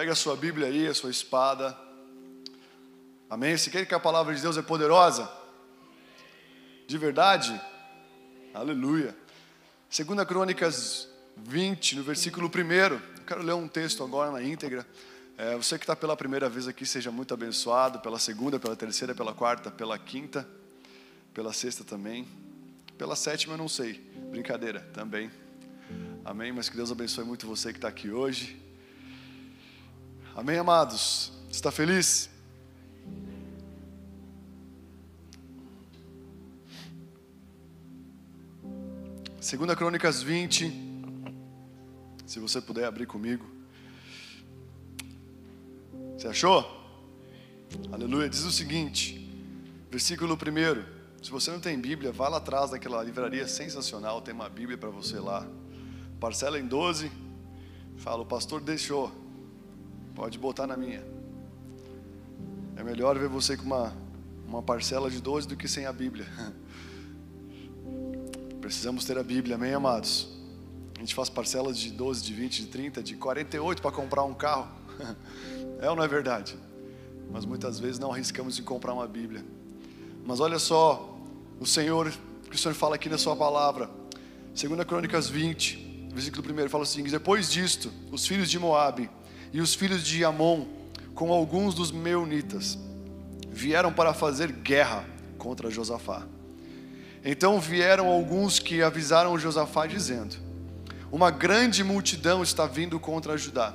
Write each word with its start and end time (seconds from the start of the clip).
Pega 0.00 0.12
a 0.12 0.16
sua 0.16 0.34
Bíblia 0.34 0.66
aí, 0.68 0.86
a 0.86 0.94
sua 0.94 1.10
espada. 1.10 1.78
Amém? 3.28 3.54
Você 3.54 3.68
quer 3.68 3.84
que 3.84 3.94
a 3.94 4.00
palavra 4.00 4.34
de 4.34 4.40
Deus 4.40 4.56
é 4.56 4.62
poderosa? 4.62 5.30
De 6.86 6.96
verdade? 6.96 7.60
Aleluia. 8.54 9.14
Segunda 9.90 10.24
Crônicas 10.24 11.06
20, 11.36 11.96
no 11.96 12.02
versículo 12.02 12.46
1. 12.48 12.72
Eu 12.82 13.00
quero 13.26 13.42
ler 13.42 13.52
um 13.52 13.68
texto 13.68 14.02
agora 14.02 14.30
na 14.30 14.42
íntegra. 14.42 14.86
É, 15.36 15.54
você 15.54 15.76
que 15.76 15.84
está 15.84 15.94
pela 15.94 16.16
primeira 16.16 16.48
vez 16.48 16.66
aqui, 16.66 16.86
seja 16.86 17.10
muito 17.10 17.34
abençoado. 17.34 18.00
Pela 18.00 18.18
segunda, 18.18 18.58
pela 18.58 18.74
terceira, 18.74 19.14
pela 19.14 19.34
quarta, 19.34 19.70
pela 19.70 19.98
quinta, 19.98 20.48
pela 21.34 21.52
sexta 21.52 21.84
também. 21.84 22.26
Pela 22.96 23.14
sétima 23.14 23.52
eu 23.52 23.58
não 23.58 23.68
sei. 23.68 24.00
Brincadeira, 24.30 24.80
também. 24.94 25.30
Amém? 26.24 26.52
Mas 26.52 26.70
que 26.70 26.76
Deus 26.76 26.90
abençoe 26.90 27.22
muito 27.22 27.46
você 27.46 27.70
que 27.70 27.76
está 27.76 27.88
aqui 27.88 28.10
hoje. 28.10 28.69
Amém, 30.34 30.58
amados? 30.58 31.32
Está 31.50 31.72
feliz? 31.72 32.30
Segunda 39.40 39.74
Crônicas 39.74 40.22
20. 40.22 40.72
Se 42.26 42.38
você 42.38 42.60
puder 42.60 42.84
abrir 42.84 43.06
comigo. 43.06 43.44
Você 46.16 46.28
achou? 46.28 46.64
Aleluia. 47.92 48.28
Diz 48.28 48.44
o 48.44 48.52
seguinte, 48.52 49.28
versículo 49.90 50.34
1. 50.34 51.24
Se 51.24 51.30
você 51.30 51.50
não 51.50 51.60
tem 51.60 51.78
Bíblia, 51.78 52.12
vá 52.12 52.28
lá 52.28 52.36
atrás 52.36 52.70
daquela 52.70 53.02
livraria 53.02 53.48
sensacional, 53.48 54.22
tem 54.22 54.32
uma 54.32 54.48
Bíblia 54.48 54.78
para 54.78 54.90
você 54.90 55.18
lá. 55.18 55.44
Parcela 56.20 56.58
em 56.58 56.66
12. 56.66 57.10
Fala, 57.96 58.22
o 58.22 58.26
pastor 58.26 58.60
deixou. 58.60 59.19
Pode 60.14 60.38
botar 60.38 60.66
na 60.66 60.76
minha. 60.76 61.02
É 62.76 62.82
melhor 62.82 63.18
ver 63.18 63.28
você 63.28 63.56
com 63.56 63.64
uma, 63.64 63.94
uma 64.46 64.62
parcela 64.62 65.10
de 65.10 65.20
12 65.20 65.46
do 65.46 65.56
que 65.56 65.68
sem 65.68 65.86
a 65.86 65.92
Bíblia. 65.92 66.26
Precisamos 68.60 69.04
ter 69.04 69.18
a 69.18 69.22
Bíblia, 69.22 69.56
amém, 69.56 69.72
amados? 69.72 70.28
A 70.96 71.00
gente 71.00 71.14
faz 71.14 71.30
parcelas 71.30 71.78
de 71.78 71.90
12, 71.90 72.22
de 72.22 72.34
20, 72.34 72.62
de 72.62 72.66
30, 72.66 73.02
de 73.02 73.14
48 73.16 73.80
para 73.80 73.90
comprar 73.90 74.24
um 74.24 74.34
carro. 74.34 74.68
É 75.82 75.88
ou 75.88 75.96
não 75.96 76.04
é 76.04 76.08
verdade? 76.08 76.58
Mas 77.30 77.46
muitas 77.46 77.78
vezes 77.78 77.98
não 77.98 78.12
arriscamos 78.12 78.58
em 78.58 78.62
comprar 78.62 78.92
uma 78.92 79.06
Bíblia. 79.06 79.42
Mas 80.26 80.38
olha 80.40 80.58
só, 80.58 81.18
o 81.58 81.64
Senhor, 81.64 82.12
que 82.50 82.54
o 82.54 82.58
Senhor 82.58 82.74
fala 82.74 82.96
aqui 82.96 83.08
na 83.08 83.16
sua 83.16 83.34
palavra. 83.34 83.88
2 84.48 84.84
Crônicas 84.84 85.30
20, 85.30 86.08
versículo 86.12 86.44
1, 86.64 86.68
fala 86.68 86.84
assim: 86.84 87.02
Depois 87.04 87.50
disto, 87.50 87.90
os 88.12 88.26
filhos 88.26 88.50
de 88.50 88.58
Moabe 88.58 89.08
e 89.52 89.60
os 89.60 89.74
filhos 89.74 90.04
de 90.04 90.24
Amon, 90.24 90.66
com 91.14 91.32
alguns 91.32 91.74
dos 91.74 91.90
meunitas, 91.90 92.78
vieram 93.50 93.92
para 93.92 94.14
fazer 94.14 94.52
guerra 94.52 95.04
contra 95.38 95.70
Josafá. 95.70 96.26
Então 97.24 97.60
vieram 97.60 98.06
alguns 98.08 98.58
que 98.58 98.82
avisaram 98.82 99.38
Josafá, 99.38 99.86
dizendo: 99.86 100.36
Uma 101.12 101.30
grande 101.30 101.84
multidão 101.84 102.42
está 102.42 102.66
vindo 102.66 102.98
contra 102.98 103.36
Judá. 103.36 103.74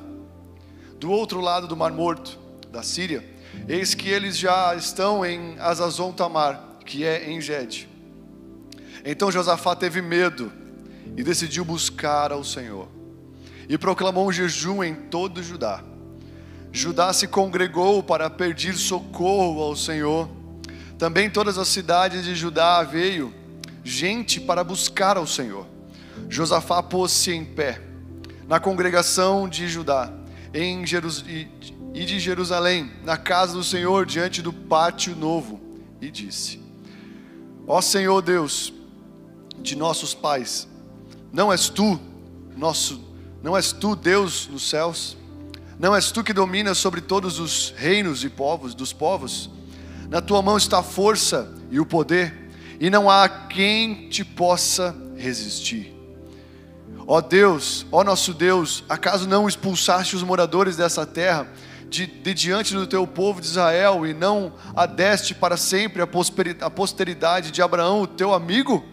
Do 0.99 1.11
outro 1.11 1.41
lado 1.41 1.67
do 1.67 1.75
Mar 1.75 1.91
Morto, 1.91 2.39
da 2.71 2.81
Síria, 2.81 3.23
eis 3.67 3.93
que 3.93 4.09
eles 4.09 4.37
já 4.37 4.73
estão 4.75 5.25
em 5.25 5.59
Azazon 5.59 6.11
Tamar, 6.11 6.59
que 6.85 7.03
é 7.03 7.29
em 7.29 7.39
Gede. 7.39 7.87
Então 9.03 9.31
Josafá 9.31 9.75
teve 9.75 10.01
medo 10.01 10.51
e 11.15 11.23
decidiu 11.23 11.63
buscar 11.63 12.31
ao 12.31 12.43
Senhor. 12.43 12.94
E 13.67 13.77
proclamou 13.77 14.27
um 14.27 14.31
jejum 14.31 14.83
em 14.83 14.93
todo 14.93 15.43
Judá. 15.43 15.83
Judá 16.71 17.13
se 17.13 17.27
congregou 17.27 18.03
para 18.03 18.29
pedir 18.29 18.75
socorro 18.75 19.61
ao 19.61 19.75
Senhor 19.75 20.29
também 20.97 21.29
todas 21.29 21.57
as 21.57 21.67
cidades 21.67 22.23
de 22.23 22.35
Judá 22.35 22.81
veio 22.83 23.33
gente 23.83 24.39
para 24.39 24.63
buscar 24.63 25.17
ao 25.17 25.27
Senhor. 25.27 25.67
Josafá 26.29 26.81
pôs-se 26.81 27.31
em 27.31 27.43
pé 27.43 27.81
na 28.47 28.59
congregação 28.59 29.47
de 29.49 29.67
Judá 29.67 30.11
em 30.53 30.85
Jerus 30.85 31.25
e 31.27 32.05
de 32.05 32.19
Jerusalém, 32.19 32.91
na 33.03 33.17
casa 33.17 33.53
do 33.53 33.63
Senhor, 33.63 34.05
diante 34.05 34.41
do 34.41 34.53
pátio 34.53 35.15
novo, 35.15 35.59
e 35.99 36.09
disse: 36.09 36.61
Ó 37.67 37.81
Senhor 37.81 38.21
Deus 38.21 38.73
de 39.61 39.75
nossos 39.75 40.13
pais, 40.13 40.67
não 41.31 41.51
és 41.51 41.67
tu 41.67 41.99
nosso, 42.55 43.01
não 43.45 43.55
és 43.55 43.71
tu 43.71 43.95
Deus 43.95 44.49
nos 44.51 44.67
céus? 44.67 45.15
Não 45.77 45.95
és 45.95 46.09
tu 46.09 46.23
que 46.23 46.33
dominas 46.33 46.79
sobre 46.79 46.99
todos 46.99 47.37
os 47.37 47.75
reinos 47.77 48.23
e 48.23 48.29
povos 48.29 48.73
dos 48.73 48.91
povos? 48.91 49.51
Na 50.09 50.19
tua 50.19 50.41
mão 50.41 50.57
está 50.57 50.79
a 50.79 50.83
força 50.83 51.53
e 51.69 51.79
o 51.79 51.85
poder, 51.85 52.49
e 52.79 52.89
não 52.89 53.07
há 53.07 53.29
quem 53.29 54.09
te 54.09 54.25
possa 54.25 54.95
resistir. 55.15 55.95
Ó 57.05 57.21
Deus, 57.21 57.85
ó 57.91 58.03
nosso 58.03 58.33
Deus, 58.33 58.83
acaso 58.89 59.29
não 59.29 59.47
expulsaste 59.47 60.15
os 60.15 60.23
moradores 60.23 60.75
dessa 60.75 61.05
terra 61.05 61.47
de, 61.87 62.07
de 62.07 62.33
diante 62.33 62.73
do 62.73 62.87
teu 62.87 63.05
povo 63.05 63.39
de 63.41 63.45
Israel 63.45 64.07
e 64.07 64.13
não 64.15 64.53
adeste 64.75 65.35
para 65.35 65.55
sempre 65.55 66.01
a 66.01 66.69
posteridade 66.71 67.51
de 67.51 67.61
Abraão, 67.61 68.01
o 68.01 68.07
teu 68.07 68.33
amigo? 68.33 68.83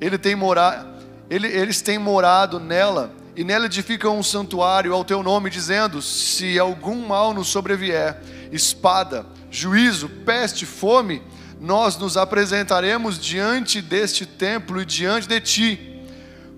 Ele 0.00 0.16
tem 0.16 0.36
mora, 0.36 0.86
ele, 1.28 1.48
eles 1.48 1.82
têm 1.82 1.98
morado 1.98 2.60
nela 2.60 3.25
e 3.36 3.44
nela 3.44 3.66
edificam 3.66 4.18
um 4.18 4.22
santuário 4.22 4.94
ao 4.94 5.04
teu 5.04 5.22
nome, 5.22 5.50
dizendo: 5.50 6.00
Se 6.00 6.58
algum 6.58 7.06
mal 7.06 7.34
nos 7.34 7.48
sobrevier, 7.48 8.16
espada, 8.50 9.26
juízo, 9.50 10.08
peste, 10.08 10.64
fome, 10.64 11.22
nós 11.60 11.98
nos 11.98 12.16
apresentaremos 12.16 13.18
diante 13.18 13.82
deste 13.82 14.24
templo 14.24 14.80
e 14.80 14.86
diante 14.86 15.28
de 15.28 15.38
ti, 15.40 16.02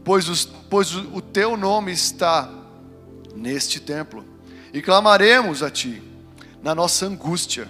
pois, 0.05 0.29
os, 0.29 0.45
pois 0.45 0.95
o 0.95 1.21
teu 1.21 1.57
nome 1.57 1.91
está 1.91 2.49
neste 3.35 3.81
templo, 3.81 4.25
e 4.73 4.81
clamaremos 4.81 5.65
a 5.65 5.71
ti 5.71 6.01
na 6.63 6.77
nossa 6.77 7.07
angústia, 7.07 7.69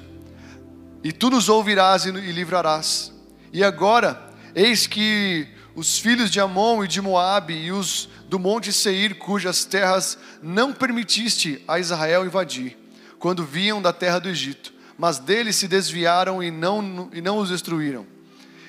e 1.03 1.13
tu 1.13 1.31
nos 1.31 1.49
ouvirás 1.49 2.05
e, 2.05 2.11
e 2.11 2.33
livrarás. 2.33 3.11
E 3.55 3.65
agora, 3.65 4.33
eis 4.55 4.87
que 4.87 5.49
os 5.75 5.99
filhos 5.99 6.31
de 6.31 6.41
Amon 6.41 6.85
e 6.85 6.89
de 6.89 7.01
Moabe 7.01 7.55
e 7.55 7.71
os 7.71 8.09
do 8.29 8.39
monte 8.39 8.73
Seir, 8.73 9.17
cujas 9.17 9.65
terras 9.65 10.19
não 10.43 10.73
permitiste 10.73 11.63
a 11.67 11.79
Israel 11.79 12.27
invadir, 12.27 12.77
quando 13.19 13.45
vinham 13.45 13.81
da 13.81 13.93
terra 13.93 14.19
do 14.19 14.29
Egito, 14.29 14.73
mas 14.99 15.19
deles 15.19 15.57
se 15.57 15.67
desviaram 15.67 16.43
e 16.43 16.51
não, 16.51 17.09
e 17.13 17.23
não 17.23 17.39
os 17.39 17.49
destruíram. 17.49 18.07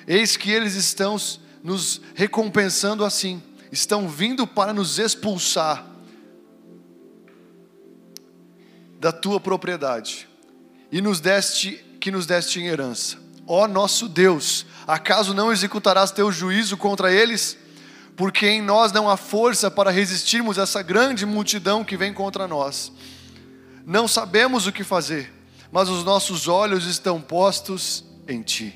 Eis 0.06 0.36
que 0.36 0.50
eles 0.50 0.74
estão 0.74 1.16
nos 1.62 2.00
recompensando 2.14 3.04
assim, 3.04 3.42
estão 3.70 4.08
vindo 4.08 4.46
para 4.46 4.72
nos 4.72 4.98
expulsar 4.98 5.86
da 8.98 9.12
tua 9.12 9.38
propriedade 9.38 10.28
e 10.90 11.00
nos 11.00 11.20
deste 11.20 11.84
que 12.00 12.10
nos 12.10 12.26
deste 12.26 12.60
em 12.60 12.66
herança. 12.66 13.18
Ó 13.46 13.66
nosso 13.68 14.08
Deus, 14.08 14.64
acaso 14.86 15.34
não 15.34 15.52
executarás 15.52 16.10
teu 16.10 16.32
juízo 16.32 16.76
contra 16.76 17.12
eles? 17.12 17.58
Porque 18.20 18.46
em 18.46 18.62
nós 18.62 18.92
não 18.92 19.10
há 19.10 19.16
força 19.16 19.68
para 19.68 19.90
resistirmos 19.90 20.60
a 20.60 20.62
essa 20.62 20.80
grande 20.80 21.26
multidão 21.26 21.82
que 21.82 21.96
vem 21.96 22.14
contra 22.14 22.46
nós. 22.46 22.92
Não 23.84 24.06
sabemos 24.06 24.68
o 24.68 24.72
que 24.72 24.84
fazer 24.84 25.40
mas 25.72 25.88
os 25.88 26.04
nossos 26.04 26.48
olhos 26.48 26.86
estão 26.86 27.20
postos 27.20 28.04
em 28.26 28.42
ti. 28.42 28.74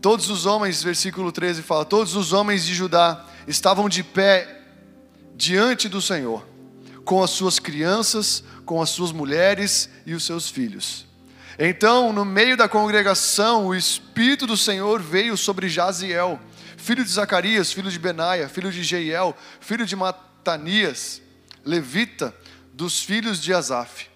Todos 0.00 0.30
os 0.30 0.46
homens, 0.46 0.82
versículo 0.82 1.30
13 1.30 1.62
fala: 1.62 1.84
todos 1.84 2.16
os 2.16 2.32
homens 2.32 2.64
de 2.64 2.74
Judá 2.74 3.24
estavam 3.46 3.88
de 3.88 4.02
pé 4.02 4.62
diante 5.36 5.88
do 5.88 6.02
Senhor, 6.02 6.46
com 7.04 7.22
as 7.22 7.30
suas 7.30 7.58
crianças, 7.58 8.42
com 8.64 8.82
as 8.82 8.90
suas 8.90 9.12
mulheres 9.12 9.88
e 10.04 10.14
os 10.14 10.24
seus 10.24 10.48
filhos. 10.48 11.06
Então, 11.58 12.12
no 12.12 12.24
meio 12.24 12.56
da 12.56 12.68
congregação, 12.68 13.66
o 13.66 13.74
Espírito 13.74 14.46
do 14.46 14.56
Senhor 14.56 15.00
veio 15.00 15.36
sobre 15.36 15.68
Jaziel, 15.68 16.40
filho 16.80 17.04
de 17.04 17.10
Zacarias, 17.10 17.72
filho 17.72 17.90
de 17.90 17.98
Benaia, 17.98 18.48
filho 18.48 18.72
de 18.72 18.82
Jeiel, 18.82 19.36
filho 19.60 19.86
de 19.86 19.94
Matanias, 19.94 21.22
levita, 21.64 22.34
dos 22.72 23.02
filhos 23.02 23.40
de 23.40 23.52
Asaf. 23.52 24.08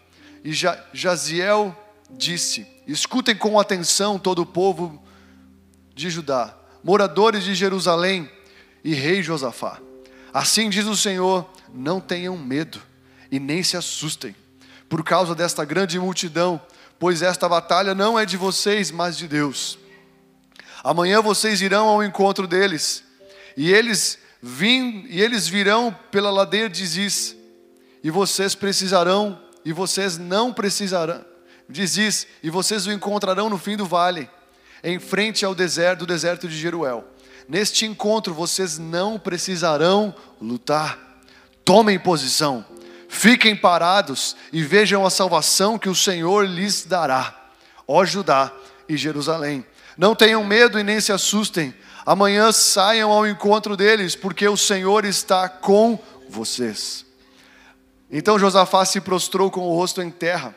E 0.43 0.53
Jaziel 0.93 1.77
disse: 2.11 2.67
Escutem 2.87 3.37
com 3.37 3.61
atenção 3.61 4.19
todo 4.19 4.43
o 4.43 4.47
povo 4.47 5.03
de 5.95 6.11
Judá, 6.11 6.57
moradores 6.83 7.45
de 7.45 7.55
Jerusalém 7.55 8.31
e 8.83 8.95
rei 8.95 9.23
Josafá. 9.23 9.79
Assim 10.33 10.71
diz 10.71 10.87
o 10.87 10.97
Senhor: 10.97 11.49
Não 11.73 12.01
tenham 12.01 12.37
medo 12.37 12.81
e 13.31 13.39
nem 13.39 13.63
se 13.63 13.77
assustem 13.77 14.35
por 14.89 15.03
causa 15.05 15.35
desta 15.35 15.65
grande 15.65 15.99
multidão, 15.99 16.61
pois 16.99 17.21
esta 17.23 17.49
batalha 17.49 17.95
não 17.95 18.19
é 18.19 18.25
de 18.25 18.37
vocês, 18.37 18.91
mas 18.91 19.17
de 19.17 19.27
Deus. 19.29 19.79
Amanhã 20.85 21.23
vocês 21.23 21.63
irão 21.63 21.89
ao 21.89 22.05
encontro 22.05 22.47
deles, 22.47 23.03
e 23.57 23.73
eles, 23.73 24.19
vim, 24.43 25.07
e 25.09 25.23
eles 25.23 25.49
virão 25.49 25.97
pela 26.11 26.31
ladeira 26.31 26.69
de 26.69 26.87
Ziz, 26.87 27.35
e 28.03 28.11
vocês 28.11 28.55
precisarão, 28.55 29.41
e 29.65 29.73
vocês 29.73 30.19
não 30.19 30.53
precisarão. 30.53 31.25
Diz 31.67 32.27
e 32.43 32.51
vocês 32.51 32.87
o 32.87 32.93
encontrarão 32.93 33.49
no 33.49 33.57
fim 33.57 33.79
do 33.79 33.87
vale, 33.87 34.29
em 34.83 34.99
frente 34.99 35.43
ao 35.43 35.55
deserto, 35.55 36.01
do 36.01 36.07
deserto 36.07 36.47
de 36.47 36.55
Jeruel. 36.55 37.03
Neste 37.49 37.87
encontro 37.87 38.35
vocês 38.35 38.79
não 38.79 39.19
precisarão 39.19 40.15
lutar. 40.39 40.99
Tomem 41.65 41.99
posição, 41.99 42.63
fiquem 43.09 43.57
parados 43.57 44.37
e 44.53 44.63
vejam 44.63 45.07
a 45.07 45.11
salvação 45.11 45.79
que 45.79 45.89
o 45.89 45.95
Senhor 45.95 46.47
lhes 46.47 46.85
dará. 46.85 47.49
Ó 47.89 48.05
Judá 48.05 48.53
e 48.87 48.99
Jerusalém, 48.99 49.65
não 49.97 50.15
tenham 50.15 50.45
medo 50.45 50.79
e 50.79 50.85
nem 50.85 51.01
se 51.01 51.13
assustem. 51.13 51.75
Amanhã 52.05 52.53
saiam 52.53 53.11
ao 53.11 53.27
encontro 53.27 53.77
deles, 53.77 54.15
porque 54.15 54.47
o 54.47 54.57
Senhor 54.57 55.05
está 55.05 55.49
com 55.49 55.99
vocês. 56.29 57.05
Então 58.11 58.39
Josafá 58.39 58.85
se 58.85 59.01
prostrou 59.01 59.51
com 59.51 59.61
o 59.61 59.75
rosto 59.75 60.03
em 60.03 60.11
terra. 60.11 60.55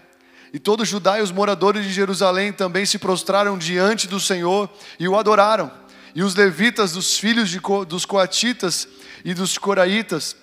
E 0.54 0.60
todo 0.60 0.86
Judá 0.86 1.19
e 1.19 1.22
os 1.22 1.31
moradores 1.31 1.86
de 1.86 1.92
Jerusalém 1.92 2.54
também 2.54 2.86
se 2.86 2.98
prostraram 2.98 3.57
diante 3.57 4.07
do 4.07 4.19
Senhor 4.19 4.69
e 5.00 5.07
o 5.07 5.18
adoraram. 5.18 5.72
E 6.13 6.24
os 6.24 6.36
levitas 6.36 6.94
dos 6.94 7.18
filhos 7.18 7.50
de, 7.50 7.60
dos 7.88 8.06
coatitas 8.06 8.88
e 9.24 9.33
dos 9.33 9.57
coraitas 9.57 10.36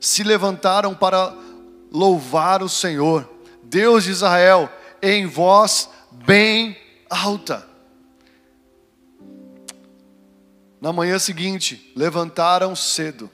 se 0.00 0.22
levantaram 0.22 0.94
para 0.94 1.34
louvar 1.90 2.62
o 2.62 2.68
Senhor, 2.68 3.28
Deus 3.62 4.04
de 4.04 4.10
Israel, 4.10 4.70
em 5.02 5.26
voz 5.26 5.88
bem 6.24 6.76
alta. 7.08 7.67
Na 10.80 10.92
manhã 10.92 11.18
seguinte, 11.18 11.92
levantaram 11.96 12.74
cedo 12.76 13.30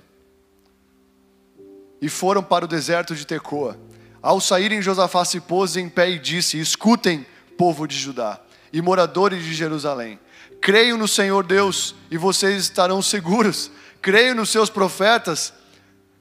e 2.01 2.09
foram 2.09 2.43
para 2.43 2.65
o 2.65 2.69
deserto 2.69 3.15
de 3.15 3.27
Tecoa. 3.27 3.79
Ao 4.23 4.41
saírem, 4.41 4.81
Josafá 4.81 5.25
se 5.25 5.41
pôs 5.41 5.77
em 5.77 5.89
pé 5.89 6.11
e 6.11 6.19
disse: 6.19 6.59
Escutem, 6.59 7.27
povo 7.59 7.87
de 7.87 7.97
Judá 7.97 8.41
e 8.73 8.81
moradores 8.81 9.45
de 9.45 9.55
Jerusalém. 9.55 10.19
Creio 10.61 10.97
no 10.97 11.07
Senhor 11.07 11.45
Deus 11.45 11.95
e 12.11 12.17
vocês 12.17 12.63
estarão 12.63 13.03
seguros. 13.03 13.71
Creio 14.01 14.35
nos 14.35 14.51
seus 14.51 14.71
profetas. 14.71 15.53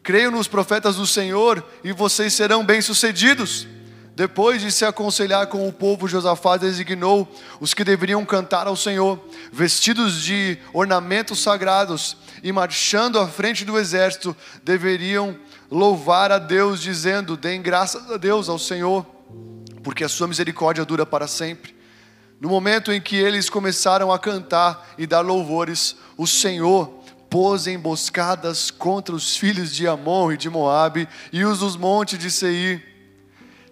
Creio 0.03 0.29
nos 0.29 0.49
profetas 0.49 0.97
do 0.97 1.07
Senhor 1.07 1.65
e 1.83 1.93
vocês 1.93 2.33
serão 2.33 2.65
bem-sucedidos. 2.65 3.65
Depois 4.15 4.61
de 4.61 4.71
se 4.71 4.85
aconselhar 4.85 5.47
com 5.47 5.67
o 5.67 5.73
povo, 5.73 6.07
Josafá 6.07 6.55
designou 6.55 7.27
os 7.59 7.73
que 7.73 7.83
deveriam 7.83 8.23
cantar 8.23 8.67
ao 8.67 8.75
Senhor, 8.75 9.19
vestidos 9.51 10.21
de 10.21 10.59
ornamentos 10.71 11.41
sagrados 11.41 12.15
e 12.43 12.51
marchando 12.51 13.19
à 13.19 13.27
frente 13.27 13.65
do 13.65 13.77
exército, 13.77 14.35
deveriam 14.63 15.35
louvar 15.71 16.31
a 16.31 16.37
Deus, 16.37 16.79
dizendo: 16.79 17.35
Deem 17.35 17.59
graças 17.59 18.11
a 18.11 18.17
Deus, 18.17 18.49
ao 18.49 18.59
Senhor, 18.59 19.03
porque 19.81 20.03
a 20.03 20.09
sua 20.09 20.27
misericórdia 20.27 20.85
dura 20.85 21.07
para 21.07 21.27
sempre. 21.27 21.75
No 22.39 22.49
momento 22.49 22.91
em 22.91 23.01
que 23.01 23.15
eles 23.15 23.49
começaram 23.49 24.11
a 24.11 24.19
cantar 24.19 24.93
e 24.95 25.07
dar 25.07 25.21
louvores, 25.21 25.95
o 26.15 26.27
Senhor 26.27 27.01
pôs 27.31 27.65
emboscadas 27.65 28.69
contra 28.69 29.15
os 29.15 29.35
filhos 29.35 29.73
de 29.73 29.87
Amon 29.87 30.31
e 30.31 30.37
de 30.37 30.51
Moabe 30.51 31.09
e 31.31 31.43
os 31.43 31.59
dos 31.59 31.75
montes 31.75 32.19
de 32.19 32.29
Seir 32.29 32.92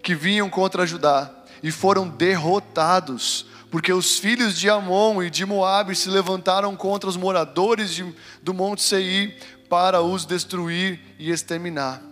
que 0.02 0.14
vinham 0.14 0.50
contra 0.50 0.86
Judá 0.86 1.30
e 1.62 1.70
foram 1.70 2.08
derrotados, 2.08 3.46
porque 3.70 3.92
os 3.92 4.18
filhos 4.18 4.58
de 4.58 4.68
Amon 4.68 5.22
e 5.22 5.30
de 5.30 5.46
Moabe 5.46 5.94
se 5.94 6.10
levantaram 6.10 6.74
contra 6.76 7.08
os 7.08 7.16
moradores 7.16 7.94
de, 7.94 8.14
do 8.42 8.52
Monte 8.52 8.82
Seir 8.82 9.36
para 9.68 10.02
os 10.02 10.26
destruir 10.26 11.00
e 11.18 11.30
exterminar. 11.30 12.02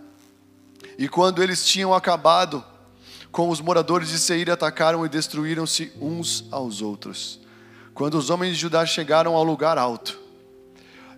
E 0.97 1.07
quando 1.07 1.43
eles 1.43 1.65
tinham 1.65 1.93
acabado 1.93 2.63
com 3.31 3.49
os 3.49 3.61
moradores 3.61 4.09
de 4.09 4.17
Seir, 4.17 4.49
atacaram 4.49 5.05
e 5.05 5.09
destruíram-se 5.09 5.91
uns 5.99 6.45
aos 6.49 6.81
outros. 6.81 7.39
Quando 7.93 8.15
os 8.15 8.29
homens 8.29 8.55
de 8.55 8.61
Judá 8.61 8.85
chegaram 8.85 9.35
ao 9.35 9.43
lugar 9.43 9.77
alto, 9.77 10.19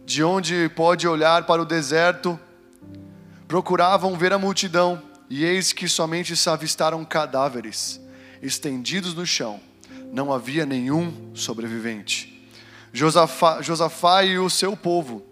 de 0.06 0.24
onde 0.24 0.70
pode 0.76 1.08
olhar 1.08 1.46
para 1.46 1.62
o 1.62 1.66
deserto, 1.66 2.38
procuravam 3.48 4.18
ver 4.18 4.34
a 4.34 4.40
multidão 4.40 5.02
e 5.36 5.44
eis 5.44 5.74
que 5.74 5.90
somente 5.90 6.38
se 6.38 6.48
avistaram 6.48 7.04
cadáveres 7.04 8.00
estendidos 8.40 9.16
no 9.16 9.26
chão, 9.26 9.60
não 10.12 10.32
havia 10.32 10.64
nenhum 10.64 11.32
sobrevivente. 11.34 12.48
Josafá, 12.94 13.60
Josafá 13.60 14.24
e 14.24 14.38
o 14.38 14.48
seu 14.48 14.78
povo 14.78 15.26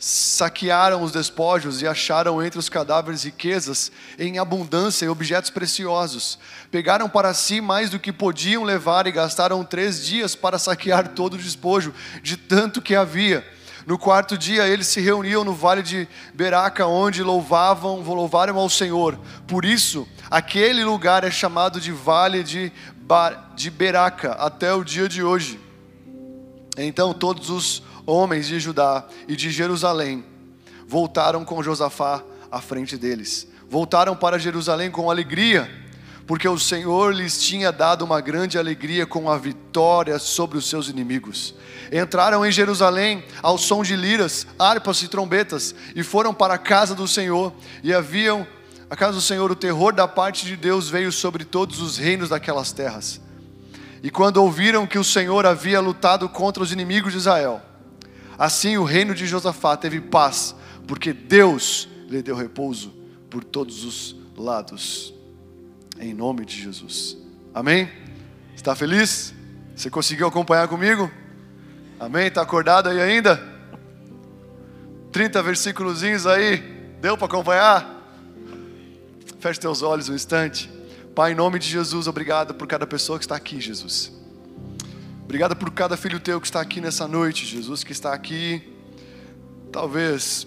saquearam 0.00 1.04
os 1.04 1.12
despojos 1.12 1.80
e 1.80 1.86
acharam 1.86 2.42
entre 2.42 2.58
os 2.58 2.68
cadáveres 2.68 3.22
riquezas 3.22 3.92
em 4.18 4.40
abundância 4.40 5.06
e 5.06 5.08
objetos 5.08 5.50
preciosos. 5.50 6.36
Pegaram 6.68 7.08
para 7.08 7.32
si 7.32 7.60
mais 7.60 7.90
do 7.90 8.00
que 8.00 8.12
podiam 8.12 8.64
levar 8.64 9.06
e 9.06 9.12
gastaram 9.12 9.64
três 9.64 10.04
dias 10.04 10.34
para 10.34 10.58
saquear 10.58 11.06
todo 11.14 11.34
o 11.34 11.38
despojo, 11.38 11.94
de 12.20 12.36
tanto 12.36 12.82
que 12.82 12.96
havia 12.96 13.46
no 13.88 13.96
quarto 13.96 14.36
dia 14.36 14.68
eles 14.68 14.86
se 14.86 15.00
reuniam 15.00 15.42
no 15.42 15.54
vale 15.54 15.82
de 15.82 16.06
Beraca, 16.34 16.86
onde 16.86 17.22
louvavam, 17.22 18.02
louvaram 18.02 18.58
ao 18.58 18.68
Senhor. 18.68 19.18
Por 19.46 19.64
isso, 19.64 20.06
aquele 20.30 20.84
lugar 20.84 21.24
é 21.24 21.30
chamado 21.30 21.80
de 21.80 21.90
Vale 21.90 22.44
de, 22.44 22.70
Bar, 22.98 23.54
de 23.56 23.70
Beraca 23.70 24.32
até 24.32 24.74
o 24.74 24.84
dia 24.84 25.08
de 25.08 25.22
hoje. 25.22 25.58
Então 26.76 27.14
todos 27.14 27.48
os 27.48 27.82
homens 28.04 28.46
de 28.46 28.60
Judá 28.60 29.06
e 29.26 29.34
de 29.34 29.50
Jerusalém 29.50 30.22
voltaram 30.86 31.42
com 31.42 31.62
Josafá 31.62 32.22
à 32.52 32.60
frente 32.60 32.98
deles. 32.98 33.48
Voltaram 33.70 34.14
para 34.14 34.38
Jerusalém 34.38 34.90
com 34.90 35.10
alegria 35.10 35.87
porque 36.28 36.46
o 36.46 36.58
Senhor 36.58 37.14
lhes 37.14 37.40
tinha 37.40 37.72
dado 37.72 38.04
uma 38.04 38.20
grande 38.20 38.58
alegria 38.58 39.06
com 39.06 39.30
a 39.30 39.38
vitória 39.38 40.18
sobre 40.18 40.58
os 40.58 40.68
seus 40.68 40.86
inimigos. 40.86 41.54
Entraram 41.90 42.44
em 42.44 42.52
Jerusalém 42.52 43.24
ao 43.42 43.56
som 43.56 43.82
de 43.82 43.96
liras, 43.96 44.46
harpas 44.58 45.02
e 45.02 45.08
trombetas, 45.08 45.74
e 45.96 46.02
foram 46.02 46.34
para 46.34 46.52
a 46.52 46.58
casa 46.58 46.94
do 46.94 47.08
Senhor, 47.08 47.50
e 47.82 47.94
haviam 47.94 48.46
a 48.90 48.94
casa 48.94 49.14
do 49.14 49.22
Senhor, 49.22 49.50
o 49.50 49.56
terror 49.56 49.94
da 49.94 50.06
parte 50.06 50.44
de 50.44 50.54
Deus 50.54 50.90
veio 50.90 51.10
sobre 51.10 51.46
todos 51.46 51.80
os 51.80 51.96
reinos 51.96 52.28
daquelas 52.28 52.72
terras. 52.72 53.22
E 54.02 54.10
quando 54.10 54.36
ouviram 54.36 54.86
que 54.86 54.98
o 54.98 55.04
Senhor 55.04 55.46
havia 55.46 55.80
lutado 55.80 56.28
contra 56.28 56.62
os 56.62 56.70
inimigos 56.70 57.12
de 57.12 57.18
Israel, 57.20 57.62
assim 58.38 58.76
o 58.76 58.84
reino 58.84 59.14
de 59.14 59.26
Josafá 59.26 59.78
teve 59.78 59.98
paz, 59.98 60.54
porque 60.86 61.14
Deus 61.14 61.88
lhe 62.06 62.20
deu 62.20 62.36
repouso 62.36 62.92
por 63.30 63.42
todos 63.42 63.82
os 63.82 64.14
lados 64.36 65.16
em 66.00 66.14
nome 66.14 66.44
de 66.44 66.62
Jesus. 66.62 67.16
Amém? 67.54 67.90
Está 68.54 68.74
feliz? 68.74 69.34
Você 69.74 69.90
conseguiu 69.90 70.26
acompanhar 70.26 70.68
comigo? 70.68 71.10
Amém? 71.98 72.26
Está 72.26 72.42
acordado 72.42 72.88
aí 72.88 73.00
ainda? 73.00 73.40
30 75.12 75.42
versículos 75.42 76.02
aí, 76.26 76.58
deu 77.00 77.16
para 77.16 77.26
acompanhar? 77.26 77.98
Feche 79.40 79.60
teus 79.60 79.82
olhos 79.82 80.08
um 80.08 80.14
instante. 80.14 80.70
Pai, 81.14 81.32
em 81.32 81.34
nome 81.34 81.58
de 81.58 81.68
Jesus, 81.68 82.06
obrigado 82.06 82.54
por 82.54 82.66
cada 82.68 82.86
pessoa 82.86 83.18
que 83.18 83.24
está 83.24 83.34
aqui, 83.36 83.60
Jesus. 83.60 84.12
Obrigado 85.24 85.56
por 85.56 85.70
cada 85.72 85.96
filho 85.96 86.20
teu 86.20 86.40
que 86.40 86.46
está 86.46 86.60
aqui 86.60 86.80
nessa 86.80 87.06
noite, 87.08 87.44
Jesus, 87.44 87.84
que 87.84 87.92
está 87.92 88.14
aqui, 88.14 88.62
talvez 89.72 90.46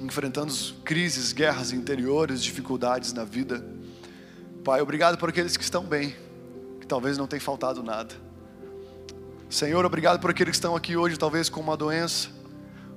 enfrentando 0.00 0.52
crises, 0.84 1.32
guerras 1.32 1.72
interiores, 1.72 2.42
dificuldades 2.42 3.12
na 3.12 3.24
vida. 3.24 3.73
Pai, 4.64 4.80
obrigado 4.80 5.18
por 5.18 5.28
aqueles 5.28 5.58
que 5.58 5.62
estão 5.62 5.84
bem, 5.84 6.16
que 6.80 6.86
talvez 6.86 7.18
não 7.18 7.26
tenha 7.26 7.38
faltado 7.38 7.82
nada. 7.82 8.14
Senhor, 9.50 9.84
obrigado 9.84 10.18
por 10.18 10.30
aqueles 10.30 10.52
que 10.52 10.56
estão 10.56 10.74
aqui 10.74 10.96
hoje, 10.96 11.18
talvez 11.18 11.50
com 11.50 11.60
uma 11.60 11.76
doença, 11.76 12.30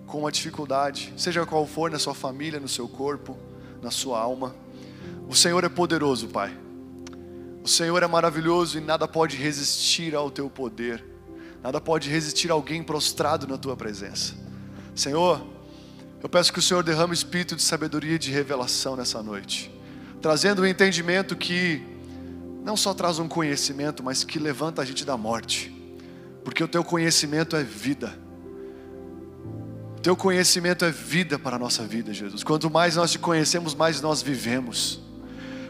com 0.05 0.19
uma 0.19 0.31
dificuldade, 0.31 1.13
seja 1.17 1.45
qual 1.45 1.67
for 1.67 1.91
na 1.91 2.00
sua 2.00 2.15
família, 2.15 2.57
no 2.57 2.69
seu 2.69 2.88
corpo, 2.88 3.38
na 3.81 3.91
sua 3.91 4.17
alma. 4.17 4.55
O 5.27 5.36
Senhor 5.36 5.62
é 5.62 5.67
poderoso, 5.67 6.29
Pai. 6.29 6.57
O 7.62 7.67
Senhor 7.67 8.01
é 8.01 8.07
maravilhoso 8.07 8.77
e 8.77 8.81
nada 8.81 9.05
pode 9.05 9.36
resistir 9.36 10.15
ao 10.15 10.31
teu 10.31 10.50
poder. 10.50 11.03
Nada 11.62 11.81
pode 11.81 12.09
resistir 12.09 12.50
a 12.50 12.53
alguém 12.53 12.81
prostrado 12.81 13.45
na 13.45 13.57
tua 13.57 13.75
presença. 13.75 14.36
Senhor, 14.95 15.45
eu 16.24 16.29
peço 16.29 16.53
que 16.53 16.59
o 16.59 16.62
Senhor 16.62 16.81
derrame 16.81 17.13
espírito 17.13 17.57
de 17.57 17.62
sabedoria 17.62 18.15
e 18.15 18.19
de 18.19 18.31
revelação 18.31 18.95
nessa 18.95 19.21
noite 19.21 19.75
trazendo 20.27 20.60
o 20.60 20.63
um 20.63 20.67
entendimento 20.67 21.38
que 21.38 21.81
não 22.62 22.75
só 22.75 22.93
traz 22.93 23.17
um 23.17 23.29
conhecimento, 23.29 24.03
mas 24.03 24.25
que 24.25 24.38
levanta 24.38 24.81
a 24.81 24.86
gente 24.86 25.05
da 25.05 25.15
morte, 25.15 25.74
porque 26.43 26.62
o 26.62 26.67
teu 26.67 26.84
conhecimento 26.84 27.55
é 27.55 27.63
vida. 27.63 28.13
O 29.98 30.01
teu 30.01 30.17
conhecimento 30.17 30.84
é 30.84 30.91
vida 30.91 31.39
para 31.39 31.55
a 31.55 31.60
nossa 31.60 31.84
vida, 31.84 32.13
Jesus. 32.13 32.43
Quanto 32.43 32.69
mais 32.69 32.98
nós 32.98 33.10
te 33.10 33.17
conhecemos, 33.17 33.74
mais 33.74 34.01
nós 34.01 34.22
vivemos. 34.22 35.00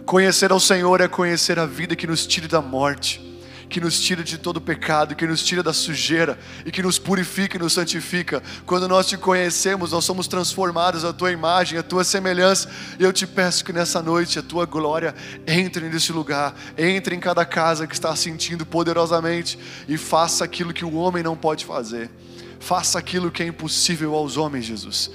Conhecer 0.08 0.52
ao 0.52 0.60
Senhor 0.60 1.02
é 1.02 1.08
conhecer 1.08 1.60
a 1.60 1.68
vida 1.68 1.96
que 1.96 2.08
nos 2.08 2.26
tire 2.26 2.48
da 2.48 2.60
morte, 2.60 3.22
que 3.70 3.82
nos 3.82 4.00
tira 4.00 4.24
de 4.24 4.38
todo 4.38 4.62
pecado, 4.62 5.16
que 5.16 5.28
nos 5.28 5.44
tira 5.44 5.62
da 5.62 5.74
sujeira 5.74 6.40
e 6.66 6.72
que 6.72 6.82
nos 6.82 6.98
purifica 6.98 7.58
e 7.58 7.60
nos 7.60 7.74
santifica. 7.74 8.42
Quando 8.66 8.88
nós 8.88 9.08
te 9.08 9.18
conhecemos, 9.18 9.92
nós 9.92 10.06
somos 10.06 10.28
transformados 10.28 11.04
à 11.04 11.12
tua 11.12 11.32
imagem, 11.32 11.78
à 11.78 11.84
tua 11.84 12.04
semelhança. 12.04 12.70
E 12.98 13.04
eu 13.04 13.12
te 13.12 13.28
peço 13.28 13.66
que 13.66 13.74
nessa 13.74 14.02
noite 14.02 14.40
a 14.40 14.44
tua 14.44 14.66
glória 14.66 15.14
entre 15.46 15.90
nesse 15.90 16.12
lugar, 16.12 16.56
entre 16.78 17.16
em 17.16 17.20
cada 17.20 17.46
casa 17.46 17.86
que 17.86 17.94
está 17.94 18.16
sentindo 18.16 18.66
poderosamente 18.66 19.60
e 19.88 19.98
faça 19.98 20.46
aquilo 20.46 20.74
que 20.74 20.86
o 20.86 20.96
homem 20.96 21.22
não 21.22 21.36
pode 21.36 21.66
fazer. 21.66 22.10
Faça 22.60 22.98
aquilo 22.98 23.32
que 23.32 23.44
é 23.44 23.48
impossível 23.48 24.16
aos 24.16 24.38
homens, 24.38 24.66
Jesus. 24.66 25.12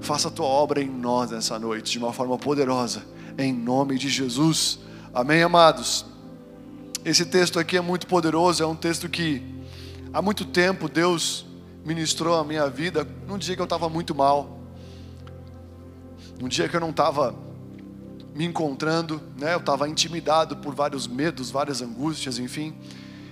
Faça 0.00 0.28
a 0.28 0.30
tua 0.30 0.46
obra 0.46 0.80
em 0.82 0.88
nós 0.88 1.30
nessa 1.30 1.58
noite 1.58 1.92
de 1.92 1.98
uma 1.98 2.12
forma 2.12 2.38
poderosa, 2.38 3.04
em 3.36 3.52
nome 3.52 3.98
de 3.98 4.08
Jesus. 4.08 4.78
Amém, 5.12 5.42
amados? 5.42 6.04
Esse 7.08 7.24
texto 7.24 7.58
aqui 7.58 7.74
é 7.74 7.80
muito 7.80 8.06
poderoso, 8.06 8.62
é 8.62 8.66
um 8.66 8.76
texto 8.76 9.08
que 9.08 9.42
há 10.12 10.20
muito 10.20 10.44
tempo 10.44 10.90
Deus 10.90 11.46
ministrou 11.82 12.38
a 12.38 12.44
minha 12.44 12.68
vida, 12.68 13.08
num 13.26 13.38
dia 13.38 13.54
que 13.56 13.62
eu 13.62 13.64
estava 13.64 13.88
muito 13.88 14.14
mal, 14.14 14.60
num 16.38 16.48
dia 16.48 16.68
que 16.68 16.76
eu 16.76 16.80
não 16.80 16.90
estava 16.90 17.34
me 18.34 18.44
encontrando, 18.44 19.22
né? 19.38 19.54
eu 19.54 19.58
estava 19.58 19.88
intimidado 19.88 20.58
por 20.58 20.74
vários 20.74 21.06
medos, 21.06 21.50
várias 21.50 21.80
angústias, 21.80 22.38
enfim. 22.38 22.76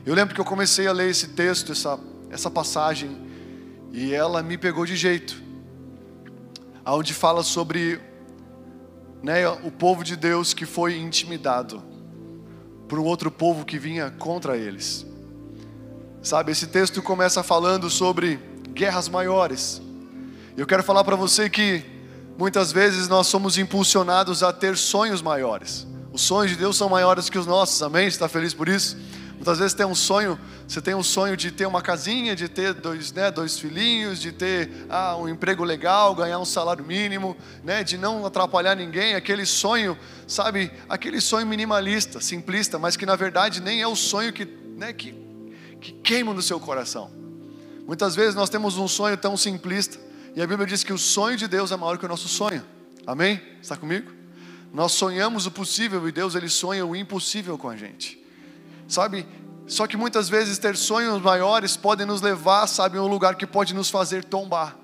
Eu 0.06 0.14
lembro 0.14 0.34
que 0.34 0.40
eu 0.40 0.44
comecei 0.46 0.86
a 0.86 0.92
ler 0.92 1.10
esse 1.10 1.28
texto, 1.28 1.72
essa, 1.72 2.00
essa 2.30 2.50
passagem, 2.50 3.14
e 3.92 4.14
ela 4.14 4.42
me 4.42 4.56
pegou 4.56 4.86
de 4.86 4.96
jeito 4.96 5.42
onde 6.86 7.12
fala 7.12 7.42
sobre 7.42 8.00
né, 9.22 9.46
o 9.46 9.70
povo 9.70 10.02
de 10.02 10.16
Deus 10.16 10.54
que 10.54 10.64
foi 10.64 10.96
intimidado 10.96 11.94
por 12.88 12.98
um 12.98 13.04
outro 13.04 13.30
povo 13.30 13.64
que 13.64 13.78
vinha 13.78 14.10
contra 14.10 14.56
eles. 14.56 15.06
Sabe, 16.22 16.52
esse 16.52 16.66
texto 16.66 17.02
começa 17.02 17.42
falando 17.42 17.88
sobre 17.88 18.38
guerras 18.72 19.08
maiores. 19.08 19.80
Eu 20.56 20.66
quero 20.66 20.82
falar 20.82 21.04
para 21.04 21.16
você 21.16 21.48
que 21.48 21.84
muitas 22.38 22.72
vezes 22.72 23.08
nós 23.08 23.26
somos 23.26 23.58
impulsionados 23.58 24.42
a 24.42 24.52
ter 24.52 24.76
sonhos 24.76 25.22
maiores. 25.22 25.86
Os 26.12 26.22
sonhos 26.22 26.50
de 26.52 26.56
Deus 26.56 26.76
são 26.76 26.88
maiores 26.88 27.28
que 27.28 27.38
os 27.38 27.46
nossos, 27.46 27.82
amém? 27.82 28.06
Está 28.06 28.28
feliz 28.28 28.54
por 28.54 28.68
isso? 28.68 28.96
Muitas 29.36 29.58
vezes 29.58 29.74
tem 29.74 29.84
um 29.84 29.94
sonho, 29.94 30.38
você 30.66 30.80
tem 30.80 30.94
um 30.94 31.02
sonho 31.02 31.36
de 31.36 31.50
ter 31.50 31.66
uma 31.66 31.82
casinha, 31.82 32.34
de 32.34 32.48
ter 32.48 32.72
dois, 32.72 33.12
né, 33.12 33.30
dois 33.30 33.58
filhinhos, 33.58 34.18
de 34.18 34.32
ter 34.32 34.86
ah, 34.88 35.14
um 35.16 35.28
emprego 35.28 35.62
legal, 35.62 36.14
ganhar 36.14 36.38
um 36.38 36.44
salário 36.44 36.82
mínimo, 36.82 37.36
né, 37.62 37.84
de 37.84 37.98
não 37.98 38.24
atrapalhar 38.24 38.74
ninguém, 38.74 39.14
aquele 39.14 39.44
sonho, 39.44 39.96
sabe, 40.26 40.72
aquele 40.88 41.20
sonho 41.20 41.46
minimalista, 41.46 42.18
simplista, 42.20 42.78
mas 42.78 42.96
que 42.96 43.04
na 43.04 43.14
verdade 43.14 43.60
nem 43.60 43.82
é 43.82 43.86
o 43.86 43.94
sonho 43.94 44.32
que, 44.32 44.46
né, 44.76 44.94
que, 44.94 45.14
que 45.80 45.92
queima 45.92 46.32
no 46.32 46.40
seu 46.40 46.58
coração. 46.58 47.10
Muitas 47.86 48.16
vezes 48.16 48.34
nós 48.34 48.48
temos 48.48 48.78
um 48.78 48.88
sonho 48.88 49.18
tão 49.18 49.36
simplista, 49.36 49.98
e 50.34 50.40
a 50.40 50.46
Bíblia 50.46 50.66
diz 50.66 50.82
que 50.82 50.94
o 50.94 50.98
sonho 50.98 51.36
de 51.36 51.46
Deus 51.46 51.70
é 51.72 51.76
maior 51.76 51.98
que 51.98 52.06
o 52.06 52.08
nosso 52.08 52.28
sonho. 52.28 52.64
Amém? 53.06 53.40
Está 53.62 53.76
comigo? 53.76 54.10
Nós 54.72 54.92
sonhamos 54.92 55.46
o 55.46 55.50
possível 55.50 56.06
e 56.08 56.12
Deus 56.12 56.34
ele 56.34 56.48
sonha 56.48 56.84
o 56.84 56.96
impossível 56.96 57.56
com 57.56 57.68
a 57.68 57.76
gente. 57.76 58.25
Sabe? 58.88 59.26
Só 59.66 59.86
que 59.86 59.96
muitas 59.96 60.28
vezes 60.28 60.58
ter 60.58 60.76
sonhos 60.76 61.20
maiores 61.20 61.76
podem 61.76 62.06
nos 62.06 62.20
levar, 62.20 62.66
sabe, 62.66 62.98
a 62.98 63.02
um 63.02 63.08
lugar 63.08 63.34
que 63.34 63.46
pode 63.46 63.74
nos 63.74 63.90
fazer 63.90 64.24
tombar. 64.24 64.76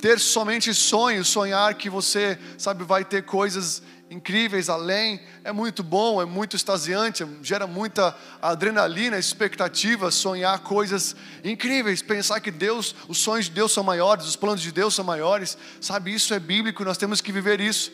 Ter 0.00 0.18
somente 0.18 0.74
sonhos, 0.74 1.28
sonhar 1.28 1.74
que 1.74 1.88
você, 1.88 2.38
sabe, 2.58 2.84
vai 2.84 3.04
ter 3.04 3.24
coisas 3.24 3.82
incríveis 4.10 4.68
além, 4.68 5.20
é 5.42 5.52
muito 5.52 5.82
bom, 5.82 6.20
é 6.20 6.24
muito 6.24 6.54
extasiante, 6.54 7.26
gera 7.42 7.66
muita 7.66 8.16
adrenalina, 8.40 9.18
expectativa, 9.18 10.10
sonhar 10.10 10.58
coisas 10.60 11.16
incríveis, 11.42 12.02
pensar 12.02 12.40
que 12.40 12.50
Deus, 12.50 12.94
os 13.08 13.18
sonhos 13.18 13.46
de 13.46 13.52
Deus 13.52 13.72
são 13.72 13.82
maiores, 13.82 14.26
os 14.26 14.36
planos 14.36 14.60
de 14.60 14.70
Deus 14.70 14.94
são 14.94 15.04
maiores, 15.04 15.56
sabe, 15.80 16.14
isso 16.14 16.32
é 16.34 16.38
bíblico, 16.38 16.84
nós 16.84 16.98
temos 16.98 17.20
que 17.20 17.32
viver 17.32 17.60
isso. 17.60 17.90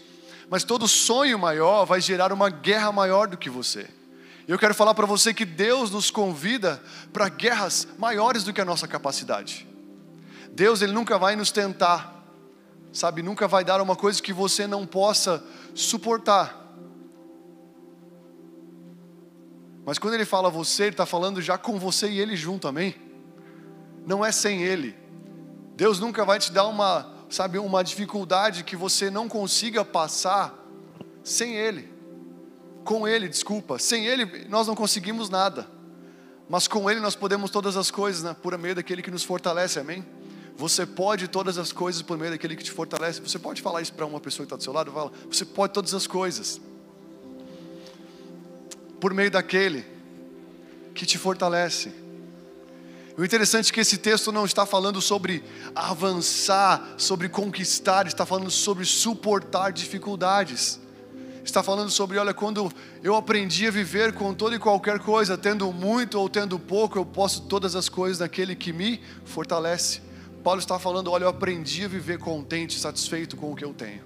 Mas 0.50 0.64
todo 0.64 0.87
sonho 0.88 1.38
maior 1.38 1.85
vai 1.87 2.00
gerar 2.00 2.33
uma 2.33 2.50
guerra 2.50 2.93
maior 2.93 3.26
do 3.26 3.38
que 3.38 3.49
você. 3.49 3.88
Eu 4.52 4.59
quero 4.59 4.75
falar 4.75 4.92
para 4.92 5.06
você 5.06 5.32
que 5.32 5.47
Deus 5.47 5.90
nos 5.90 6.11
convida 6.11 6.82
para 7.11 7.30
guerras 7.30 7.88
maiores 7.97 8.44
do 8.44 8.52
que 8.52 8.61
a 8.61 8.66
nossa 8.66 8.87
capacidade. 8.87 9.66
Deus 10.50 10.82
ele 10.82 10.92
nunca 10.92 11.18
vai 11.18 11.35
nos 11.35 11.50
tentar, 11.50 12.23
sabe? 12.92 13.23
Nunca 13.23 13.49
vai 13.49 13.64
dar 13.64 13.80
uma 13.80 13.97
coisa 13.97 14.21
que 14.21 14.30
você 14.30 14.66
não 14.66 14.87
possa 14.87 15.42
suportar. 15.75 16.71
Mas 19.87 19.99
quando 19.99 20.12
ele 20.12 20.26
fala 20.26 20.50
você, 20.50 20.82
ele 20.82 20.90
está 20.90 21.06
falando 21.06 21.40
já 21.40 21.56
com 21.56 21.78
você 21.78 22.11
e 22.11 22.21
ele 22.21 22.37
junto, 22.37 22.68
amém? 22.68 22.94
Não 24.06 24.23
é 24.23 24.30
sem 24.30 24.62
ele. 24.62 24.94
Deus 25.76 25.99
nunca 25.99 26.26
vai 26.26 26.38
te 26.38 26.52
dar 26.52 26.66
uma, 26.66 27.11
sabe, 27.30 27.59
uma 27.59 27.82
dificuldade 27.82 28.64
que 28.64 28.76
você 28.76 29.09
não 29.09 29.30
consiga 29.30 29.82
passar 29.82 30.54
sem 31.25 31.54
ele 31.54 31.91
com 32.84 33.06
Ele, 33.06 33.28
desculpa. 33.28 33.78
Sem 33.78 34.06
Ele 34.06 34.46
nós 34.48 34.66
não 34.66 34.74
conseguimos 34.74 35.28
nada. 35.28 35.66
Mas 36.48 36.68
com 36.68 36.90
Ele 36.90 37.00
nós 37.00 37.14
podemos 37.14 37.50
todas 37.50 37.76
as 37.76 37.90
coisas, 37.90 38.22
né? 38.22 38.36
por 38.40 38.56
meio 38.58 38.74
daquele 38.74 39.02
que 39.02 39.10
nos 39.10 39.24
fortalece, 39.24 39.78
amém? 39.78 40.04
Você 40.56 40.84
pode 40.84 41.28
todas 41.28 41.56
as 41.56 41.72
coisas 41.72 42.02
por 42.02 42.18
meio 42.18 42.30
daquele 42.30 42.54
que 42.54 42.62
te 42.62 42.70
fortalece. 42.70 43.20
Você 43.20 43.38
pode 43.38 43.62
falar 43.62 43.80
isso 43.80 43.92
para 43.92 44.04
uma 44.04 44.20
pessoa 44.20 44.44
que 44.44 44.48
está 44.48 44.56
do 44.56 44.62
seu 44.62 44.72
lado? 44.72 44.92
Fala, 44.92 45.10
você 45.30 45.44
pode 45.44 45.72
todas 45.72 45.94
as 45.94 46.06
coisas. 46.06 46.60
Por 49.00 49.14
meio 49.14 49.30
daquele 49.30 49.84
que 50.94 51.06
te 51.06 51.16
fortalece. 51.16 51.92
O 53.16 53.24
interessante 53.24 53.70
é 53.70 53.74
que 53.74 53.80
esse 53.80 53.96
texto 53.96 54.30
não 54.30 54.44
está 54.44 54.64
falando 54.66 55.00
sobre 55.00 55.42
avançar, 55.74 56.94
sobre 56.96 57.28
conquistar, 57.28 58.06
está 58.06 58.24
falando 58.24 58.50
sobre 58.50 58.84
suportar 58.84 59.72
dificuldades 59.72 60.81
está 61.44 61.62
falando 61.62 61.90
sobre, 61.90 62.18
olha, 62.18 62.32
quando 62.32 62.70
eu 63.02 63.16
aprendi 63.16 63.66
a 63.66 63.70
viver 63.70 64.12
com 64.12 64.32
toda 64.32 64.56
e 64.56 64.58
qualquer 64.58 64.99
coisa, 65.00 65.37
tendo 65.37 65.72
muito 65.72 66.18
ou 66.18 66.28
tendo 66.28 66.58
pouco, 66.58 66.99
eu 66.99 67.04
posso 67.04 67.42
todas 67.42 67.75
as 67.75 67.88
coisas 67.88 68.20
naquele 68.20 68.54
que 68.54 68.72
me 68.72 69.00
fortalece. 69.25 70.00
Paulo 70.42 70.61
está 70.61 70.78
falando, 70.78 71.11
olha, 71.11 71.25
eu 71.25 71.28
aprendi 71.28 71.84
a 71.84 71.88
viver 71.88 72.18
contente, 72.18 72.78
satisfeito 72.78 73.37
com 73.37 73.52
o 73.52 73.56
que 73.56 73.64
eu 73.64 73.72
tenho. 73.72 74.02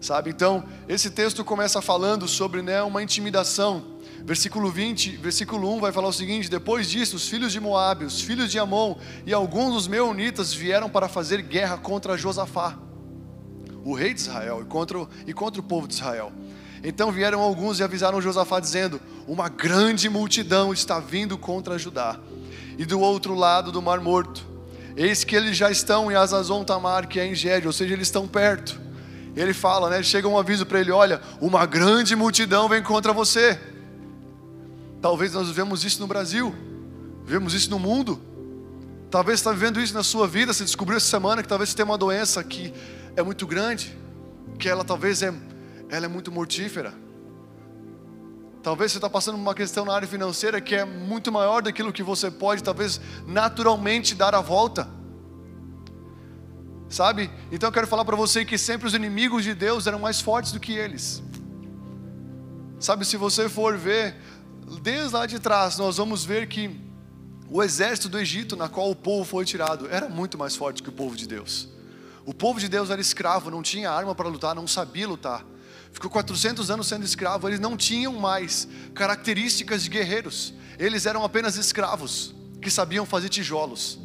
Sabe? 0.00 0.30
Então, 0.30 0.64
esse 0.88 1.10
texto 1.10 1.44
começa 1.44 1.80
falando 1.80 2.28
sobre, 2.28 2.62
né, 2.62 2.82
uma 2.82 3.02
intimidação. 3.02 3.94
Versículo 4.22 4.70
20, 4.70 5.16
versículo 5.16 5.70
1 5.76 5.80
vai 5.80 5.92
falar 5.92 6.08
o 6.08 6.12
seguinte: 6.12 6.48
Depois 6.48 6.88
disso, 6.88 7.16
os 7.16 7.28
filhos 7.28 7.52
de 7.52 7.60
Moabe, 7.60 8.04
os 8.04 8.20
filhos 8.20 8.50
de 8.50 8.58
Amon 8.58 8.96
e 9.26 9.32
alguns 9.34 9.74
dos 9.74 9.88
meunitas 9.88 10.52
vieram 10.52 10.88
para 10.88 11.08
fazer 11.08 11.42
guerra 11.42 11.76
contra 11.76 12.16
Josafá 12.16 12.78
o 13.84 13.94
rei 13.94 14.14
de 14.14 14.20
Israel 14.20 14.62
e 14.62 14.64
contra, 14.64 15.06
e 15.26 15.32
contra 15.32 15.60
o 15.60 15.64
povo 15.64 15.86
de 15.86 15.94
Israel. 15.94 16.32
Então 16.82 17.12
vieram 17.12 17.40
alguns 17.40 17.78
e 17.78 17.82
avisaram 17.82 18.20
Josafá, 18.20 18.58
dizendo: 18.58 19.00
Uma 19.26 19.48
grande 19.48 20.08
multidão 20.08 20.72
está 20.72 20.98
vindo 20.98 21.36
contra 21.38 21.78
Judá, 21.78 22.18
e 22.78 22.84
do 22.84 22.98
outro 22.98 23.34
lado 23.34 23.70
do 23.70 23.80
Mar 23.80 24.00
Morto. 24.00 24.46
Eis 24.96 25.24
que 25.24 25.34
eles 25.34 25.56
já 25.56 25.70
estão 25.70 26.10
em 26.10 26.14
Azazon 26.14 26.62
Tamar, 26.62 27.08
que 27.08 27.18
é 27.18 27.26
em 27.26 27.34
Gede, 27.34 27.66
ou 27.66 27.72
seja, 27.72 27.94
eles 27.94 28.08
estão 28.08 28.28
perto. 28.28 28.80
Ele 29.34 29.52
fala, 29.52 29.90
né? 29.90 30.02
Chega 30.02 30.28
um 30.28 30.38
aviso 30.38 30.64
para 30.64 30.80
ele: 30.80 30.92
Olha, 30.92 31.20
uma 31.40 31.66
grande 31.66 32.14
multidão 32.14 32.68
vem 32.68 32.82
contra 32.82 33.12
você. 33.12 33.58
Talvez 35.00 35.34
nós 35.34 35.48
vivemos 35.48 35.84
isso 35.84 36.00
no 36.00 36.06
Brasil, 36.06 36.54
vivemos 37.24 37.52
isso 37.54 37.70
no 37.70 37.78
mundo. 37.78 38.20
Talvez 39.10 39.40
você 39.40 39.48
está 39.48 39.52
vivendo 39.52 39.80
isso 39.80 39.94
na 39.94 40.02
sua 40.02 40.26
vida. 40.26 40.52
Você 40.52 40.64
descobriu 40.64 40.96
essa 40.96 41.06
semana 41.06 41.42
que 41.42 41.48
talvez 41.48 41.70
você 41.70 41.76
tenha 41.76 41.86
uma 41.86 41.98
doença 41.98 42.42
que 42.42 42.72
é 43.16 43.22
muito 43.22 43.46
grande, 43.46 43.96
que 44.58 44.68
ela 44.68 44.84
talvez 44.84 45.22
é, 45.22 45.32
ela 45.88 46.06
é 46.06 46.08
muito 46.08 46.32
mortífera. 46.32 46.94
Talvez 48.62 48.92
você 48.92 48.98
está 48.98 49.10
passando 49.10 49.34
por 49.34 49.42
uma 49.42 49.54
questão 49.54 49.84
na 49.84 49.94
área 49.94 50.08
financeira 50.08 50.60
que 50.60 50.74
é 50.74 50.84
muito 50.84 51.30
maior 51.30 51.60
daquilo 51.60 51.92
que 51.92 52.02
você 52.02 52.30
pode, 52.30 52.62
talvez 52.62 53.00
naturalmente 53.26 54.14
dar 54.14 54.34
a 54.34 54.40
volta. 54.40 54.88
Sabe? 56.88 57.30
Então 57.52 57.68
eu 57.68 57.72
quero 57.72 57.86
falar 57.86 58.04
para 58.04 58.16
você 58.16 58.44
que 58.44 58.56
sempre 58.56 58.86
os 58.86 58.94
inimigos 58.94 59.44
de 59.44 59.52
Deus 59.54 59.86
eram 59.86 59.98
mais 59.98 60.20
fortes 60.20 60.50
do 60.50 60.58
que 60.58 60.72
eles. 60.72 61.22
Sabe, 62.80 63.04
se 63.04 63.16
você 63.16 63.48
for 63.48 63.76
ver, 63.76 64.16
desde 64.80 65.14
lá 65.14 65.26
de 65.26 65.38
trás, 65.38 65.76
nós 65.76 65.98
vamos 65.98 66.24
ver 66.24 66.48
que 66.48 66.80
o 67.50 67.62
exército 67.62 68.08
do 68.08 68.18
Egito, 68.18 68.56
na 68.56 68.68
qual 68.68 68.90
o 68.90 68.96
povo 68.96 69.24
foi 69.24 69.44
tirado, 69.44 69.88
era 69.90 70.08
muito 70.08 70.38
mais 70.38 70.56
forte 70.56 70.82
que 70.82 70.88
o 70.88 70.92
povo 70.92 71.14
de 71.14 71.28
Deus. 71.28 71.73
O 72.26 72.32
povo 72.32 72.58
de 72.58 72.68
Deus 72.68 72.90
era 72.90 73.00
escravo, 73.00 73.50
não 73.50 73.62
tinha 73.62 73.90
arma 73.90 74.14
para 74.14 74.28
lutar, 74.28 74.54
não 74.54 74.66
sabia 74.66 75.06
lutar. 75.06 75.44
Ficou 75.92 76.10
400 76.10 76.70
anos 76.70 76.88
sendo 76.88 77.04
escravo, 77.04 77.48
eles 77.48 77.60
não 77.60 77.76
tinham 77.76 78.14
mais 78.14 78.66
características 78.94 79.82
de 79.84 79.90
guerreiros. 79.90 80.54
Eles 80.78 81.06
eram 81.06 81.22
apenas 81.22 81.56
escravos 81.56 82.34
que 82.60 82.70
sabiam 82.70 83.04
fazer 83.04 83.28
tijolos. 83.28 83.98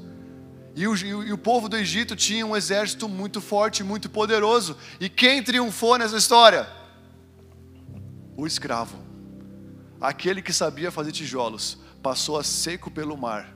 E 0.76 0.88
o, 0.88 0.96
e 0.96 1.34
o, 1.34 1.38
povo 1.38 1.68
do 1.68 1.76
Egito 1.76 2.16
tinha 2.16 2.46
um 2.46 2.56
exército 2.56 3.10
muito 3.10 3.42
forte, 3.42 3.84
muito 3.84 4.10
poderoso. 4.10 4.78
E 5.00 5.10
quem 5.10 5.42
triunfou 5.42 5.98
nessa 5.98 6.18
história? 6.18 6.70
O 8.38 8.46
escravo. 8.46 8.98
aquele 10.00 10.42
que 10.42 10.54
sabia 10.54 10.92
fazer 10.92 11.12
tijolos, 11.12 11.78
passou 12.04 12.38
a 12.38 12.44
seco 12.44 12.92
pelo 12.92 13.18
mar 13.18 13.54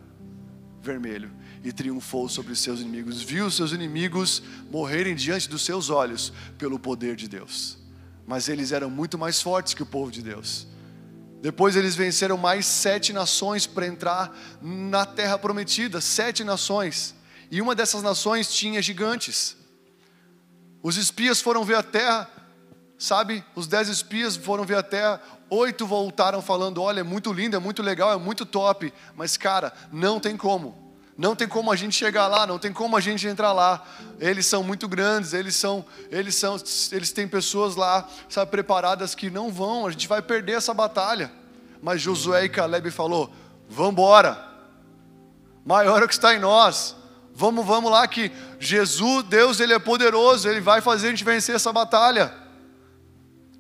vermelho 0.82 1.32
e 1.63 1.72
triunfou 1.72 2.27
sobre 2.27 2.55
seus 2.55 2.82
inimigos. 2.82 3.22
Viu 3.22 3.50
seus 3.50 3.72
inimigos 3.72 4.43
morrerem 4.70 5.15
diante 5.15 5.48
dos 5.48 5.63
seus 5.63 5.89
olhos 5.89 6.34
pelo 6.58 6.77
poder 6.77 7.15
de 7.15 7.27
Deus. 7.27 7.77
Mas 8.27 8.50
eles 8.50 8.72
eram 8.72 8.89
muito 8.89 9.17
mais 9.17 9.41
fortes 9.41 9.74
que 9.74 9.82
o 9.82 9.86
povo 9.86 10.12
de 10.12 10.22
Deus. 10.22 10.67
Depois 11.41 11.75
eles 11.75 11.96
venceram 11.96 12.38
mais 12.38 12.65
sete 12.65 13.13
nações 13.13 13.65
para 13.65 13.88
entrar 13.88 14.34
na 14.62 15.05
terra 15.05 15.38
prometida 15.38 16.01
sete 16.01 16.43
nações. 16.43 17.15
E 17.50 17.62
uma 17.62 17.75
dessas 17.75 18.01
nações 18.01 18.53
tinha 18.53 18.82
gigantes. 18.82 19.55
Os 20.82 20.98
espias 20.98 21.39
foram 21.39 21.63
ver 21.63 21.75
a 21.75 21.84
terra, 21.84 22.29
sabe? 22.98 23.43
Os 23.55 23.67
dez 23.67 23.88
espias 23.88 24.36
foram 24.36 24.65
ver 24.65 24.75
a 24.75 24.84
terra. 24.84 25.22
Oito 25.50 25.86
voltaram 25.86 26.41
falando: 26.41 26.82
Olha, 26.82 27.01
é 27.01 27.03
muito 27.03 27.32
lindo, 27.32 27.55
é 27.55 27.60
muito 27.60 27.82
legal, 27.82 28.12
é 28.12 28.17
muito 28.17 28.46
top. 28.46 28.93
Mas, 29.15 29.38
cara, 29.38 29.72
não 29.91 30.20
tem 30.20 30.36
como. 30.36 30.83
Não 31.17 31.36
tem 31.36 31.48
como 31.48 31.72
a 31.72 31.75
gente 31.75 31.96
chegar 31.96 32.27
lá, 32.27 32.48
não 32.48 32.58
tem 32.58 32.74
como 32.74 32.98
a 32.98 33.00
gente 33.00 33.27
entrar 33.27 33.53
lá. 33.53 33.84
Eles 34.20 34.46
são 34.48 34.63
muito 34.63 34.88
grandes, 34.88 35.34
eles 35.34 35.55
são, 35.55 35.86
eles 36.10 36.36
são, 36.36 36.58
eles 36.91 37.12
têm 37.12 37.27
pessoas 37.27 37.75
lá, 37.75 38.08
sabe, 38.27 38.50
preparadas 38.50 39.13
que 39.13 39.29
não 39.29 39.51
vão. 39.51 39.86
A 39.86 39.91
gente 39.91 40.08
vai 40.08 40.22
perder 40.22 40.53
essa 40.53 40.74
batalha. 40.74 41.32
Mas 41.82 42.01
Josué 42.01 42.46
e 42.46 42.50
Caleb 42.50 42.89
falou: 42.89 43.32
"Vamos 43.70 43.91
embora. 43.91 44.43
Maior 45.65 46.01
é 46.01 46.05
o 46.05 46.08
que 46.08 46.13
está 46.13 46.34
em 46.34 46.39
nós. 46.39 46.96
Vamos, 47.36 47.65
vamos 47.65 47.91
lá 47.91 48.08
que 48.08 48.32
Jesus, 48.60 49.24
Deus, 49.25 49.60
ele 49.60 49.74
é 49.74 49.79
poderoso, 49.79 50.48
ele 50.48 50.62
vai 50.62 50.82
fazer 50.82 51.08
a 51.08 51.10
gente 51.12 51.24
vencer 51.24 51.55
essa 51.55 51.72
batalha." 51.72 52.42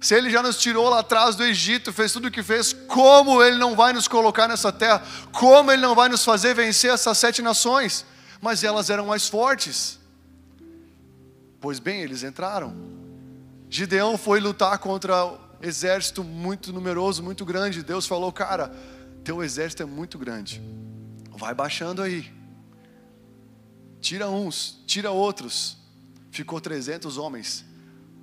Se 0.03 0.13
Ele 0.13 0.29
já 0.29 0.43
nos 0.43 0.57
tirou 0.57 0.89
lá 0.89 0.99
atrás 0.99 1.33
do 1.33 1.45
Egito, 1.45 1.93
fez 1.93 2.11
tudo 2.11 2.27
o 2.27 2.31
que 2.31 2.43
fez, 2.43 2.73
como 2.73 3.41
Ele 3.41 3.57
não 3.57 3.73
vai 3.73 3.93
nos 3.93 4.05
colocar 4.05 4.49
nessa 4.49 4.69
terra? 4.69 5.01
Como 5.31 5.71
Ele 5.71 5.81
não 5.81 5.95
vai 5.95 6.09
nos 6.09 6.25
fazer 6.25 6.53
vencer 6.53 6.91
essas 6.91 7.17
sete 7.17 7.41
nações? 7.41 8.05
Mas 8.41 8.65
elas 8.65 8.89
eram 8.89 9.05
mais 9.05 9.29
fortes. 9.29 9.97
Pois 11.61 11.79
bem, 11.79 12.01
eles 12.01 12.21
entraram. 12.21 12.75
Gideão 13.69 14.17
foi 14.17 14.41
lutar 14.41 14.77
contra 14.77 15.25
um 15.25 15.37
exército 15.61 16.21
muito 16.21 16.73
numeroso, 16.73 17.23
muito 17.23 17.45
grande. 17.45 17.81
Deus 17.81 18.05
falou: 18.05 18.29
Cara, 18.29 18.75
teu 19.23 19.41
exército 19.41 19.83
é 19.83 19.85
muito 19.85 20.17
grande. 20.17 20.61
Vai 21.31 21.53
baixando 21.53 22.01
aí. 22.01 22.29
Tira 24.01 24.29
uns, 24.29 24.83
tira 24.85 25.11
outros. 25.11 25.77
Ficou 26.29 26.59
300 26.59 27.17
homens 27.17 27.63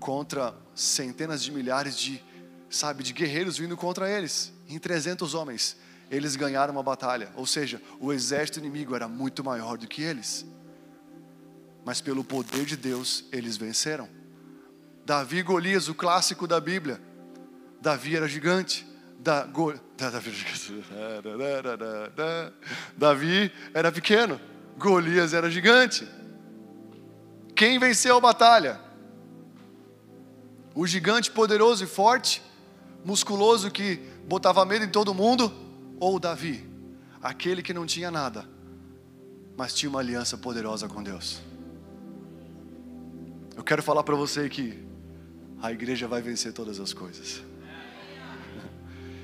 contra 0.00 0.54
centenas 0.74 1.42
de 1.42 1.52
milhares 1.52 1.96
de, 1.96 2.20
sabe, 2.68 3.04
de 3.04 3.12
guerreiros 3.12 3.58
vindo 3.58 3.76
contra 3.76 4.10
eles, 4.10 4.52
em 4.66 4.78
300 4.78 5.34
homens. 5.34 5.76
Eles 6.10 6.34
ganharam 6.34 6.72
uma 6.72 6.82
batalha, 6.82 7.30
ou 7.36 7.46
seja, 7.46 7.80
o 8.00 8.12
exército 8.12 8.58
inimigo 8.58 8.96
era 8.96 9.06
muito 9.06 9.44
maior 9.44 9.78
do 9.78 9.86
que 9.86 10.02
eles. 10.02 10.44
Mas 11.84 12.00
pelo 12.00 12.24
poder 12.24 12.64
de 12.64 12.76
Deus, 12.76 13.24
eles 13.30 13.56
venceram. 13.56 14.08
Davi 15.04 15.38
e 15.38 15.42
Golias, 15.42 15.88
o 15.88 15.94
clássico 15.94 16.48
da 16.48 16.60
Bíblia. 16.60 17.00
Davi 17.80 18.16
era 18.16 18.26
gigante. 18.26 18.88
Da, 19.18 19.44
Go, 19.44 19.74
da, 19.98 20.08
Davi, 20.08 20.30
Davi 22.96 23.52
era 23.74 23.92
pequeno. 23.92 24.40
Golias 24.78 25.34
era 25.34 25.50
gigante. 25.50 26.08
Quem 27.54 27.78
venceu 27.78 28.16
a 28.16 28.20
batalha? 28.20 28.80
O 30.74 30.86
gigante 30.86 31.30
poderoso 31.30 31.84
e 31.84 31.86
forte, 31.86 32.42
musculoso 33.04 33.70
que 33.70 33.96
botava 34.26 34.64
medo 34.64 34.84
em 34.84 34.88
todo 34.88 35.12
mundo, 35.12 35.52
ou 35.98 36.18
Davi, 36.18 36.68
aquele 37.22 37.62
que 37.62 37.74
não 37.74 37.84
tinha 37.84 38.10
nada, 38.10 38.48
mas 39.56 39.74
tinha 39.74 39.90
uma 39.90 40.00
aliança 40.00 40.38
poderosa 40.38 40.88
com 40.88 41.02
Deus. 41.02 41.40
Eu 43.56 43.64
quero 43.64 43.82
falar 43.82 44.02
para 44.02 44.14
você 44.14 44.48
que 44.48 44.78
a 45.60 45.70
igreja 45.70 46.08
vai 46.08 46.22
vencer 46.22 46.52
todas 46.52 46.80
as 46.80 46.94
coisas. 46.94 47.42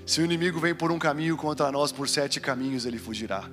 Se 0.05 0.21
o 0.21 0.25
inimigo 0.25 0.61
vem 0.61 0.75
por 0.75 0.92
um 0.92 0.99
caminho 0.99 1.37
contra 1.37 1.73
nós, 1.73 1.90
por 1.90 2.09
sete 2.09 2.38
caminhos 2.38 2.85
ele 2.85 2.99
fugirá. 2.99 3.49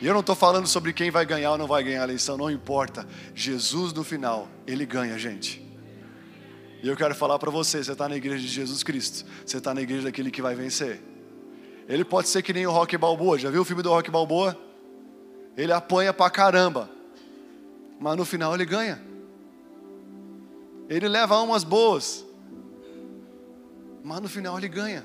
E 0.00 0.06
eu 0.06 0.12
não 0.12 0.20
estou 0.20 0.36
falando 0.36 0.66
sobre 0.66 0.92
quem 0.92 1.10
vai 1.10 1.26
ganhar 1.26 1.52
ou 1.52 1.58
não 1.58 1.66
vai 1.66 1.82
ganhar 1.82 2.02
a 2.02 2.04
eleição, 2.04 2.36
não 2.36 2.50
importa. 2.50 3.06
Jesus 3.34 3.92
no 3.92 4.04
final, 4.04 4.48
ele 4.66 4.86
ganha, 4.86 5.18
gente. 5.18 5.65
E 6.82 6.88
eu 6.88 6.96
quero 6.96 7.14
falar 7.14 7.38
para 7.38 7.50
você: 7.50 7.82
você 7.82 7.92
está 7.92 8.08
na 8.08 8.16
igreja 8.16 8.42
de 8.42 8.48
Jesus 8.48 8.82
Cristo, 8.82 9.24
você 9.44 9.58
está 9.58 9.72
na 9.72 9.82
igreja 9.82 10.04
daquele 10.04 10.30
que 10.30 10.42
vai 10.42 10.54
vencer. 10.54 11.00
Ele 11.88 12.04
pode 12.04 12.28
ser 12.28 12.42
que 12.42 12.52
nem 12.52 12.66
o 12.66 12.70
Rock 12.70 12.96
Balboa, 12.96 13.38
já 13.38 13.50
viu 13.50 13.62
o 13.62 13.64
filme 13.64 13.82
do 13.82 13.90
Rock 13.90 14.10
Balboa? 14.10 14.58
Ele 15.56 15.72
apanha 15.72 16.12
pra 16.12 16.28
caramba, 16.28 16.90
mas 17.98 18.16
no 18.16 18.24
final 18.24 18.54
ele 18.54 18.64
ganha. 18.64 19.00
Ele 20.88 21.08
leva 21.08 21.40
umas 21.40 21.64
boas, 21.64 22.24
mas 24.04 24.20
no 24.20 24.28
final 24.28 24.58
ele 24.58 24.68
ganha. 24.68 25.04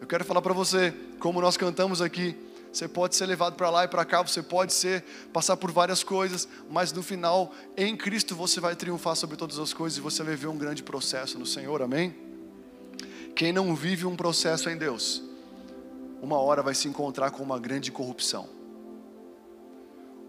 Eu 0.00 0.06
quero 0.06 0.24
falar 0.24 0.42
para 0.42 0.52
você, 0.52 0.92
como 1.18 1.40
nós 1.40 1.56
cantamos 1.56 2.02
aqui, 2.02 2.36
você 2.72 2.86
pode 2.86 3.16
ser 3.16 3.26
levado 3.26 3.54
para 3.54 3.70
lá 3.70 3.84
e 3.84 3.88
para 3.88 4.04
cá, 4.04 4.22
você 4.22 4.42
pode 4.42 4.72
ser 4.72 5.02
passar 5.32 5.56
por 5.56 5.72
várias 5.72 6.04
coisas, 6.04 6.48
mas 6.70 6.92
no 6.92 7.02
final, 7.02 7.52
em 7.76 7.96
Cristo 7.96 8.34
você 8.34 8.60
vai 8.60 8.76
triunfar 8.76 9.16
sobre 9.16 9.36
todas 9.36 9.58
as 9.58 9.72
coisas 9.72 9.98
e 9.98 10.00
você 10.00 10.22
vai 10.22 10.34
viver 10.34 10.48
um 10.48 10.58
grande 10.58 10.82
processo 10.82 11.38
no 11.38 11.46
Senhor. 11.46 11.80
Amém? 11.82 12.14
Quem 13.34 13.52
não 13.52 13.74
vive 13.74 14.06
um 14.06 14.16
processo 14.16 14.68
em 14.70 14.76
Deus, 14.76 15.22
uma 16.22 16.38
hora 16.38 16.62
vai 16.62 16.74
se 16.74 16.88
encontrar 16.88 17.30
com 17.30 17.42
uma 17.42 17.58
grande 17.58 17.90
corrupção. 17.92 18.48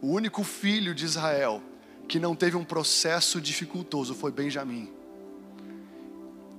O 0.02 0.08
único 0.08 0.44
filho 0.44 0.94
de 0.94 1.06
Israel 1.06 1.62
que 2.08 2.20
não 2.20 2.36
teve 2.36 2.56
um 2.56 2.64
processo 2.64 3.42
dificultoso 3.42 4.16
foi 4.16 4.32
Benjamim. 4.32 4.90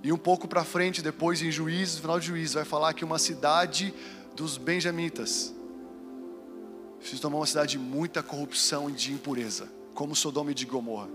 E 0.03 0.13
um 0.13 0.19
pouco 0.19 0.47
para 0.47 0.65
frente, 0.65 1.03
depois 1.03 1.43
em 1.43 1.51
Juízes, 1.51 1.97
no 1.97 2.03
final 2.03 2.21
de 2.21 2.27
Juízes, 2.27 2.55
vai 2.55 2.65
falar 2.65 2.93
que 2.95 3.05
uma 3.05 3.19
cidade 3.19 3.93
dos 4.37 4.57
benjamitas 4.57 5.53
se 7.03 7.19
tornou 7.19 7.41
uma 7.41 7.47
cidade 7.47 7.73
de 7.73 7.79
muita 7.79 8.23
corrupção 8.23 8.89
e 8.89 8.93
de 8.93 9.13
impureza, 9.13 9.69
como 9.95 10.15
Sodoma 10.15 10.51
e 10.51 10.55
de 10.55 10.65
Gomorra. 10.65 11.09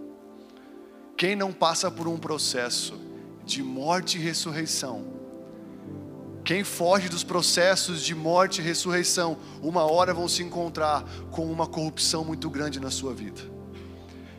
Quem 1.15 1.35
não 1.35 1.53
passa 1.53 1.91
por 1.91 2.07
um 2.07 2.17
processo 2.17 2.99
de 3.45 3.61
morte 3.61 4.17
e 4.17 4.21
ressurreição, 4.21 5.13
quem 6.43 6.63
foge 6.63 7.07
dos 7.07 7.23
processos 7.23 8.03
de 8.03 8.13
morte 8.13 8.59
e 8.59 8.63
ressurreição, 8.63 9.37
uma 9.61 9.89
hora 9.89 10.13
vão 10.13 10.27
se 10.27 10.43
encontrar 10.43 11.03
com 11.31 11.49
uma 11.49 11.65
corrupção 11.65 12.25
muito 12.25 12.49
grande 12.49 12.81
na 12.81 12.91
sua 12.91 13.13
vida. 13.13 13.52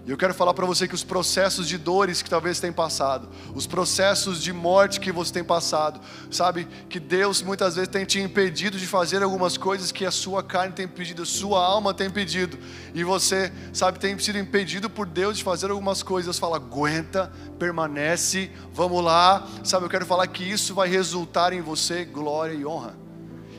E 0.07 0.11
eu 0.11 0.19
quero 0.19 0.35
falar 0.35 0.53
para 0.53 0.67
você 0.67 0.87
que 0.87 0.95
os 0.95 1.03
processos 1.03 1.67
de 1.67 1.79
dores 1.79 2.21
que 2.21 2.29
talvez 2.29 2.61
tenha 2.61 2.73
passado, 2.75 3.27
os 3.55 3.67
processos 3.67 4.43
de 4.43 4.53
morte 4.53 5.01
que 5.01 5.11
você 5.11 5.33
tem 5.33 5.43
passado, 5.43 5.99
sabe, 6.31 6.69
que 6.91 7.01
Deus 7.01 7.41
muitas 7.41 7.77
vezes 7.77 7.89
tem 7.89 8.05
te 8.05 8.21
impedido 8.21 8.79
de 8.79 8.87
fazer 8.87 9.23
algumas 9.23 9.57
coisas 9.57 9.91
que 9.91 10.05
a 10.05 10.11
sua 10.11 10.43
carne 10.43 10.75
tem 10.75 10.87
pedido, 10.87 11.23
a 11.23 11.27
sua 11.27 11.65
alma 11.65 11.95
tem 11.95 12.11
pedido, 12.11 12.59
e 12.93 13.03
você, 13.03 13.51
sabe, 13.73 13.99
tem 13.99 14.19
sido 14.19 14.39
impedido 14.39 14.91
por 14.91 15.07
Deus 15.07 15.39
de 15.39 15.45
fazer 15.45 15.71
algumas 15.71 16.03
coisas. 16.03 16.39
Fala, 16.39 16.57
aguenta, 16.57 17.33
permanece, 17.59 18.51
vamos 18.75 19.03
lá, 19.03 19.49
sabe, 19.63 19.87
eu 19.87 19.91
quero 19.91 20.05
falar 20.05 20.27
que 20.27 20.45
isso 20.45 20.75
vai 20.75 20.89
resultar 20.89 21.55
em 21.55 21.63
você 21.63 22.05
glória 22.05 22.53
e 22.53 22.67
honra, 22.67 22.95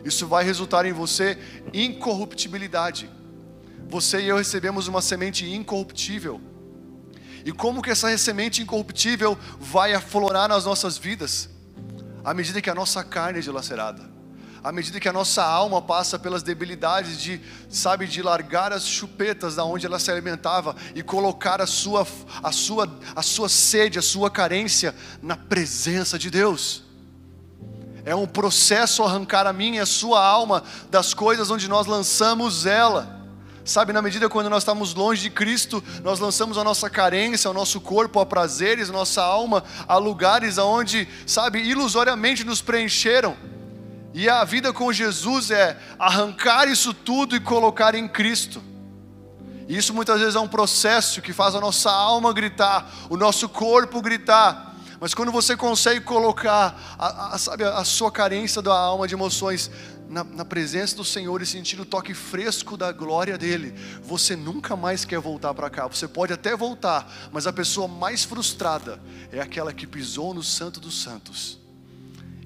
isso 0.03 0.27
vai 0.27 0.43
resultar 0.43 0.85
em 0.85 0.93
você 0.93 1.39
incorruptibilidade 1.73 3.09
você 3.87 4.19
e 4.21 4.27
eu 4.27 4.37
recebemos 4.37 4.87
uma 4.87 5.01
semente 5.01 5.45
incorruptível. 5.49 6.41
E 7.45 7.51
como 7.51 7.81
que 7.81 7.91
essa 7.91 8.15
semente 8.17 8.61
incorruptível 8.61 9.37
vai 9.59 9.93
aflorar 9.93 10.49
nas 10.49 10.65
nossas 10.65 10.97
vidas? 10.97 11.49
À 12.23 12.33
medida 12.33 12.59
que 12.59 12.69
a 12.69 12.75
nossa 12.75 13.03
carne 13.03 13.37
é 13.37 13.41
dilacerada, 13.41 14.01
à 14.63 14.71
medida 14.71 14.99
que 14.99 15.07
a 15.07 15.13
nossa 15.13 15.43
alma 15.43 15.79
passa 15.79 16.17
pelas 16.17 16.41
debilidades 16.41 17.21
de, 17.21 17.39
sabe, 17.69 18.07
de 18.07 18.23
largar 18.23 18.73
as 18.73 18.83
chupetas 18.83 19.55
da 19.55 19.63
onde 19.63 19.85
ela 19.85 19.99
se 19.99 20.09
alimentava 20.09 20.75
e 20.95 21.03
colocar 21.03 21.61
a 21.61 21.67
sua, 21.67 22.07
a 22.41 22.51
sua, 22.51 22.91
a 23.15 23.21
sua 23.21 23.47
sede, 23.47 23.99
a 23.99 24.01
sua 24.01 24.31
carência 24.31 24.95
na 25.21 25.37
presença 25.37 26.17
de 26.17 26.31
Deus. 26.31 26.81
É 28.03 28.15
um 28.15 28.25
processo 28.25 29.03
arrancar 29.03 29.45
a 29.45 29.53
minha 29.53 29.77
e 29.77 29.79
a 29.81 29.85
sua 29.85 30.25
alma 30.25 30.63
das 30.89 31.13
coisas 31.13 31.51
onde 31.51 31.67
nós 31.67 31.85
lançamos 31.85 32.65
ela. 32.65 33.14
Sabe, 33.65 33.91
na 33.91 34.01
medida 34.01 34.29
quando 34.29 34.47
nós 34.47 34.61
estamos 34.61 34.93
longe 34.93 35.23
de 35.23 35.29
Cristo, 35.31 35.83
nós 36.03 36.19
lançamos 36.19 36.55
a 36.55 36.63
nossa 36.63 36.87
carência, 36.87 37.49
o 37.49 37.53
nosso 37.53 37.81
corpo 37.81 38.19
a 38.19 38.25
prazeres, 38.25 38.89
nossa 38.89 39.23
alma 39.23 39.63
a 39.87 39.97
lugares 39.97 40.59
aonde, 40.59 41.07
sabe, 41.25 41.59
ilusoriamente 41.59 42.43
nos 42.43 42.61
preencheram. 42.61 43.35
E 44.13 44.29
a 44.29 44.43
vida 44.43 44.71
com 44.71 44.93
Jesus 44.93 45.49
é 45.49 45.77
arrancar 45.97 46.67
isso 46.67 46.93
tudo 46.93 47.35
e 47.35 47.39
colocar 47.39 47.95
em 47.95 48.07
Cristo. 48.07 48.61
E 49.67 49.75
isso 49.75 49.95
muitas 49.95 50.19
vezes 50.19 50.35
é 50.35 50.39
um 50.39 50.47
processo 50.47 51.19
que 51.19 51.33
faz 51.33 51.55
a 51.55 51.59
nossa 51.59 51.91
alma 51.91 52.31
gritar, 52.31 52.87
o 53.09 53.17
nosso 53.17 53.49
corpo 53.49 53.99
gritar, 53.99 54.75
Mas 54.99 55.13
quando 55.13 55.31
você 55.31 55.57
consegue 55.57 56.01
colocar 56.01 56.95
a, 56.97 57.35
a, 57.35 57.37
sabe, 57.37 57.63
a 57.63 57.83
sua 57.83 58.11
carência 58.11 58.61
da 58.61 58.73
alma 58.73 59.07
de 59.07 59.13
emoções 59.13 59.69
na, 60.15 60.23
na, 60.23 60.45
presença 60.45 60.95
do 60.95 61.03
Senhor 61.03 61.41
e 61.41 61.45
sentir 61.45 61.77
o 61.77 61.83
toque 61.83 62.13
fresco 62.13 62.77
da 62.77 62.89
glória 62.93 63.37
dele, 63.37 63.75
você 64.01 64.33
nunca 64.33 64.73
mais 64.73 65.03
quer 65.03 65.19
voltar 65.19 65.53
para 65.53 65.69
cá. 65.69 65.85
Você 65.87 66.07
pode 66.07 66.31
até 66.31 66.55
voltar, 66.55 67.29
mas 67.33 67.45
a 67.45 67.51
pessoa 67.51 67.85
mais 67.85 68.23
frustrada 68.23 68.97
é 69.29 69.41
aquela 69.41 69.73
que 69.73 69.85
pisou 69.85 70.33
no 70.33 70.41
Santo 70.41 70.79
dos 70.79 71.03
Santos 71.03 71.59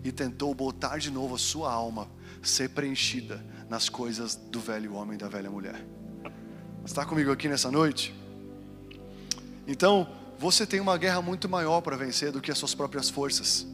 e 0.04 0.12
tentou 0.12 0.52
botar 0.56 0.98
de 0.98 1.12
novo 1.12 1.36
a 1.36 1.38
sua 1.38 1.72
alma 1.72 2.10
ser 2.42 2.70
preenchida 2.70 3.46
nas 3.70 3.88
coisas 3.88 4.34
do 4.34 4.60
velho 4.60 4.96
homem 4.96 5.14
e 5.14 5.20
da 5.20 5.30
velha 5.30 5.52
mulher. 5.52 5.86
Está 6.84 7.06
comigo 7.06 7.32
aqui 7.32 7.48
nessa 7.48 7.70
noite? 7.70 8.16
Então, 9.68 10.10
você 10.40 10.66
tem 10.66 10.80
uma 10.80 10.98
guerra 10.98 11.22
muito 11.22 11.48
maior 11.48 11.82
para 11.82 11.96
vencer 11.96 12.32
do 12.32 12.42
que 12.42 12.50
as 12.50 12.58
suas 12.58 12.74
próprias 12.74 13.12
forças. 13.12 13.68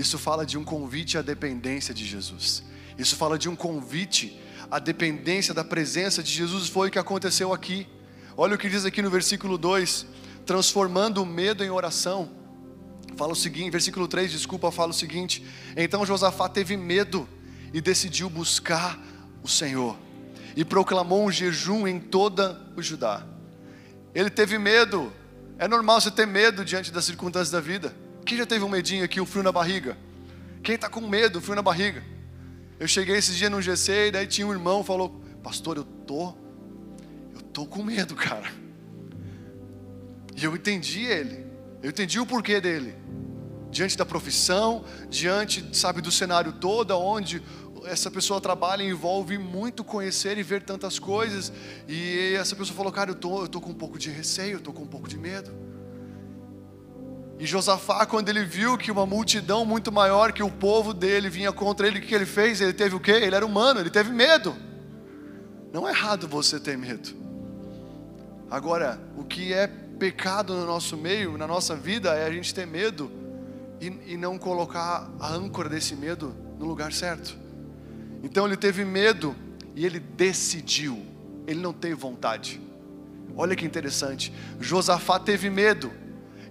Isso 0.00 0.18
fala 0.18 0.46
de 0.46 0.56
um 0.56 0.64
convite 0.64 1.18
à 1.18 1.22
dependência 1.22 1.92
de 1.92 2.06
Jesus. 2.06 2.62
Isso 2.96 3.16
fala 3.16 3.38
de 3.38 3.50
um 3.50 3.54
convite 3.54 4.40
à 4.70 4.78
dependência 4.78 5.52
da 5.52 5.62
presença 5.62 6.22
de 6.22 6.32
Jesus. 6.32 6.70
Foi 6.70 6.88
o 6.88 6.90
que 6.90 6.98
aconteceu 6.98 7.52
aqui. 7.52 7.86
Olha 8.34 8.54
o 8.54 8.58
que 8.58 8.70
diz 8.70 8.86
aqui 8.86 9.02
no 9.02 9.10
versículo 9.10 9.58
2: 9.58 10.06
transformando 10.46 11.22
o 11.22 11.26
medo 11.26 11.62
em 11.62 11.68
oração. 11.68 12.30
Fala 13.14 13.32
o 13.32 13.36
seguinte, 13.36 13.70
versículo 13.70 14.08
3, 14.08 14.32
desculpa, 14.32 14.72
fala 14.72 14.90
o 14.90 14.94
seguinte: 14.94 15.44
Então 15.76 16.06
Josafá 16.06 16.48
teve 16.48 16.78
medo 16.78 17.28
e 17.70 17.82
decidiu 17.82 18.30
buscar 18.30 18.98
o 19.42 19.48
Senhor, 19.48 19.98
e 20.56 20.64
proclamou 20.64 21.26
um 21.26 21.30
jejum 21.30 21.86
em 21.86 22.00
toda 22.00 22.58
o 22.74 22.80
Judá. 22.80 23.26
Ele 24.14 24.30
teve 24.30 24.56
medo. 24.56 25.12
É 25.58 25.68
normal 25.68 26.00
você 26.00 26.10
ter 26.10 26.26
medo 26.26 26.64
diante 26.64 26.90
das 26.90 27.04
circunstâncias 27.04 27.50
da 27.50 27.60
vida. 27.60 27.94
Quem 28.24 28.38
já 28.38 28.46
teve 28.46 28.64
um 28.64 28.68
medinho 28.68 29.04
aqui, 29.04 29.20
um 29.20 29.26
frio 29.26 29.42
na 29.42 29.52
barriga? 29.52 29.96
Quem 30.62 30.74
está 30.74 30.88
com 30.88 31.00
medo, 31.00 31.38
um 31.38 31.42
frio 31.42 31.56
na 31.56 31.62
barriga? 31.62 32.02
Eu 32.78 32.88
cheguei 32.88 33.16
esses 33.16 33.36
dias 33.36 33.50
no 33.50 33.60
GC 33.60 34.08
e 34.08 34.10
daí 34.10 34.26
tinha 34.26 34.46
um 34.46 34.52
irmão 34.52 34.82
falou: 34.82 35.20
Pastor, 35.42 35.76
eu 35.76 35.84
tô, 35.84 36.34
eu 37.34 37.42
tô 37.52 37.66
com 37.66 37.82
medo, 37.82 38.14
cara. 38.14 38.50
E 40.36 40.44
eu 40.44 40.54
entendi 40.54 41.04
ele. 41.04 41.46
Eu 41.82 41.90
entendi 41.90 42.18
o 42.18 42.26
porquê 42.26 42.60
dele. 42.60 42.94
Diante 43.70 43.96
da 43.96 44.04
profissão, 44.04 44.84
diante, 45.08 45.64
sabe, 45.76 46.00
do 46.00 46.10
cenário 46.10 46.52
todo, 46.52 46.90
onde 46.98 47.42
essa 47.84 48.10
pessoa 48.10 48.40
trabalha 48.40 48.82
envolve 48.82 49.38
muito 49.38 49.84
conhecer 49.84 50.36
e 50.38 50.42
ver 50.42 50.62
tantas 50.62 50.98
coisas. 50.98 51.52
E 51.88 52.34
essa 52.34 52.56
pessoa 52.56 52.76
falou: 52.76 52.92
Cara, 52.92 53.10
eu 53.10 53.14
tô, 53.14 53.42
eu 53.42 53.48
tô 53.48 53.60
com 53.60 53.70
um 53.70 53.74
pouco 53.74 53.98
de 53.98 54.10
receio, 54.10 54.54
eu 54.54 54.60
tô 54.60 54.72
com 54.72 54.82
um 54.82 54.88
pouco 54.88 55.08
de 55.08 55.18
medo. 55.18 55.52
E 57.40 57.46
Josafá, 57.46 58.04
quando 58.04 58.28
ele 58.28 58.44
viu 58.44 58.76
que 58.76 58.92
uma 58.92 59.06
multidão 59.06 59.64
muito 59.64 59.90
maior 59.90 60.30
que 60.30 60.42
o 60.42 60.50
povo 60.50 60.92
dele 60.92 61.30
vinha 61.30 61.50
contra 61.50 61.86
ele, 61.86 61.98
o 61.98 62.02
que 62.02 62.14
ele 62.14 62.26
fez? 62.26 62.60
Ele 62.60 62.74
teve 62.74 62.94
o 62.94 63.00
quê? 63.00 63.12
Ele 63.12 63.34
era 63.34 63.46
humano, 63.46 63.80
ele 63.80 63.88
teve 63.88 64.12
medo. 64.12 64.54
Não 65.72 65.88
é 65.88 65.90
errado 65.90 66.28
você 66.28 66.60
ter 66.60 66.76
medo. 66.76 67.08
Agora, 68.50 69.00
o 69.16 69.24
que 69.24 69.54
é 69.54 69.66
pecado 69.66 70.52
no 70.52 70.66
nosso 70.66 70.98
meio, 70.98 71.38
na 71.38 71.46
nossa 71.46 71.74
vida, 71.74 72.10
é 72.14 72.26
a 72.26 72.30
gente 72.30 72.54
ter 72.54 72.66
medo 72.66 73.10
e, 73.80 73.86
e 74.12 74.16
não 74.18 74.36
colocar 74.36 75.10
a 75.18 75.32
âncora 75.32 75.70
desse 75.70 75.96
medo 75.96 76.36
no 76.58 76.66
lugar 76.66 76.92
certo. 76.92 77.38
Então 78.22 78.44
ele 78.44 78.56
teve 78.58 78.84
medo 78.84 79.34
e 79.74 79.86
ele 79.86 79.98
decidiu, 79.98 81.02
ele 81.46 81.60
não 81.60 81.72
teve 81.72 81.94
vontade. 81.94 82.60
Olha 83.34 83.56
que 83.56 83.64
interessante. 83.64 84.30
Josafá 84.60 85.18
teve 85.18 85.48
medo 85.48 85.90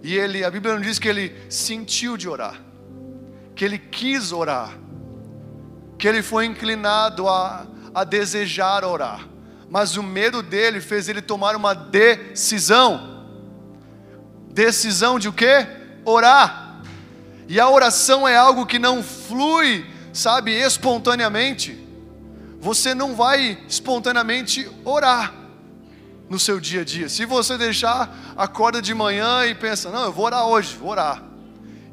e 0.02 0.16
ele, 0.16 0.44
a 0.44 0.52
Bíblia 0.52 0.76
não 0.76 0.82
diz 0.82 0.98
que 0.98 1.08
ele 1.08 1.36
sentiu 1.50 2.18
de 2.18 2.28
orar, 2.28 2.60
que 3.56 3.66
ele 3.66 3.78
quis 3.78 4.32
orar, 4.32 4.78
que 5.98 6.08
ele 6.08 6.22
foi 6.22 6.46
inclinado 6.46 7.28
a, 7.28 7.68
a 7.94 8.04
desejar 8.04 8.84
orar, 8.84 9.28
mas 9.70 9.98
o 9.98 10.04
medo 10.04 10.42
dele 10.42 10.82
fez 10.82 11.10
ele 11.10 11.22
tomar 11.22 11.56
uma 11.56 11.74
decisão. 11.74 13.18
Decisão 14.52 15.20
de 15.20 15.28
o 15.28 15.34
quê? 15.34 15.68
Orar. 16.04 16.82
E 17.48 17.60
a 17.60 17.70
oração 17.70 18.28
é 18.28 18.36
algo 18.36 18.66
que 18.66 18.80
não 18.80 19.04
flui 19.04 19.86
sabe, 20.14 20.52
espontaneamente, 20.52 21.78
você 22.60 22.94
não 22.94 23.16
vai 23.16 23.64
espontaneamente 23.68 24.70
orar 24.84 25.34
no 26.30 26.38
seu 26.40 26.60
dia 26.60 26.82
a 26.82 26.86
dia. 26.86 27.10
Se 27.10 27.26
você 27.26 27.58
deixar, 27.58 28.34
acorda 28.38 28.82
de 28.82 28.94
manhã 28.94 29.46
e 29.46 29.56
pensa: 29.56 29.90
não, 29.90 30.06
eu 30.06 30.12
vou 30.12 30.26
orar 30.26 30.46
hoje, 30.46 30.76
vou 30.76 30.92
orar. 30.92 31.24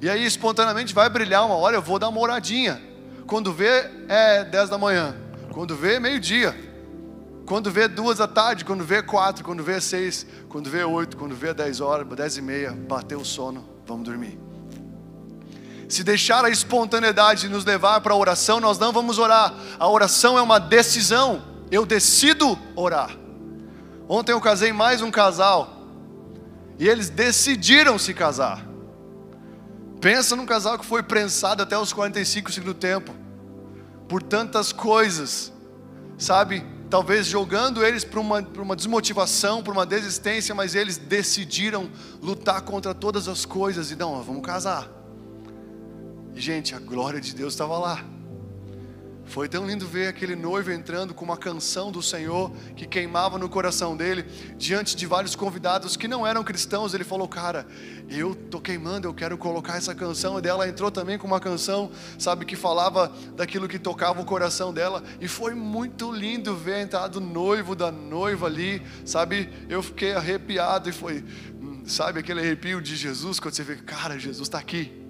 E 0.01 0.11
aí 0.11 0.25
espontaneamente 0.25 0.95
vai 0.95 1.09
brilhar 1.09 1.47
uma 1.47 1.55
hora, 1.55 1.77
eu 1.77 1.83
vou 1.83 1.99
dar 1.99 2.09
uma 2.09 2.21
oradinha. 2.21 2.81
Quando 3.27 3.53
vê, 3.53 3.91
é 4.09 4.45
10 4.45 4.69
da 4.69 4.79
manhã. 4.79 5.17
Quando 5.53 5.75
vê, 5.75 5.99
meio-dia. 5.99 6.55
Quando 7.47 7.71
vê 7.71 7.87
duas 7.89 8.19
da 8.19 8.27
tarde, 8.27 8.65
quando 8.65 8.85
vê 8.85 9.03
quatro, 9.03 9.45
quando 9.45 9.63
vê 9.63 9.81
seis, 9.81 10.27
quando 10.49 10.69
vê 10.69 10.83
oito, 10.83 11.17
quando 11.17 11.35
vê 11.35 11.55
dez 11.55 11.81
horas, 11.81 12.07
dez 12.09 12.37
e 12.37 12.43
meia, 12.43 12.73
bateu 12.73 13.21
o 13.21 13.25
sono, 13.25 13.65
vamos 13.87 14.05
dormir. 14.05 14.37
Se 15.89 16.03
deixar 16.03 16.45
a 16.45 16.51
espontaneidade 16.51 17.49
nos 17.49 17.65
levar 17.65 18.01
para 18.01 18.13
a 18.13 18.17
oração, 18.17 18.59
nós 18.59 18.79
não 18.79 18.93
vamos 18.93 19.19
orar. 19.19 19.55
A 19.79 19.89
oração 19.89 20.37
é 20.37 20.43
uma 20.43 20.59
decisão. 20.59 21.43
Eu 21.71 21.87
decido 21.87 22.59
orar. 22.75 23.17
Ontem 24.09 24.33
eu 24.33 24.41
casei 24.41 24.73
mais 24.73 25.03
um 25.03 25.11
casal 25.11 25.77
e 26.79 26.89
eles 26.89 27.11
decidiram 27.11 27.99
se 27.99 28.15
casar. 28.15 28.65
Pensa 30.01 30.37
num 30.37 30.47
casal 30.47 30.79
que 30.79 30.87
foi 30.87 31.03
prensado 31.03 31.63
até 31.63 31.77
os 31.77 31.93
45 31.93 32.53
segundos 32.53 32.75
do 32.75 32.79
tempo 32.79 33.13
por 34.09 34.23
tantas 34.23 34.73
coisas, 34.73 35.53
sabe? 36.17 36.65
Talvez 36.89 37.27
jogando 37.27 37.85
eles 37.85 38.05
para 38.05 38.21
uma, 38.21 38.39
uma 38.59 38.77
desmotivação, 38.77 39.63
para 39.63 39.73
uma 39.73 39.85
desistência, 39.85 40.55
mas 40.55 40.77
eles 40.77 40.97
decidiram 40.97 41.91
lutar 42.23 42.63
contra 42.63 42.95
todas 42.95 43.27
as 43.27 43.45
coisas 43.45 43.91
e 43.91 43.97
não, 43.97 44.23
vamos 44.23 44.43
casar. 44.43 44.89
Gente, 46.33 46.75
a 46.75 46.79
glória 46.79 47.21
de 47.21 47.35
Deus 47.35 47.55
estava 47.55 47.77
lá. 47.77 48.16
Foi 49.27 49.49
tão 49.49 49.67
lindo 49.67 49.87
ver 49.87 50.07
aquele 50.07 50.37
noivo 50.37 50.71
entrando 50.71 51.13
com 51.13 51.25
uma 51.25 51.37
canção 51.37 51.91
do 51.91 52.01
Senhor 52.01 52.53
que 52.77 52.87
queimava 52.87 53.37
no 53.39 53.49
coração 53.49 53.97
dele, 53.97 54.25
diante 54.57 54.95
de 54.95 55.05
vários 55.05 55.35
convidados 55.35 55.97
que 55.97 56.07
não 56.07 56.25
eram 56.25 56.45
cristãos. 56.45 56.95
Ele 56.95 57.03
falou: 57.03 57.27
Cara, 57.27 57.67
eu 58.09 58.35
tô 58.35 58.61
queimando, 58.61 59.09
eu 59.09 59.13
quero 59.13 59.37
colocar 59.37 59.77
essa 59.77 59.95
canção. 59.95 60.39
E 60.39 60.43
dela 60.43 60.69
entrou 60.69 60.93
também 60.93 61.19
com 61.19 61.27
uma 61.27 61.41
canção, 61.41 61.91
sabe, 62.19 62.45
que 62.45 62.55
falava 62.55 63.13
daquilo 63.35 63.69
que 63.69 63.81
tocava 63.81 64.21
o 64.21 64.25
coração 64.25 64.73
dela. 64.73 65.03
E 65.21 65.27
foi 65.27 65.55
muito 65.55 66.13
lindo 66.13 66.55
ver 66.55 66.75
a 66.75 66.83
entrada 66.83 67.09
do 67.09 67.21
noivo, 67.21 67.75
da 67.75 67.91
noiva 67.91 68.47
ali, 68.47 68.81
sabe. 69.05 69.51
Eu 69.69 69.83
fiquei 69.83 70.15
arrepiado 70.15 70.89
e 70.89 70.93
foi, 70.93 71.25
hum, 71.61 71.83
sabe, 71.85 72.21
aquele 72.21 72.41
arrepio 72.41 72.81
de 72.81 72.95
Jesus, 72.95 73.41
quando 73.41 73.55
você 73.55 73.65
vê, 73.65 73.75
cara, 73.75 74.19
Jesus 74.19 74.47
está 74.47 74.59
aqui. 74.59 75.05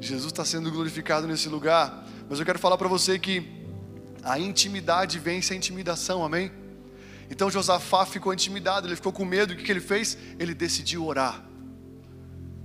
Jesus 0.00 0.32
está 0.32 0.44
sendo 0.44 0.70
glorificado 0.70 1.26
nesse 1.26 1.48
lugar. 1.48 2.06
Mas 2.28 2.38
eu 2.38 2.44
quero 2.44 2.58
falar 2.58 2.76
para 2.76 2.88
você 2.88 3.18
que 3.18 3.46
a 4.22 4.38
intimidade 4.38 5.18
vence 5.18 5.52
a 5.52 5.56
intimidação, 5.56 6.24
amém? 6.24 6.50
Então 7.30 7.50
Josafá 7.50 8.04
ficou 8.04 8.32
intimidado, 8.32 8.88
ele 8.88 8.96
ficou 8.96 9.12
com 9.12 9.24
medo, 9.24 9.52
o 9.52 9.56
que, 9.56 9.62
que 9.62 9.70
ele 9.70 9.80
fez? 9.80 10.18
Ele 10.38 10.54
decidiu 10.54 11.04
orar. 11.04 11.44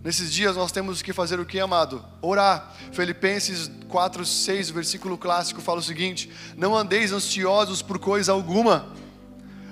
Nesses 0.03 0.33
dias 0.33 0.55
nós 0.55 0.71
temos 0.71 1.01
que 1.03 1.13
fazer 1.13 1.39
o 1.39 1.45
que, 1.45 1.59
amado? 1.59 2.03
Orar. 2.21 2.75
Filipenses 2.91 3.69
4, 3.87 4.25
6, 4.25 4.71
versículo 4.71 5.15
clássico 5.17 5.61
fala 5.61 5.79
o 5.79 5.83
seguinte: 5.83 6.31
Não 6.57 6.75
andeis 6.75 7.11
ansiosos 7.11 7.83
por 7.83 7.99
coisa 7.99 8.31
alguma 8.31 8.91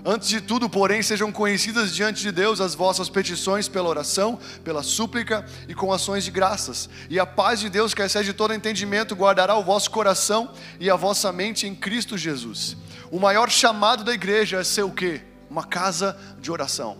Antes 0.06 0.30
de 0.30 0.40
tudo, 0.40 0.70
porém, 0.70 1.02
sejam 1.02 1.32
conhecidas 1.32 1.94
diante 1.94 2.22
de 2.22 2.32
Deus 2.32 2.62
as 2.62 2.74
vossas 2.74 3.10
petições 3.10 3.68
pela 3.68 3.90
oração, 3.90 4.40
pela 4.64 4.82
súplica 4.82 5.46
e 5.68 5.76
com 5.76 5.92
ações 5.92 6.24
de 6.24 6.32
graças. 6.32 6.90
E 7.10 7.20
a 7.20 7.26
paz 7.26 7.60
de 7.60 7.70
Deus, 7.70 7.94
que 7.94 8.02
excede 8.02 8.32
todo 8.32 8.54
entendimento, 8.54 9.16
guardará 9.16 9.56
o 9.56 9.64
vosso 9.64 9.92
coração 9.92 10.52
e 10.80 10.90
a 10.90 10.96
vossa 10.96 11.32
mente 11.34 11.68
em 11.68 11.76
Cristo 11.76 12.18
Jesus. 12.18 12.78
O 13.12 13.20
maior 13.20 13.50
chamado 13.50 14.04
da 14.04 14.14
igreja 14.14 14.60
é 14.60 14.64
ser 14.64 14.84
o 14.84 14.92
quê? 14.92 15.22
Uma 15.50 15.66
casa 15.66 16.18
de 16.40 16.52
oração. 16.52 16.98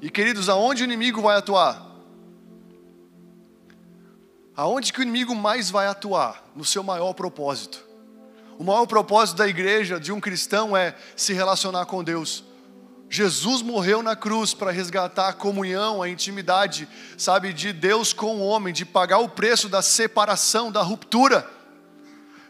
E 0.00 0.08
queridos, 0.08 0.48
aonde 0.48 0.82
o 0.82 0.84
inimigo 0.84 1.20
vai 1.20 1.36
atuar? 1.36 1.84
Aonde 4.54 4.92
que 4.92 5.00
o 5.00 5.02
inimigo 5.02 5.34
mais 5.34 5.68
vai 5.68 5.86
atuar? 5.88 6.44
No 6.54 6.64
seu 6.64 6.82
maior 6.82 7.12
propósito 7.12 7.85
o 8.58 8.64
maior 8.64 8.86
propósito 8.86 9.36
da 9.36 9.48
igreja, 9.48 10.00
de 10.00 10.12
um 10.12 10.20
cristão, 10.20 10.76
é 10.76 10.94
se 11.14 11.32
relacionar 11.32 11.86
com 11.86 12.02
Deus. 12.02 12.44
Jesus 13.08 13.62
morreu 13.62 14.02
na 14.02 14.16
cruz 14.16 14.52
para 14.52 14.70
resgatar 14.70 15.28
a 15.28 15.32
comunhão, 15.32 16.02
a 16.02 16.08
intimidade, 16.08 16.88
sabe, 17.16 17.52
de 17.52 17.72
Deus 17.72 18.12
com 18.12 18.36
o 18.36 18.46
homem, 18.46 18.74
de 18.74 18.84
pagar 18.84 19.18
o 19.18 19.28
preço 19.28 19.68
da 19.68 19.80
separação, 19.80 20.72
da 20.72 20.82
ruptura. 20.82 21.48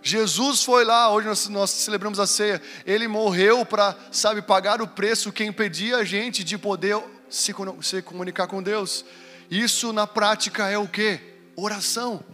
Jesus 0.03 0.63
foi 0.63 0.85
lá, 0.85 1.13
hoje 1.13 1.27
nós, 1.27 1.49
nós 1.49 1.71
celebramos 1.71 2.21
a 2.21 2.27
ceia, 2.27 2.63
ele 2.87 3.09
morreu 3.09 3.67
para, 3.67 3.97
sabe, 4.11 4.41
pagar 4.41 4.81
o 4.81 4.87
preço 4.87 5.33
que 5.33 5.45
impedia 5.45 5.99
a 5.99 6.05
gente 6.05 6.43
de 6.43 6.57
poder 6.57 7.03
se, 7.29 7.55
se 7.83 8.03
comunicar 8.03 8.47
com 8.47 8.63
Deus. 8.63 9.05
Isso 9.51 9.93
na 9.93 10.07
prática 10.07 10.69
é 10.69 10.79
o 10.79 10.89
que? 10.89 11.21
Oração. 11.57 12.25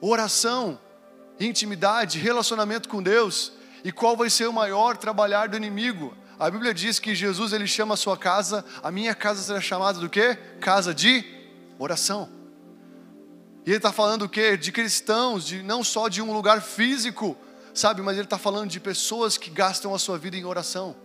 Oração, 0.00 0.78
intimidade, 1.40 2.18
relacionamento 2.18 2.88
com 2.88 3.02
Deus. 3.02 3.52
E 3.84 3.92
qual 3.92 4.16
vai 4.16 4.28
ser 4.28 4.48
o 4.48 4.52
maior 4.52 4.96
trabalhar 4.96 5.48
do 5.48 5.56
inimigo? 5.56 6.16
A 6.38 6.50
Bíblia 6.50 6.72
diz 6.72 6.98
que 6.98 7.14
Jesus 7.14 7.52
ele 7.52 7.66
chama 7.66 7.94
a 7.94 7.96
sua 7.96 8.16
casa, 8.16 8.64
a 8.82 8.90
minha 8.90 9.14
casa 9.14 9.42
será 9.42 9.60
chamada 9.60 9.98
do 9.98 10.08
quê? 10.08 10.36
Casa 10.60 10.94
de 10.94 11.24
oração. 11.78 12.28
E 13.66 13.70
ele 13.70 13.76
está 13.76 13.92
falando 13.92 14.22
o 14.22 14.28
quê? 14.28 14.56
De 14.56 14.70
cristãos, 14.70 15.44
de 15.44 15.62
não 15.62 15.82
só 15.82 16.08
de 16.08 16.22
um 16.22 16.32
lugar 16.32 16.62
físico, 16.62 17.36
sabe? 17.74 18.02
Mas 18.02 18.16
ele 18.16 18.24
está 18.24 18.38
falando 18.38 18.70
de 18.70 18.80
pessoas 18.80 19.36
que 19.36 19.50
gastam 19.50 19.94
a 19.94 19.98
sua 19.98 20.16
vida 20.16 20.36
em 20.36 20.44
oração. 20.44 20.96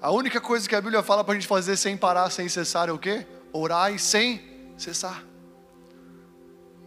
A 0.00 0.10
única 0.10 0.40
coisa 0.40 0.68
que 0.68 0.74
a 0.74 0.80
Bíblia 0.80 1.02
fala 1.02 1.24
para 1.24 1.32
a 1.32 1.34
gente 1.34 1.48
fazer 1.48 1.76
sem 1.76 1.96
parar, 1.96 2.30
sem 2.30 2.48
cessar 2.48 2.88
é 2.88 2.92
o 2.92 2.98
quê? 2.98 3.26
Orar 3.52 3.92
e 3.92 3.98
sem 3.98 4.40
cessar. 4.78 5.24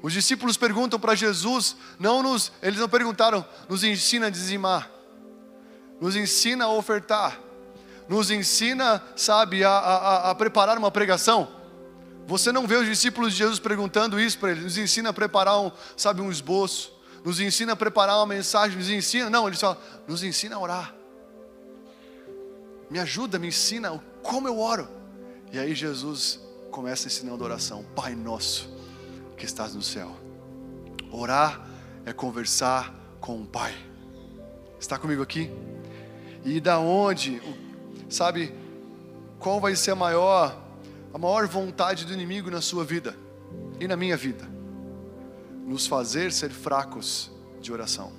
Os 0.02 0.14
discípulos 0.14 0.56
perguntam 0.56 1.00
para 1.00 1.14
Jesus, 1.14 1.76
não 2.00 2.24
nos, 2.24 2.52
eles 2.62 2.80
não 2.80 2.88
perguntaram, 2.88 3.46
nos 3.68 3.84
ensina 3.84 4.28
a 4.28 4.30
dizimar, 4.30 4.90
nos 6.00 6.16
ensina 6.16 6.66
a 6.66 6.72
ofertar, 6.72 7.38
nos 8.08 8.32
ensina, 8.32 9.04
sabe, 9.16 9.64
a, 9.64 9.72
a, 9.72 10.32
a 10.32 10.36
preparar 10.36 10.78
uma 10.78 10.90
pregação. 10.90 11.50
Você 12.28 12.52
não 12.52 12.66
vê 12.66 12.76
os 12.76 12.86
discípulos 12.86 13.34
de 13.34 13.40
Jesus 13.40 13.60
perguntando 13.60 14.20
isso 14.20 14.40
para 14.40 14.52
eles, 14.52 14.64
nos 14.64 14.78
ensina 14.78 15.10
a 15.10 15.14
preparar 15.14 15.60
um, 15.60 15.72
sabe, 15.98 16.22
um 16.22 16.32
esboço, 16.32 16.94
nos 17.26 17.42
ensina 17.42 17.74
a 17.74 17.76
preparar 17.76 18.16
uma 18.18 18.26
mensagem, 18.28 18.78
nos 18.78 18.90
ensina, 18.90 19.30
não, 19.30 19.48
eles 19.48 19.60
falam, 19.60 19.78
nos 20.08 20.24
ensina 20.24 20.56
a 20.56 20.60
orar. 20.60 20.96
Me 22.90 23.00
ajuda, 23.00 23.38
me 23.38 23.48
ensina 23.50 24.02
como 24.24 24.48
eu 24.48 24.60
oro. 24.60 24.88
E 25.52 25.60
aí 25.60 25.76
Jesus 25.76 26.40
começa 26.72 27.08
ensinando 27.08 27.44
a 27.44 27.48
oração, 27.48 27.84
Pai 27.96 28.16
nosso 28.16 28.79
que 29.39 29.45
estás 29.45 29.73
no 29.73 29.82
céu. 29.82 30.12
Orar 31.12 31.65
é 32.06 32.12
conversar 32.13 32.93
com 33.19 33.41
o 33.41 33.45
Pai. 33.45 33.73
Está 34.80 34.97
comigo 34.99 35.23
aqui? 35.23 35.49
E 36.45 36.60
da 36.60 36.78
onde, 36.78 37.41
sabe, 38.10 38.54
qual 39.39 39.60
vai 39.60 39.75
ser 39.75 39.91
a 39.91 39.95
maior, 39.95 40.56
a 41.13 41.17
maior 41.17 41.47
vontade 41.47 42.06
do 42.06 42.13
inimigo 42.13 42.52
na 42.52 42.62
sua 42.62 42.84
vida 42.84 43.15
e 43.80 43.88
na 43.88 43.95
minha 43.95 44.15
vida? 44.15 44.47
Nos 45.65 45.88
fazer 45.88 46.32
ser 46.32 46.49
fracos 46.49 47.32
de 47.62 47.71
oração. 47.71 48.12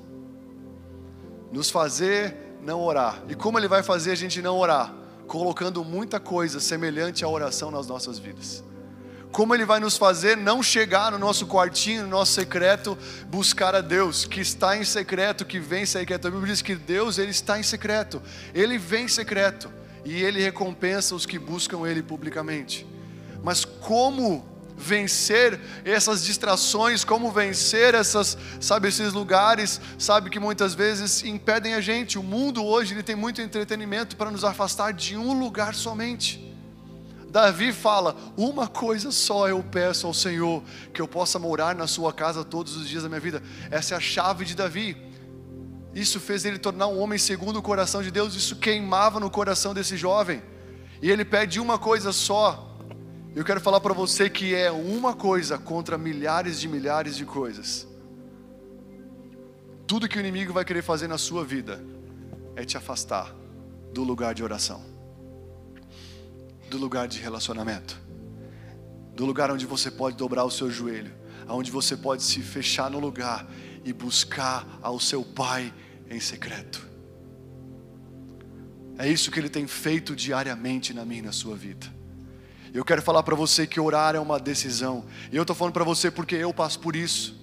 Nos 1.52 1.70
fazer 1.70 2.35
não 2.62 2.80
orar. 2.80 3.22
E 3.28 3.35
como 3.35 3.59
ele 3.59 3.68
vai 3.68 3.83
fazer 3.83 4.12
a 4.12 4.14
gente 4.14 4.40
não 4.40 4.59
orar? 4.59 4.94
Colocando 5.26 5.85
muita 5.85 6.18
coisa 6.18 6.61
semelhante 6.61 7.24
à 7.24 7.28
oração 7.28 7.70
nas 7.70 7.87
nossas 7.87 8.18
vidas 8.18 8.64
como 9.33 9.55
Ele 9.55 9.64
vai 9.64 9.79
nos 9.79 9.97
fazer 9.97 10.37
não 10.37 10.62
chegar 10.62 11.12
no 11.12 11.19
nosso 11.19 11.47
quartinho, 11.47 12.03
no 12.03 12.09
nosso 12.09 12.33
secreto, 12.33 12.99
buscar 13.27 13.75
a 13.75 13.81
Deus, 13.81 14.25
que 14.25 14.40
está 14.40 14.77
em 14.77 14.85
secreto, 14.85 15.45
que 15.45 15.61
vem 15.61 15.85
em 15.85 15.87
secreto. 15.87 16.29
A 16.29 16.31
Bíblia 16.31 16.53
diz 16.53 16.62
que 16.62 16.75
Deus, 16.75 17.19
Ele 17.19 17.31
está 17.31 17.59
em 17.59 17.62
secreto, 17.62 18.23
Ele 18.55 18.77
vem 18.77 19.05
em 19.05 19.09
secreto, 19.09 19.71
e 20.05 20.23
Ele 20.23 20.43
recompensa 20.43 21.14
os 21.14 21.27
que 21.27 21.38
buscam 21.38 21.87
Ele 21.87 22.03
publicamente. 22.03 22.87
Mas 23.43 23.64
como 23.64 24.49
vencer 24.77 25.61
essas 25.85 26.25
distrações, 26.25 27.05
como 27.05 27.31
vencer 27.31 27.95
essas, 27.95 28.37
sabe, 28.61 28.88
esses 28.88 29.12
lugares, 29.12 29.81
sabe, 29.99 30.31
que 30.31 30.40
muitas 30.40 30.75
vezes 30.75 31.23
impedem 31.23 31.75
a 31.75 31.81
gente. 31.81 32.19
O 32.19 32.23
mundo 32.23 32.64
hoje 32.64 32.95
ele 32.95 33.03
tem 33.03 33.14
muito 33.14 33.43
entretenimento 33.43 34.16
para 34.16 34.31
nos 34.31 34.43
afastar 34.43 34.93
de 34.93 35.16
um 35.16 35.38
lugar 35.38 35.75
somente. 35.75 36.49
Davi 37.31 37.73
fala: 37.73 38.16
Uma 38.37 38.66
coisa 38.66 39.12
só 39.12 39.49
eu 39.49 39.62
peço 39.62 40.07
ao 40.07 40.12
Senhor, 40.12 40.62
que 40.93 41.01
eu 41.01 41.07
possa 41.07 41.38
morar 41.38 41.75
na 41.75 41.87
Sua 41.87 42.12
casa 42.12 42.45
todos 42.45 42.77
os 42.77 42.88
dias 42.88 43.05
da 43.05 43.09
minha 43.09 43.21
vida. 43.21 43.43
Essa 43.71 43.95
é 43.95 43.97
a 43.97 44.01
chave 44.01 44.45
de 44.45 44.55
Davi. 44.55 44.97
Isso 45.95 46.21
fez 46.21 46.45
ele 46.45 46.59
tornar 46.59 46.88
um 46.88 46.99
homem 46.99 47.19
segundo 47.19 47.59
o 47.59 47.62
coração 47.62 48.03
de 48.03 48.11
Deus, 48.11 48.35
isso 48.35 48.57
queimava 48.57 49.19
no 49.19 49.31
coração 49.31 49.73
desse 49.73 49.97
jovem. 49.97 50.43
E 51.01 51.11
ele 51.11 51.25
pede 51.25 51.61
uma 51.61 51.79
coisa 51.79 52.12
só. 52.12 52.77
Eu 53.35 53.45
quero 53.45 53.61
falar 53.61 53.81
para 53.81 53.95
você 53.95 54.29
que 54.29 54.55
é 54.55 54.71
uma 54.71 55.14
coisa 55.14 55.57
contra 55.57 55.97
milhares 55.97 56.61
de 56.61 56.69
milhares 56.69 57.16
de 57.16 57.25
coisas. 57.25 57.87
Tudo 59.87 60.09
que 60.09 60.16
o 60.16 60.21
inimigo 60.21 60.53
vai 60.53 60.64
querer 60.64 60.83
fazer 60.83 61.07
na 61.07 61.19
sua 61.19 61.45
vida 61.45 61.83
é 62.57 62.64
te 62.64 62.77
afastar 62.77 63.35
do 63.93 64.03
lugar 64.03 64.35
de 64.35 64.43
oração 64.43 64.99
do 66.70 66.78
lugar 66.78 67.09
de 67.09 67.18
relacionamento, 67.18 68.00
do 69.14 69.26
lugar 69.26 69.50
onde 69.50 69.66
você 69.66 69.90
pode 69.90 70.16
dobrar 70.16 70.44
o 70.44 70.50
seu 70.50 70.70
joelho, 70.70 71.12
onde 71.48 71.70
você 71.70 71.96
pode 71.96 72.22
se 72.22 72.40
fechar 72.40 72.88
no 72.88 73.00
lugar 73.00 73.46
e 73.85 73.92
buscar 73.92 74.78
ao 74.80 75.00
seu 75.00 75.24
Pai 75.24 75.74
em 76.09 76.20
secreto. 76.20 76.88
É 78.96 79.09
isso 79.09 79.30
que 79.30 79.40
Ele 79.40 79.48
tem 79.48 79.66
feito 79.66 80.14
diariamente 80.14 80.94
na 80.94 81.04
minha 81.04 81.20
e 81.20 81.24
na 81.24 81.33
sua 81.33 81.56
vida. 81.56 81.87
Eu 82.72 82.85
quero 82.85 83.02
falar 83.02 83.22
para 83.24 83.35
você 83.35 83.66
que 83.66 83.80
orar 83.80 84.14
é 84.14 84.20
uma 84.20 84.38
decisão. 84.38 85.04
E 85.33 85.37
eu 85.37 85.42
estou 85.42 85.56
falando 85.56 85.72
para 85.72 85.83
você 85.85 86.11
porque 86.11 86.37
eu 86.37 86.54
passo 86.54 86.78
por 86.78 86.94
isso. 86.94 87.37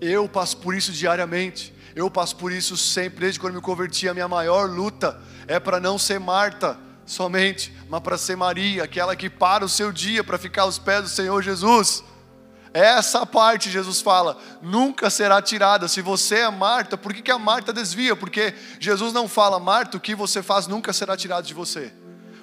Eu 0.00 0.28
passo 0.28 0.58
por 0.58 0.74
isso 0.74 0.92
diariamente. 0.92 1.72
Eu 1.94 2.10
passo 2.10 2.36
por 2.36 2.52
isso 2.52 2.76
sempre, 2.76 3.20
desde 3.20 3.40
quando 3.40 3.54
me 3.54 3.60
converti. 3.60 4.08
A 4.08 4.14
minha 4.14 4.28
maior 4.28 4.68
luta 4.68 5.18
é 5.46 5.58
para 5.58 5.80
não 5.80 5.98
ser 5.98 6.18
Marta 6.20 6.78
somente, 7.04 7.72
mas 7.88 8.00
para 8.00 8.16
ser 8.16 8.36
Maria, 8.36 8.84
aquela 8.84 9.14
que 9.16 9.28
para 9.28 9.64
o 9.64 9.68
seu 9.68 9.92
dia 9.92 10.22
para 10.22 10.38
ficar 10.38 10.62
aos 10.62 10.78
pés 10.78 11.02
do 11.02 11.08
Senhor 11.08 11.42
Jesus. 11.42 12.04
Essa 12.74 13.26
parte, 13.26 13.70
Jesus 13.70 14.00
fala, 14.00 14.38
nunca 14.62 15.10
será 15.10 15.42
tirada. 15.42 15.88
Se 15.88 16.00
você 16.00 16.36
é 16.36 16.50
Marta, 16.50 16.96
por 16.96 17.12
que, 17.12 17.20
que 17.20 17.30
a 17.30 17.38
Marta 17.38 17.72
desvia? 17.72 18.16
Porque 18.16 18.54
Jesus 18.80 19.12
não 19.12 19.28
fala, 19.28 19.60
Marta, 19.60 19.98
o 19.98 20.00
que 20.00 20.14
você 20.14 20.42
faz 20.42 20.66
nunca 20.66 20.92
será 20.92 21.14
tirado 21.16 21.44
de 21.44 21.52
você. 21.52 21.92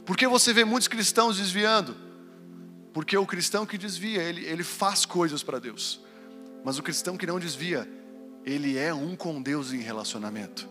Por 0.05 0.15
que 0.15 0.27
você 0.27 0.53
vê 0.53 0.63
muitos 0.63 0.87
cristãos 0.87 1.37
desviando? 1.37 1.95
Porque 2.93 3.17
o 3.17 3.25
cristão 3.25 3.65
que 3.65 3.77
desvia, 3.77 4.21
ele, 4.21 4.45
ele 4.45 4.63
faz 4.63 5.05
coisas 5.05 5.41
para 5.41 5.57
Deus. 5.57 5.99
Mas 6.63 6.77
o 6.77 6.83
cristão 6.83 7.17
que 7.17 7.25
não 7.25 7.39
desvia, 7.39 7.89
ele 8.45 8.77
é 8.77 8.93
um 8.93 9.15
com 9.15 9.41
Deus 9.41 9.73
em 9.73 9.79
relacionamento. 9.79 10.67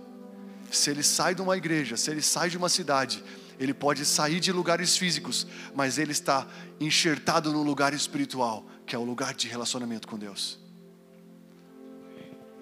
Se 0.70 0.90
ele 0.90 1.02
sai 1.02 1.34
de 1.34 1.42
uma 1.42 1.56
igreja, 1.56 1.96
se 1.96 2.10
ele 2.10 2.22
sai 2.22 2.50
de 2.50 2.56
uma 2.56 2.68
cidade, 2.68 3.24
ele 3.58 3.74
pode 3.74 4.04
sair 4.04 4.40
de 4.40 4.52
lugares 4.52 4.96
físicos, 4.96 5.46
mas 5.74 5.98
ele 5.98 6.12
está 6.12 6.46
enxertado 6.80 7.52
no 7.52 7.62
lugar 7.62 7.92
espiritual, 7.92 8.64
que 8.86 8.94
é 8.94 8.98
o 8.98 9.04
lugar 9.04 9.34
de 9.34 9.48
relacionamento 9.48 10.06
com 10.06 10.16
Deus. 10.16 10.58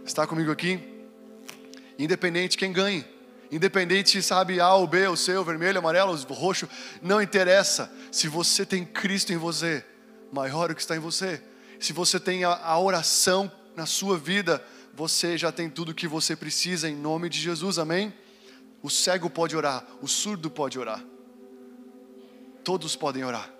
Está 0.04 0.26
comigo 0.26 0.50
aqui? 0.50 0.80
Independente 1.98 2.56
quem 2.56 2.72
ganhe, 2.72 3.04
independente, 3.50 4.22
sabe, 4.22 4.60
A 4.60 4.74
ou 4.74 4.86
B, 4.86 5.06
o 5.08 5.16
seu, 5.16 5.44
vermelho, 5.44 5.78
amarelo, 5.78 6.14
roxo, 6.30 6.68
não 7.02 7.20
interessa. 7.20 7.92
Se 8.10 8.28
você 8.28 8.64
tem 8.64 8.84
Cristo 8.84 9.32
em 9.32 9.36
você, 9.36 9.84
maior 10.32 10.70
o 10.70 10.74
que 10.74 10.80
está 10.80 10.96
em 10.96 11.00
você. 11.00 11.42
Se 11.78 11.92
você 11.92 12.18
tem 12.18 12.44
a, 12.44 12.50
a 12.50 12.78
oração 12.78 13.50
na 13.74 13.84
sua 13.84 14.16
vida, 14.16 14.64
você 14.94 15.36
já 15.36 15.52
tem 15.52 15.68
tudo 15.68 15.90
o 15.90 15.94
que 15.94 16.08
você 16.08 16.34
precisa 16.34 16.88
em 16.88 16.96
nome 16.96 17.28
de 17.28 17.38
Jesus, 17.38 17.78
amém? 17.78 18.14
O 18.86 18.88
cego 18.88 19.28
pode 19.28 19.56
orar, 19.56 19.84
o 20.00 20.06
surdo 20.06 20.48
pode 20.48 20.78
orar. 20.78 21.04
Todos 22.62 22.94
podem 22.94 23.24
orar. 23.24 23.52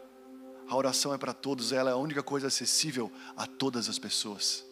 A 0.69 0.77
oração 0.77 1.13
é 1.13 1.19
para 1.19 1.35
todos, 1.35 1.73
ela 1.73 1.91
é 1.91 1.95
a 1.95 1.97
única 1.97 2.23
coisa 2.23 2.47
acessível 2.47 3.11
a 3.37 3.45
todas 3.45 3.89
as 3.89 3.99
pessoas. 3.99 4.65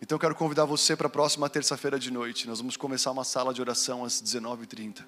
Então 0.00 0.16
eu 0.16 0.18
quero 0.18 0.34
convidar 0.34 0.64
você 0.64 0.96
para 0.96 1.06
a 1.06 1.10
próxima 1.10 1.50
terça-feira 1.50 1.98
de 1.98 2.10
noite. 2.10 2.48
Nós 2.48 2.60
vamos 2.60 2.78
começar 2.78 3.10
uma 3.10 3.24
sala 3.24 3.52
de 3.52 3.60
oração 3.60 4.06
às 4.06 4.22
19h30. 4.22 5.04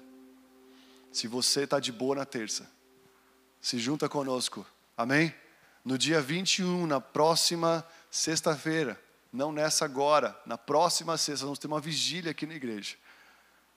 Se 1.11 1.27
você 1.27 1.61
está 1.63 1.79
de 1.79 1.91
boa 1.91 2.17
na 2.17 2.25
terça, 2.25 2.69
se 3.59 3.79
junta 3.79 4.07
conosco. 4.07 4.63
Amém? 4.95 5.33
No 5.83 5.97
dia 5.97 6.21
21, 6.21 6.85
na 6.85 7.01
próxima 7.01 7.83
sexta-feira, 8.11 9.03
não 9.35 9.51
nessa 9.51 9.85
agora, 9.85 10.39
na 10.45 10.57
próxima 10.57 11.17
sexta, 11.17 11.45
vamos 11.45 11.59
ter 11.59 11.67
uma 11.67 11.81
vigília 11.81 12.31
aqui 12.31 12.45
na 12.45 12.55
igreja. 12.55 12.95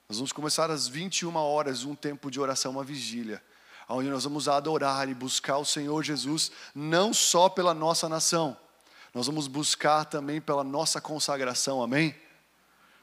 Nós 0.09 0.17
vamos 0.17 0.33
começar 0.33 0.71
às 0.71 0.87
21 0.87 1.35
horas, 1.37 1.85
um 1.85 1.95
tempo 1.95 2.31
de 2.31 2.41
oração, 2.41 2.73
uma 2.73 2.85
vigília, 2.85 3.43
onde 3.89 4.09
nós 4.09 4.25
vamos 4.25 4.49
adorar 4.49 5.09
e 5.09 5.15
buscar 5.15 5.59
o 5.59 5.65
Senhor 5.65 6.03
Jesus, 6.03 6.53
não 6.75 7.13
só 7.13 7.49
pela 7.49 7.75
nossa 7.75 8.09
nação, 8.09 8.57
nós 9.13 9.27
vamos 9.27 9.49
buscar 9.49 10.05
também 10.05 10.41
pela 10.41 10.63
nossa 10.63 11.01
consagração, 11.01 11.83
amém? 11.83 12.15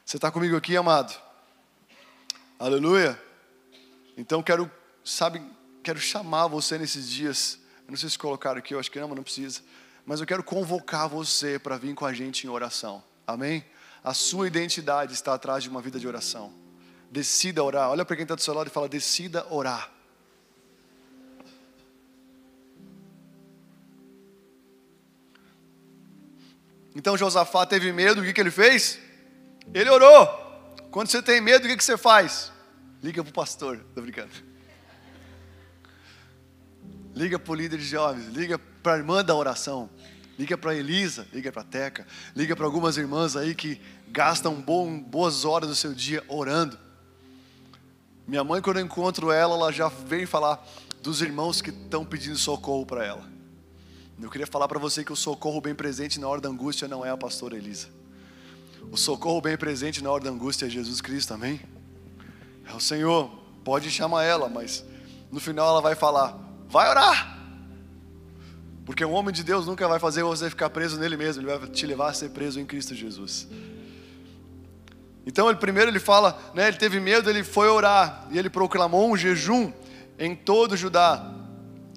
Você 0.05 0.17
está 0.17 0.31
comigo 0.31 0.55
aqui, 0.55 0.77
amado? 0.77 1.19
Aleluia? 2.57 3.21
Então 4.15 4.41
quero, 4.41 4.71
sabe, 5.03 5.43
quero 5.83 5.99
chamar 5.99 6.47
você 6.47 6.77
nesses 6.77 7.09
dias. 7.09 7.59
Eu 7.85 7.91
não 7.91 7.97
sei 7.97 8.09
se 8.09 8.17
colocaram 8.17 8.59
aqui, 8.59 8.73
eu 8.73 8.79
acho 8.79 8.89
que 8.89 8.99
não, 8.99 9.09
mas 9.09 9.17
não 9.17 9.23
precisa 9.23 9.61
mas 10.05 10.19
eu 10.19 10.27
quero 10.27 10.43
convocar 10.43 11.09
você 11.09 11.57
para 11.57 11.77
vir 11.77 11.95
com 11.95 12.05
a 12.05 12.13
gente 12.13 12.45
em 12.45 12.49
oração. 12.49 13.03
Amém? 13.25 13.65
A 14.03 14.13
sua 14.13 14.45
identidade 14.45 15.13
está 15.13 15.33
atrás 15.33 15.63
de 15.63 15.69
uma 15.69 15.81
vida 15.81 15.99
de 15.99 16.07
oração. 16.07 16.53
decida 17.09 17.63
orar. 17.63 17.89
Olha 17.89 18.05
para 18.05 18.15
quem 18.15 18.23
está 18.23 18.35
do 18.35 18.41
seu 18.41 18.53
lado 18.53 18.67
e 18.67 18.69
fala: 18.69 18.87
decida 18.87 19.45
orar. 19.49 19.91
Então 26.95 27.17
Josafá 27.17 27.65
teve 27.65 27.91
medo, 27.91 28.21
o 28.21 28.23
que, 28.23 28.31
que 28.31 28.39
ele 28.39 28.51
fez? 28.51 28.99
Ele 29.73 29.89
orou. 29.89 30.27
Quando 30.91 31.09
você 31.09 31.21
tem 31.21 31.41
medo, 31.41 31.65
o 31.65 31.67
que, 31.67 31.75
que 31.75 31.83
você 31.83 31.97
faz? 31.97 32.51
Liga 33.03 33.21
para 33.23 33.31
o 33.31 33.33
pastor, 33.33 33.77
estou 33.77 34.03
brincando. 34.03 34.31
Liga 37.13 37.37
para 37.37 37.51
o 37.51 37.55
líder 37.55 37.77
de 37.79 37.85
jovens, 37.85 38.27
liga 38.27 38.59
para 38.85 38.93
a 38.93 38.97
irmã 38.97 39.25
da 39.25 39.33
oração, 39.33 39.89
liga 40.37 40.55
para 40.55 40.75
Elisa, 40.75 41.27
liga 41.33 41.51
para 41.51 41.63
Teca, 41.63 42.05
liga 42.35 42.55
para 42.55 42.65
algumas 42.65 42.97
irmãs 42.97 43.35
aí 43.35 43.55
que 43.55 43.81
gastam 44.09 44.61
bom, 44.61 44.99
boas 44.99 45.43
horas 45.43 45.67
do 45.67 45.75
seu 45.75 45.91
dia 45.91 46.23
orando. 46.27 46.77
Minha 48.27 48.43
mãe, 48.43 48.61
quando 48.61 48.77
eu 48.77 48.85
encontro 48.85 49.31
ela, 49.31 49.55
ela 49.55 49.71
já 49.71 49.87
vem 49.87 50.27
falar 50.27 50.63
dos 51.01 51.19
irmãos 51.23 51.63
que 51.63 51.71
estão 51.71 52.05
pedindo 52.05 52.37
socorro 52.37 52.85
para 52.85 53.03
ela. 53.03 53.27
Eu 54.21 54.29
queria 54.29 54.45
falar 54.45 54.67
para 54.67 54.77
você 54.77 55.03
que 55.03 55.11
o 55.11 55.15
socorro 55.15 55.59
bem 55.59 55.73
presente 55.73 56.19
na 56.19 56.27
hora 56.27 56.39
da 56.39 56.49
angústia 56.49 56.87
não 56.87 57.03
é 57.03 57.09
a 57.09 57.17
pastora 57.17 57.57
Elisa. 57.57 57.87
O 58.91 58.97
socorro 58.97 59.41
bem 59.41 59.57
presente 59.57 60.03
na 60.03 60.11
hora 60.11 60.25
da 60.25 60.29
angústia 60.29 60.67
é 60.67 60.69
Jesus 60.69 61.01
Cristo, 61.01 61.33
amém? 61.33 61.59
É 62.67 62.73
o 62.75 62.79
Senhor. 62.79 63.31
Pode 63.63 63.89
chamar 63.89 64.25
ela, 64.25 64.47
mas 64.47 64.85
no 65.31 65.39
final 65.39 65.69
ela 65.69 65.81
vai 65.81 65.95
falar: 65.95 66.37
vai 66.69 66.87
orar. 66.87 67.34
Porque 68.85 69.03
um 69.03 69.11
homem 69.13 69.33
de 69.33 69.43
Deus 69.43 69.65
nunca 69.65 69.87
vai 69.87 69.99
fazer 69.99 70.23
você 70.23 70.49
ficar 70.49 70.69
preso 70.69 70.99
nele 70.99 71.17
mesmo, 71.17 71.41
ele 71.41 71.57
vai 71.57 71.67
te 71.67 71.85
levar 71.87 72.09
a 72.09 72.13
ser 72.13 72.29
preso 72.29 72.59
em 72.59 72.65
Cristo 72.65 72.93
Jesus. 72.93 73.47
Então, 75.25 75.49
ele, 75.49 75.57
primeiro 75.57 75.89
ele 75.89 75.99
fala, 75.99 76.39
né, 76.53 76.67
ele 76.67 76.77
teve 76.77 76.99
medo, 76.99 77.27
ele 77.27 77.43
foi 77.43 77.67
orar 77.67 78.27
e 78.29 78.37
ele 78.37 78.49
proclamou 78.49 79.11
um 79.11 79.17
jejum 79.17 79.73
em 80.19 80.35
todo 80.35 80.77
Judá. 80.77 81.33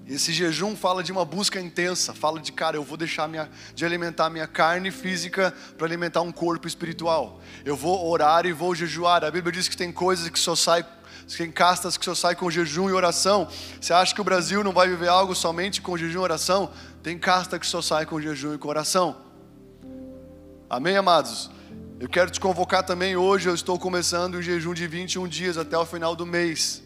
Esse 0.07 0.33
jejum 0.33 0.75
fala 0.75 1.03
de 1.03 1.11
uma 1.11 1.23
busca 1.23 1.61
intensa, 1.61 2.15
fala 2.15 2.39
de, 2.39 2.51
cara, 2.51 2.75
eu 2.75 2.81
vou 2.81 2.97
deixar 2.97 3.27
minha, 3.27 3.47
de 3.75 3.85
alimentar 3.85 4.27
minha 4.31 4.47
carne 4.47 4.89
física 4.89 5.53
para 5.77 5.85
alimentar 5.85 6.21
um 6.21 6.31
corpo 6.31 6.67
espiritual. 6.67 7.39
Eu 7.63 7.75
vou 7.75 8.09
orar 8.09 8.47
e 8.47 8.51
vou 8.51 8.73
jejuar. 8.73 9.23
A 9.23 9.29
Bíblia 9.29 9.51
diz 9.51 9.67
que 9.67 9.77
tem 9.77 9.91
coisas 9.91 10.27
que 10.27 10.39
só 10.39 10.55
sai, 10.55 10.83
tem 11.37 11.51
castas 11.51 11.97
que 11.97 12.05
só 12.05 12.15
sai 12.15 12.35
com 12.35 12.49
jejum 12.49 12.89
e 12.89 12.93
oração. 12.93 13.47
Você 13.79 13.93
acha 13.93 14.13
que 14.13 14.21
o 14.21 14.23
Brasil 14.23 14.63
não 14.63 14.73
vai 14.73 14.87
viver 14.87 15.09
algo 15.09 15.35
somente 15.35 15.81
com 15.81 15.97
jejum 15.97 16.19
e 16.19 16.23
oração? 16.23 16.71
Tem 17.03 17.17
casta 17.17 17.59
que 17.59 17.67
só 17.67 17.81
sai 17.81 18.05
com 18.05 18.19
jejum 18.19 18.55
e 18.55 18.57
com 18.57 18.67
oração. 18.67 19.15
Amém, 20.69 20.97
amados? 20.97 21.49
Eu 21.99 22.07
quero 22.07 22.31
te 22.31 22.39
convocar 22.39 22.83
também 22.83 23.15
hoje, 23.15 23.49
eu 23.49 23.53
estou 23.53 23.77
começando 23.77 24.35
um 24.35 24.41
jejum 24.41 24.73
de 24.73 24.87
21 24.87 25.27
dias 25.27 25.57
até 25.57 25.77
o 25.77 25.85
final 25.85 26.15
do 26.15 26.25
mês. 26.25 26.81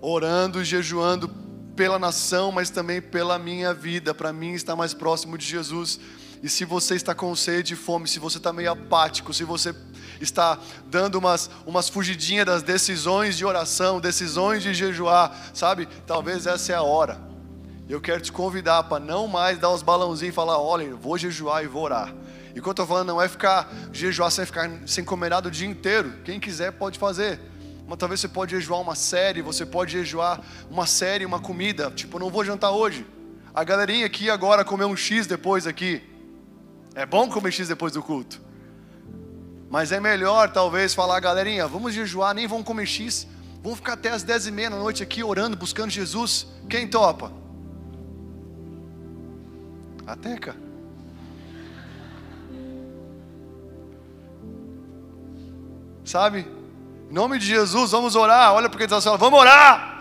Orando 0.00 0.62
e 0.62 0.64
jejuando 0.64 1.28
pela 1.74 1.98
nação, 1.98 2.50
mas 2.50 2.70
também 2.70 3.00
pela 3.00 3.38
minha 3.38 3.74
vida, 3.74 4.14
para 4.14 4.32
mim 4.32 4.52
estar 4.52 4.74
mais 4.74 4.94
próximo 4.94 5.36
de 5.36 5.44
Jesus. 5.44 6.00
E 6.42 6.48
se 6.48 6.64
você 6.64 6.94
está 6.94 7.14
com 7.14 7.34
sede 7.34 7.74
e 7.74 7.76
fome, 7.76 8.06
se 8.06 8.18
você 8.18 8.38
está 8.38 8.52
meio 8.52 8.70
apático, 8.70 9.34
se 9.34 9.44
você 9.44 9.74
está 10.20 10.58
dando 10.86 11.16
umas, 11.16 11.50
umas 11.66 11.88
fugidinhas 11.88 12.46
das 12.46 12.62
decisões 12.62 13.36
de 13.36 13.44
oração, 13.44 14.00
decisões 14.00 14.62
de 14.62 14.72
jejuar, 14.72 15.50
sabe? 15.52 15.88
Talvez 16.06 16.46
essa 16.46 16.72
é 16.72 16.76
a 16.76 16.82
hora. 16.82 17.20
Eu 17.88 18.00
quero 18.00 18.20
te 18.20 18.30
convidar 18.30 18.84
para 18.84 19.02
não 19.02 19.26
mais 19.26 19.58
dar 19.58 19.70
os 19.70 19.82
balãozinhos 19.82 20.32
e 20.32 20.36
falar: 20.36 20.58
olha, 20.58 20.94
vou 20.94 21.16
jejuar 21.16 21.64
e 21.64 21.66
vou 21.66 21.84
orar. 21.84 22.14
E 22.54 22.60
o 22.60 22.62
que 22.62 22.68
eu 22.68 22.72
estou 22.72 22.86
falando 22.86 23.08
não 23.08 23.22
é 23.22 23.28
ficar 23.28 23.72
jejuar 23.92 24.30
sem 24.30 24.44
ficar 24.44 24.70
sem 24.86 25.04
comer 25.04 25.30
nada 25.30 25.48
o 25.48 25.50
dia 25.50 25.66
inteiro. 25.66 26.12
Quem 26.24 26.38
quiser 26.38 26.72
pode 26.72 26.98
fazer. 26.98 27.40
Mas 27.86 27.98
talvez 27.98 28.20
você 28.20 28.28
pode 28.28 28.54
jejuar 28.54 28.80
uma 28.80 28.94
série, 28.94 29.40
você 29.40 29.64
pode 29.64 29.92
jejuar 29.92 30.40
uma 30.70 30.86
série, 30.86 31.24
uma 31.24 31.40
comida. 31.40 31.90
Tipo, 31.90 32.18
não 32.18 32.28
vou 32.28 32.44
jantar 32.44 32.70
hoje. 32.70 33.06
A 33.54 33.64
galerinha 33.64 34.04
aqui 34.04 34.28
agora 34.28 34.64
comer 34.64 34.84
um 34.84 34.94
X 34.94 35.26
depois 35.26 35.66
aqui. 35.66 36.02
É 36.94 37.06
bom 37.06 37.28
comer 37.28 37.52
X 37.52 37.68
depois 37.68 37.92
do 37.92 38.02
culto. 38.02 38.40
Mas 39.70 39.92
é 39.92 40.00
melhor 40.00 40.50
talvez 40.50 40.94
falar, 40.94 41.20
galerinha, 41.20 41.66
vamos 41.66 41.94
jejuar, 41.94 42.34
nem 42.34 42.46
vamos 42.46 42.64
comer 42.64 42.86
X. 42.86 43.26
Vamos 43.62 43.78
ficar 43.78 43.94
até 43.94 44.10
as 44.10 44.22
dez 44.22 44.46
e 44.46 44.50
meia 44.50 44.70
da 44.70 44.76
noite 44.76 45.02
aqui 45.02 45.22
orando, 45.22 45.56
buscando 45.56 45.90
Jesus. 45.90 46.46
Quem 46.68 46.88
topa? 46.88 47.32
A 50.06 50.16
Teca. 50.16 50.56
Sabe? 56.04 56.46
Em 57.10 57.12
nome 57.12 57.38
de 57.38 57.46
Jesus, 57.46 57.90
vamos 57.90 58.14
orar. 58.16 58.54
Olha 58.54 58.70
porque 58.70 58.84
ele 58.84 58.92
está 58.92 59.00
falando, 59.02 59.20
vamos 59.20 59.38
orar. 59.38 59.97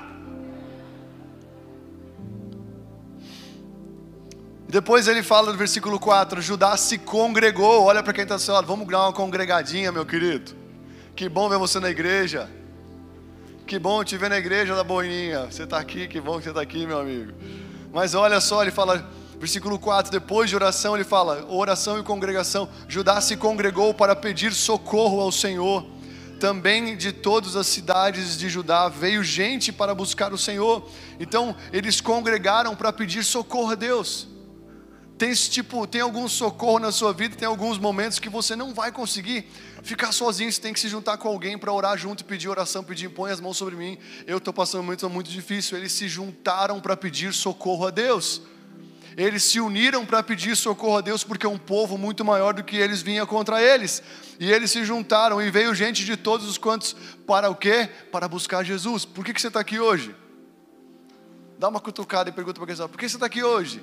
Depois 4.78 5.08
ele 5.08 5.24
fala 5.24 5.52
no 5.52 5.58
versículo 5.58 6.00
4: 6.00 6.40
Judá 6.40 6.78
se 6.78 7.00
congregou. 7.00 7.86
Olha 7.86 8.04
para 8.04 8.14
quem 8.14 8.22
está 8.22 8.38
falando, 8.38 8.68
vamos 8.68 8.88
dar 8.88 9.06
uma 9.06 9.12
congregadinha, 9.12 9.92
meu 9.92 10.06
querido. 10.06 10.56
Que 11.16 11.28
bom 11.28 11.50
ver 11.50 11.58
você 11.58 11.80
na 11.80 11.90
igreja. 11.90 12.48
Que 13.66 13.80
bom 13.80 14.04
te 14.04 14.16
ver 14.18 14.30
na 14.30 14.38
igreja 14.38 14.76
da 14.76 14.84
Boininha. 14.84 15.48
Você 15.50 15.64
está 15.64 15.80
aqui, 15.80 16.08
que 16.08 16.22
bom 16.22 16.38
que 16.38 16.44
você 16.44 16.50
está 16.50 16.62
aqui, 16.62 16.86
meu 16.86 17.00
amigo. 17.00 17.34
Mas 17.92 18.14
olha 18.14 18.40
só, 18.40 18.62
ele 18.62 18.70
fala, 18.70 19.04
versículo 19.40 19.80
4: 19.80 20.12
depois 20.12 20.48
de 20.48 20.56
oração, 20.56 20.94
ele 20.94 21.04
fala: 21.04 21.44
oração 21.50 22.00
e 22.00 22.04
congregação. 22.04 22.70
Judá 22.88 23.20
se 23.20 23.36
congregou 23.36 23.96
para 23.96 24.16
pedir 24.16 24.54
socorro 24.54 25.20
ao 25.20 25.32
Senhor 25.32 25.88
também 26.40 26.96
de 26.96 27.12
todas 27.12 27.56
as 27.56 27.66
cidades 27.66 28.38
de 28.38 28.48
Judá 28.48 28.88
veio 28.90 29.24
gente 29.24 29.74
para 29.74 29.96
buscar 29.96 30.32
o 30.32 30.38
Senhor. 30.38 30.88
Então 31.20 31.56
eles 31.74 32.00
congregaram 32.00 32.76
para 32.76 32.94
pedir 32.94 33.24
socorro 33.24 33.72
a 33.72 33.76
Deus. 33.76 34.37
Tem 35.18 35.32
esse 35.32 35.50
tipo, 35.50 35.88
tem 35.88 36.02
algum 36.02 36.28
socorro 36.28 36.78
na 36.78 36.92
sua 36.92 37.12
vida, 37.12 37.36
tem 37.36 37.48
alguns 37.48 37.80
momentos 37.80 38.20
que 38.20 38.30
você 38.30 38.56
não 38.56 38.72
vai 38.72 38.92
conseguir 38.92 39.48
ficar 39.82 40.12
sozinho, 40.12 40.52
você 40.52 40.62
tem 40.62 40.72
que 40.72 40.80
se 40.80 40.88
juntar 40.88 41.18
com 41.18 41.28
alguém 41.28 41.58
para 41.58 41.74
orar 41.74 41.98
junto, 41.98 42.24
pedir 42.24 42.48
oração, 42.50 42.84
pedir 42.84 43.10
põe 43.10 43.32
as 43.32 43.40
mãos 43.40 43.58
sobre 43.58 43.76
mim. 43.76 43.98
Eu 44.28 44.38
estou 44.38 44.54
passando 44.54 44.82
um 44.82 44.84
momento 44.84 45.10
muito 45.10 45.32
difícil. 45.32 45.76
Eles 45.76 45.92
se 45.92 46.08
juntaram 46.08 46.80
para 46.80 46.96
pedir 46.96 47.34
socorro 47.34 47.88
a 47.88 47.90
Deus. 47.90 48.44
Eles 49.18 49.42
se 49.42 49.60
uniram 49.60 50.06
para 50.06 50.22
pedir 50.22 50.56
socorro 50.56 50.98
a 50.98 51.02
Deus 51.02 51.24
porque 51.24 51.48
um 51.48 51.58
povo 51.58 51.98
muito 51.98 52.24
maior 52.24 52.54
do 52.54 52.64
que 52.64 52.78
eles 52.78 53.02
vinha 53.02 53.26
contra 53.26 53.60
eles. 53.60 54.04
E 54.40 54.52
eles 54.52 54.70
se 54.70 54.86
juntaram 54.86 55.42
e 55.42 55.50
veio 55.50 55.74
gente 55.74 56.06
de 56.06 56.16
todos 56.16 56.48
os 56.48 56.60
quantos 56.60 56.96
para 57.26 57.50
o 57.50 57.56
quê? 57.56 57.90
Para 58.12 58.28
buscar 58.28 58.64
Jesus. 58.64 59.04
Por 59.04 59.26
que, 59.26 59.34
que 59.34 59.42
você 59.42 59.48
está 59.48 59.62
aqui 59.62 59.80
hoje? 59.80 60.16
Dá 61.58 61.70
uma 61.70 61.80
cutucada 61.80 62.30
e 62.30 62.32
pergunta 62.32 62.60
para 62.60 62.68
quem 62.68 62.74
está. 62.74 62.88
Por 62.88 63.00
que 63.00 63.10
você 63.10 63.16
está 63.16 63.26
aqui 63.26 63.42
hoje? 63.44 63.82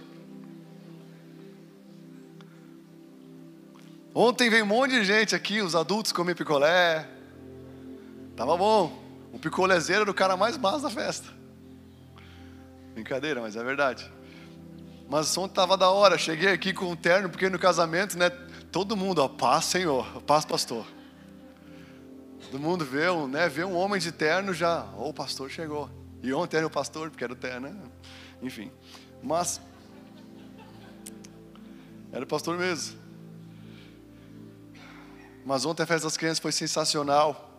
Ontem 4.14 4.48
veio 4.48 4.64
um 4.64 4.68
monte 4.68 4.92
de 4.92 5.04
gente 5.04 5.34
aqui, 5.34 5.60
os 5.60 5.74
adultos 5.74 6.12
comem 6.12 6.36
picolé. 6.36 7.08
Tava 8.36 8.56
bom. 8.56 9.02
O 9.32 9.40
picolézeiro 9.40 10.02
era 10.02 10.10
o 10.10 10.14
cara 10.14 10.36
mais 10.36 10.56
massa 10.56 10.82
da 10.82 10.90
festa. 10.90 11.28
Brincadeira, 12.94 13.40
mas 13.40 13.56
é 13.56 13.64
verdade. 13.64 14.08
Mas 15.10 15.28
o 15.28 15.32
som 15.32 15.46
estava 15.46 15.76
da 15.76 15.90
hora. 15.90 16.16
Cheguei 16.16 16.52
aqui 16.52 16.72
com 16.72 16.86
um 16.86 16.94
terno, 16.94 17.28
porque 17.28 17.50
no 17.50 17.58
casamento, 17.58 18.16
né? 18.16 18.30
Todo 18.70 18.96
mundo, 18.96 19.18
ó, 19.18 19.26
paz, 19.26 19.64
Senhor, 19.64 20.22
paz, 20.22 20.44
pastor. 20.44 20.86
Todo 22.40 22.60
mundo 22.60 22.84
vê 22.84 23.10
né, 23.26 23.48
vê 23.48 23.64
um 23.64 23.74
homem 23.74 24.00
de 24.00 24.12
terno 24.12 24.54
já, 24.54 24.86
oh, 24.96 25.08
o 25.08 25.14
pastor 25.14 25.50
chegou. 25.50 25.90
E 26.22 26.32
ontem 26.32 26.56
era 26.56 26.66
o 26.66 26.70
pastor, 26.70 27.10
porque 27.10 27.24
era 27.24 27.32
o 27.32 27.36
terno, 27.36 27.68
né? 27.68 27.82
Enfim. 28.40 28.70
Mas, 29.20 29.60
era 32.12 32.22
o 32.22 32.28
pastor 32.28 32.56
mesmo. 32.56 33.03
Mas 35.44 35.66
ontem 35.66 35.82
a 35.82 35.86
festa 35.86 36.06
das 36.06 36.16
crianças 36.16 36.38
foi 36.38 36.52
sensacional. 36.52 37.50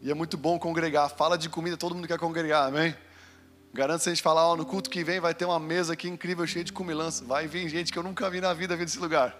E 0.00 0.10
é 0.10 0.14
muito 0.14 0.36
bom 0.36 0.58
congregar. 0.58 1.08
Fala 1.08 1.36
de 1.36 1.48
comida, 1.48 1.76
todo 1.76 1.94
mundo 1.94 2.06
quer 2.06 2.18
congregar, 2.18 2.68
amém? 2.68 2.94
Garanto 3.74 4.02
se 4.02 4.08
a 4.08 4.14
gente 4.14 4.22
falar, 4.22 4.46
ó, 4.46 4.56
no 4.56 4.64
culto 4.64 4.88
que 4.88 5.02
vem 5.02 5.18
vai 5.18 5.34
ter 5.34 5.44
uma 5.44 5.58
mesa 5.58 5.94
aqui 5.94 6.08
incrível, 6.08 6.46
cheia 6.46 6.64
de 6.64 6.72
comilança. 6.72 7.24
Vai 7.24 7.48
vir 7.48 7.68
gente 7.68 7.92
que 7.92 7.98
eu 7.98 8.02
nunca 8.02 8.30
vi 8.30 8.40
na 8.40 8.54
vida 8.54 8.76
vir 8.76 8.84
desse 8.84 8.98
lugar. 8.98 9.36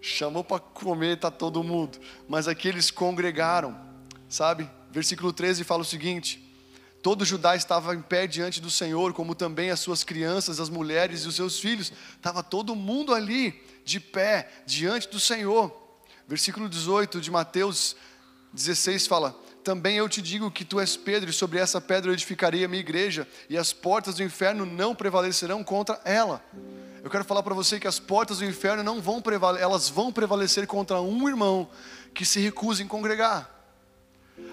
Chamou 0.00 0.42
para 0.42 0.58
comer, 0.58 1.18
tá 1.18 1.30
todo 1.30 1.62
mundo. 1.62 1.98
Mas 2.28 2.48
aqui 2.48 2.66
eles 2.66 2.90
congregaram, 2.90 3.78
sabe? 4.28 4.68
Versículo 4.90 5.32
13 5.32 5.62
fala 5.62 5.82
o 5.82 5.84
seguinte: 5.84 6.44
Todo 7.00 7.24
Judá 7.24 7.54
estava 7.54 7.94
em 7.94 8.02
pé 8.02 8.26
diante 8.26 8.60
do 8.60 8.70
Senhor, 8.70 9.12
como 9.12 9.36
também 9.36 9.70
as 9.70 9.78
suas 9.78 10.02
crianças, 10.02 10.58
as 10.58 10.68
mulheres 10.68 11.22
e 11.22 11.28
os 11.28 11.36
seus 11.36 11.60
filhos. 11.60 11.92
Estava 12.16 12.42
todo 12.42 12.74
mundo 12.74 13.14
ali, 13.14 13.62
de 13.84 14.00
pé, 14.00 14.50
diante 14.66 15.08
do 15.08 15.20
Senhor. 15.20 15.89
Versículo 16.30 16.68
18 16.68 17.20
de 17.20 17.28
Mateus 17.28 17.96
16 18.52 19.08
fala: 19.08 19.36
também 19.64 19.96
eu 19.96 20.08
te 20.08 20.22
digo 20.22 20.48
que 20.48 20.64
tu 20.64 20.78
és 20.78 20.96
Pedro, 20.96 21.28
e 21.28 21.32
sobre 21.32 21.58
essa 21.58 21.80
pedra 21.80 22.08
eu 22.08 22.14
edificarei 22.14 22.64
a 22.64 22.68
minha 22.68 22.78
igreja, 22.78 23.26
e 23.48 23.58
as 23.58 23.72
portas 23.72 24.14
do 24.14 24.22
inferno 24.22 24.64
não 24.64 24.94
prevalecerão 24.94 25.64
contra 25.64 26.00
ela. 26.04 26.40
Eu 27.02 27.10
quero 27.10 27.24
falar 27.24 27.42
para 27.42 27.52
você 27.52 27.80
que 27.80 27.88
as 27.88 27.98
portas 27.98 28.38
do 28.38 28.44
inferno 28.44 28.84
não 28.84 29.00
vão 29.00 29.20
prevalecer, 29.20 29.64
elas 29.64 29.88
vão 29.88 30.12
prevalecer 30.12 30.68
contra 30.68 31.00
um 31.00 31.28
irmão 31.28 31.68
que 32.14 32.24
se 32.24 32.38
recusa 32.38 32.80
em 32.80 32.86
congregar. 32.86 33.59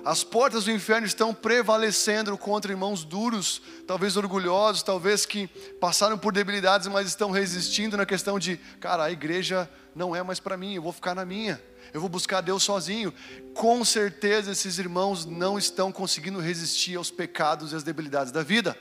As 0.07 0.23
portas 0.23 0.63
do 0.63 0.71
inferno 0.71 1.05
estão 1.05 1.33
prevalecendo 1.33 2.37
contra 2.37 2.71
irmãos 2.71 3.03
duros, 3.03 3.61
talvez 3.85 4.15
orgulhosos, 4.15 4.81
talvez 4.81 5.25
que 5.25 5.47
passaram 5.81 6.17
por 6.17 6.31
debilidades, 6.31 6.87
mas 6.87 7.07
estão 7.07 7.29
resistindo 7.29 7.97
na 7.97 8.05
questão 8.05 8.39
de, 8.39 8.55
cara, 8.79 9.03
a 9.03 9.11
igreja 9.11 9.69
não 9.93 10.15
é 10.15 10.23
mais 10.23 10.39
para 10.39 10.55
mim, 10.55 10.75
eu 10.75 10.81
vou 10.81 10.93
ficar 10.93 11.13
na 11.13 11.25
minha, 11.25 11.61
eu 11.93 11.99
vou 11.99 12.09
buscar 12.09 12.39
Deus 12.39 12.63
sozinho. 12.63 13.13
Com 13.53 13.83
certeza 13.83 14.51
esses 14.51 14.79
irmãos 14.79 15.25
não 15.25 15.57
estão 15.57 15.91
conseguindo 15.91 16.39
resistir 16.39 16.95
aos 16.95 17.11
pecados 17.11 17.73
e 17.73 17.75
às 17.75 17.83
debilidades 17.83 18.31
da 18.31 18.43
vida. 18.43 18.79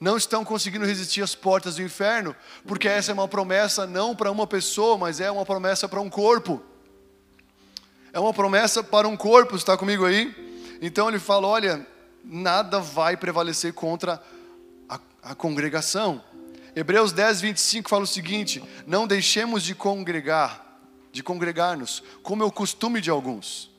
Não 0.00 0.16
estão 0.16 0.42
conseguindo 0.44 0.86
resistir 0.86 1.22
às 1.22 1.34
portas 1.34 1.76
do 1.76 1.82
inferno, 1.82 2.34
porque 2.66 2.88
essa 2.88 3.10
é 3.10 3.14
uma 3.14 3.28
promessa 3.28 3.86
não 3.86 4.16
para 4.16 4.30
uma 4.30 4.46
pessoa, 4.46 4.96
mas 4.96 5.20
é 5.20 5.30
uma 5.30 5.44
promessa 5.44 5.86
para 5.86 6.00
um 6.00 6.08
corpo 6.08 6.62
é 8.12 8.20
uma 8.20 8.32
promessa 8.32 8.82
para 8.82 9.08
um 9.08 9.16
corpo, 9.16 9.56
está 9.56 9.76
comigo 9.76 10.04
aí? 10.04 10.78
Então 10.80 11.08
ele 11.08 11.18
fala: 11.18 11.46
olha, 11.46 11.86
nada 12.24 12.78
vai 12.78 13.16
prevalecer 13.16 13.72
contra 13.72 14.22
a, 14.88 15.00
a 15.22 15.34
congregação. 15.34 16.22
Hebreus 16.76 17.12
10, 17.12 17.40
25 17.40 17.88
fala 17.88 18.04
o 18.04 18.06
seguinte: 18.06 18.62
Não 18.86 19.06
deixemos 19.06 19.62
de 19.62 19.74
congregar, 19.74 20.78
de 21.10 21.22
congregar-nos, 21.22 22.02
como 22.22 22.42
é 22.42 22.46
o 22.46 22.52
costume 22.52 23.00
de 23.00 23.10
alguns. 23.10 23.70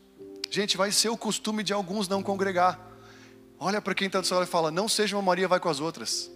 Gente, 0.49 0.77
vai 0.77 0.91
ser 0.91 1.09
o 1.09 1.17
costume 1.17 1.63
de 1.63 1.73
alguns 1.73 2.07
não 2.07 2.23
congregar. 2.23 2.79
Olha 3.59 3.81
para 3.81 3.95
quem 3.95 4.07
está 4.07 4.19
do 4.19 4.27
seu 4.27 4.37
lado 4.37 4.47
e 4.47 4.51
fala: 4.51 4.71
Não 4.71 4.87
seja 4.89 5.15
uma 5.15 5.21
Maria, 5.21 5.47
vai 5.47 5.59
com 5.59 5.69
as 5.69 5.79
outras. 5.79 6.31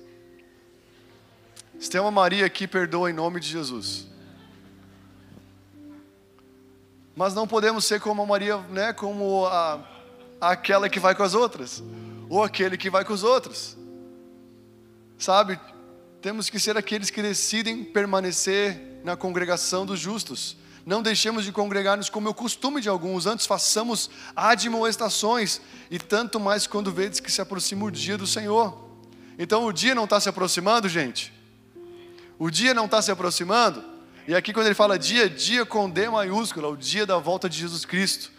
Se 1.80 1.89
tem 1.89 2.02
uma 2.02 2.12
Maria 2.12 2.45
aqui, 2.45 2.68
perdoa 2.68 3.10
em 3.10 3.14
nome 3.14 3.39
de 3.39 3.48
Jesus. 3.48 4.08
Mas 7.18 7.34
não 7.34 7.47
podemos 7.47 7.84
ser 7.84 7.99
como 7.99 8.22
a 8.22 8.26
Maria, 8.28 8.57
né, 8.70 8.93
como 8.93 9.47
a, 9.47 9.80
aquela 10.39 10.88
que 10.88 10.99
vai 10.99 11.15
com 11.15 11.24
as 11.24 11.34
outras, 11.34 11.84
ou 12.30 12.43
aquele 12.43 12.78
que 12.78 12.91
vai 12.91 13.03
com 13.03 13.11
os 13.11 13.24
outros. 13.24 13.76
Sabe? 15.18 15.59
Temos 16.22 16.47
que 16.47 16.59
ser 16.59 16.78
aqueles 16.78 17.09
que 17.09 17.20
decidem 17.24 17.84
permanecer 17.84 19.01
na 19.03 19.18
congregação 19.18 19.84
dos 19.84 19.99
justos. 19.99 20.57
Não 20.86 21.01
deixemos 21.01 21.43
de 21.43 21.51
congregar-nos 21.51 22.07
como 22.07 22.28
é 22.28 22.32
o 22.32 22.36
costume 22.36 22.82
de 22.82 22.88
alguns, 22.88 23.26
antes 23.26 23.47
façamos 23.47 24.11
admoestações, 24.36 25.59
e 25.89 25.97
tanto 25.97 26.39
mais 26.39 26.68
quando 26.68 26.91
vedes 26.91 27.20
que 27.20 27.32
se 27.32 27.41
aproxima 27.41 27.86
o 27.86 27.91
dia 27.91 28.15
do 28.15 28.28
Senhor. 28.28 28.78
Então 29.39 29.65
o 29.65 29.74
dia 29.74 29.95
não 29.95 30.03
está 30.03 30.20
se 30.20 30.30
aproximando, 30.30 30.88
gente? 30.88 31.34
O 32.38 32.51
dia 32.51 32.76
não 32.76 32.86
está 32.86 33.01
se 33.01 33.09
aproximando? 33.09 33.97
E 34.28 34.36
aqui, 34.36 34.52
quando 34.52 34.66
ele 34.66 34.76
fala 34.76 35.00
dia, 35.00 35.30
dia 35.30 35.66
com 35.66 35.90
D 35.90 36.10
maiúscula, 36.10 36.68
o 36.68 36.76
dia 36.76 37.06
da 37.06 37.18
volta 37.18 37.48
de 37.48 37.58
Jesus 37.58 37.86
Cristo. 37.86 38.30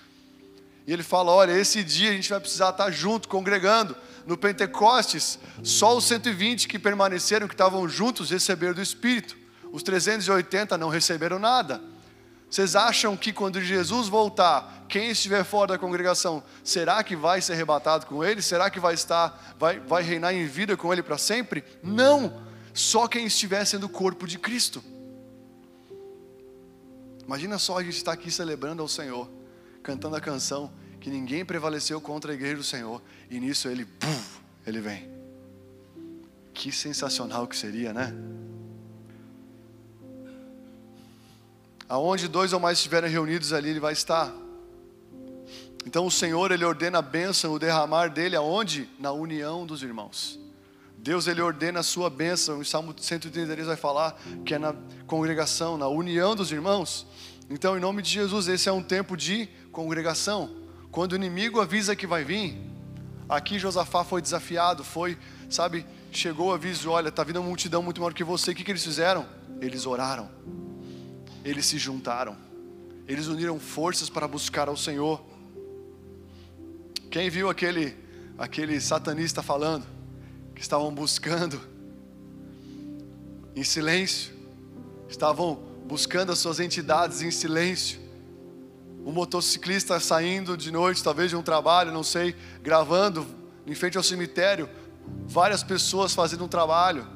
E 0.87 0.93
ele 0.93 1.03
fala: 1.03 1.33
olha, 1.33 1.53
esse 1.53 1.83
dia 1.83 2.11
a 2.11 2.13
gente 2.13 2.29
vai 2.29 2.39
precisar 2.39 2.71
estar 2.71 2.91
junto, 2.91 3.27
congregando. 3.27 3.97
No 4.27 4.37
Pentecostes, 4.37 5.39
só 5.63 5.97
os 5.97 6.05
120 6.05 6.69
que 6.69 6.79
permaneceram, 6.79 7.49
que 7.49 7.55
estavam 7.55 7.89
juntos, 7.89 8.29
receberam 8.29 8.75
do 8.75 8.83
Espírito. 8.83 9.35
Os 9.73 9.83
380 9.83 10.77
não 10.77 10.91
receberam 10.91 11.39
nada. 11.39 11.81
Vocês 12.51 12.77
acham 12.77 13.17
que 13.17 13.33
quando 13.33 13.59
Jesus 13.59 14.09
voltar, 14.09 14.85
quem 14.89 15.11
estiver 15.11 15.43
fora 15.45 15.69
da 15.69 15.79
congregação, 15.79 16.43
será 16.63 17.03
que 17.03 17.17
vai 17.17 17.41
ser 17.41 17.55
arrebatado 17.55 18.05
com 18.05 18.23
ele? 18.23 18.43
Será 18.43 18.69
que 18.69 18.79
vai 18.79 18.93
estar, 18.93 19.57
vai, 19.59 19.81
vai 19.81 20.03
reinar 20.03 20.35
em 20.35 20.47
vida 20.47 20.77
com 20.77 20.93
ele 20.93 21.03
para 21.03 21.17
sempre? 21.17 21.65
Não! 21.83 22.43
Só 22.75 23.09
quem 23.09 23.25
estiver 23.25 23.65
sendo 23.65 23.87
o 23.87 23.89
corpo 23.89 24.27
de 24.27 24.39
Cristo. 24.39 24.83
Imagina 27.29 27.59
só 27.59 27.77
a 27.77 27.83
gente 27.83 27.99
estar 27.99 28.13
aqui 28.13 28.31
celebrando 28.31 28.81
ao 28.81 28.89
Senhor, 28.89 29.31
cantando 29.83 30.17
a 30.17 30.21
canção 30.21 30.73
que 30.99 31.11
ninguém 31.11 31.45
prevaleceu 31.45 32.01
contra 32.01 32.33
a 32.33 32.35
igreja 32.35 32.57
do 32.57 32.65
Senhor, 32.65 33.03
e 33.31 33.39
nisso 33.39 33.69
ele, 33.69 33.85
buf, 33.85 34.41
ele 34.67 34.81
vem. 34.81 35.07
Que 36.55 36.73
sensacional 36.73 37.47
que 37.47 37.55
seria, 37.55 37.93
né? 37.93 38.15
Aonde 41.87 42.29
dois 42.29 42.55
ou 42.55 42.61
mais 42.61 42.79
estiverem 42.79 43.11
reunidos 43.11 43.53
ali, 43.53 43.69
ele 43.69 43.81
vai 43.81 43.93
estar. 43.93 44.33
Então 45.85 46.07
o 46.07 46.11
Senhor, 46.11 46.51
ele 46.51 46.65
ordena 46.65 47.01
a 47.01 47.03
bênção, 47.03 47.53
o 47.53 47.59
derramar 47.59 48.09
dele 48.09 48.37
aonde? 48.37 48.89
Na 48.99 49.13
união 49.13 49.67
dos 49.67 49.83
irmãos. 49.83 50.41
Deus 51.01 51.29
ele 51.29 51.41
ordena 51.41 51.81
a 51.81 51.83
sua 51.83 52.11
bênção, 52.11 52.59
o 52.59 52.65
Salmo 52.65 52.95
133 52.97 53.69
vai 53.69 53.77
falar 53.77 54.21
que 54.45 54.55
é 54.55 54.59
na 54.59 54.75
congregação, 55.07 55.79
na 55.79 55.87
união 55.87 56.35
dos 56.35 56.51
irmãos. 56.51 57.07
Então, 57.49 57.77
em 57.77 57.81
nome 57.81 58.03
de 58.03 58.11
Jesus, 58.11 58.49
esse 58.49 58.69
é 58.69 58.73
um 58.73 58.83
tempo 58.83 59.17
de 59.17 59.49
congregação. 59.71 60.51
Quando 60.91 61.13
o 61.13 61.17
inimigo 61.17 61.61
avisa 61.61 61.95
que 61.95 62.07
vai 62.07 62.25
vir, 62.25 62.59
aqui 63.29 63.59
Josafá 63.59 64.03
foi 64.03 64.21
desafiado, 64.21 64.83
foi, 64.83 65.17
sabe, 65.49 65.87
chegou 66.11 66.49
o 66.49 66.53
aviso: 66.53 66.91
olha, 66.91 67.09
está 67.09 67.23
vindo 67.23 67.37
uma 67.37 67.49
multidão 67.49 67.81
muito 67.81 68.01
maior 68.01 68.13
que 68.13 68.25
você. 68.25 68.51
O 68.51 68.55
que, 68.55 68.65
que 68.65 68.71
eles 68.71 68.85
fizeram? 68.85 69.25
Eles 69.61 69.87
oraram, 69.87 70.29
eles 71.45 71.65
se 71.65 71.79
juntaram, 71.79 72.37
eles 73.07 73.29
uniram 73.29 73.59
forças 73.59 74.11
para 74.11 74.27
buscar 74.27 74.69
ao 74.69 74.77
Senhor. 74.77 75.23
Quem 77.09 77.31
viu 77.31 77.49
aquele, 77.49 77.97
aquele 78.37 78.81
satanista 78.81 79.43
falando 79.43 79.98
que 80.59 80.63
estavam 80.65 80.93
buscando 80.93 81.61
em 83.55 83.63
silêncio, 83.63 84.35
estavam 85.09 85.55
buscando 85.87 86.33
as 86.33 86.41
suas 86.41 86.59
entidades 86.59 87.23
em 87.23 87.31
silêncio. 87.31 88.01
Um 89.07 89.13
motociclista 89.13 90.01
saindo 90.01 90.57
de 90.57 90.73
noite, 90.73 91.03
talvez 91.03 91.31
de 91.31 91.37
um 91.37 91.43
trabalho, 91.43 91.93
não 91.93 92.03
sei, 92.03 92.35
gravando 92.61 93.25
em 93.67 93.75
frente 93.75 93.97
ao 93.97 94.03
cemitério, 94.03 94.69
várias 95.29 95.63
pessoas 95.63 96.13
fazendo 96.13 96.45
um 96.45 96.49
trabalho. 96.49 97.07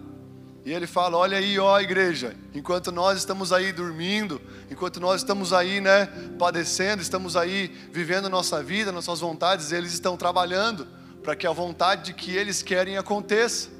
E 0.65 0.73
ele 0.73 0.87
fala: 0.87 1.17
Olha 1.17 1.37
aí, 1.37 1.59
ó 1.59 1.81
igreja, 1.81 2.37
enquanto 2.55 2.93
nós 2.93 3.19
estamos 3.19 3.53
aí 3.53 3.73
dormindo, 3.73 4.41
enquanto 4.71 5.01
nós 5.01 5.21
estamos 5.21 5.53
aí, 5.53 5.81
né, 5.81 6.07
padecendo, 6.39 7.03
estamos 7.03 7.37
aí 7.37 7.67
vivendo 7.91 8.31
nossa 8.31 8.63
vida, 8.63 8.93
nossas 8.93 9.19
vontades, 9.19 9.73
eles 9.73 9.93
estão 9.93 10.17
trabalhando 10.17 10.87
para 11.23 11.37
que 11.37 11.47
a 11.47 11.53
vontade 11.53 12.07
de 12.07 12.15
que 12.15 12.35
eles 12.37 12.63
querem 12.63 12.99
aconteça. 12.99 13.71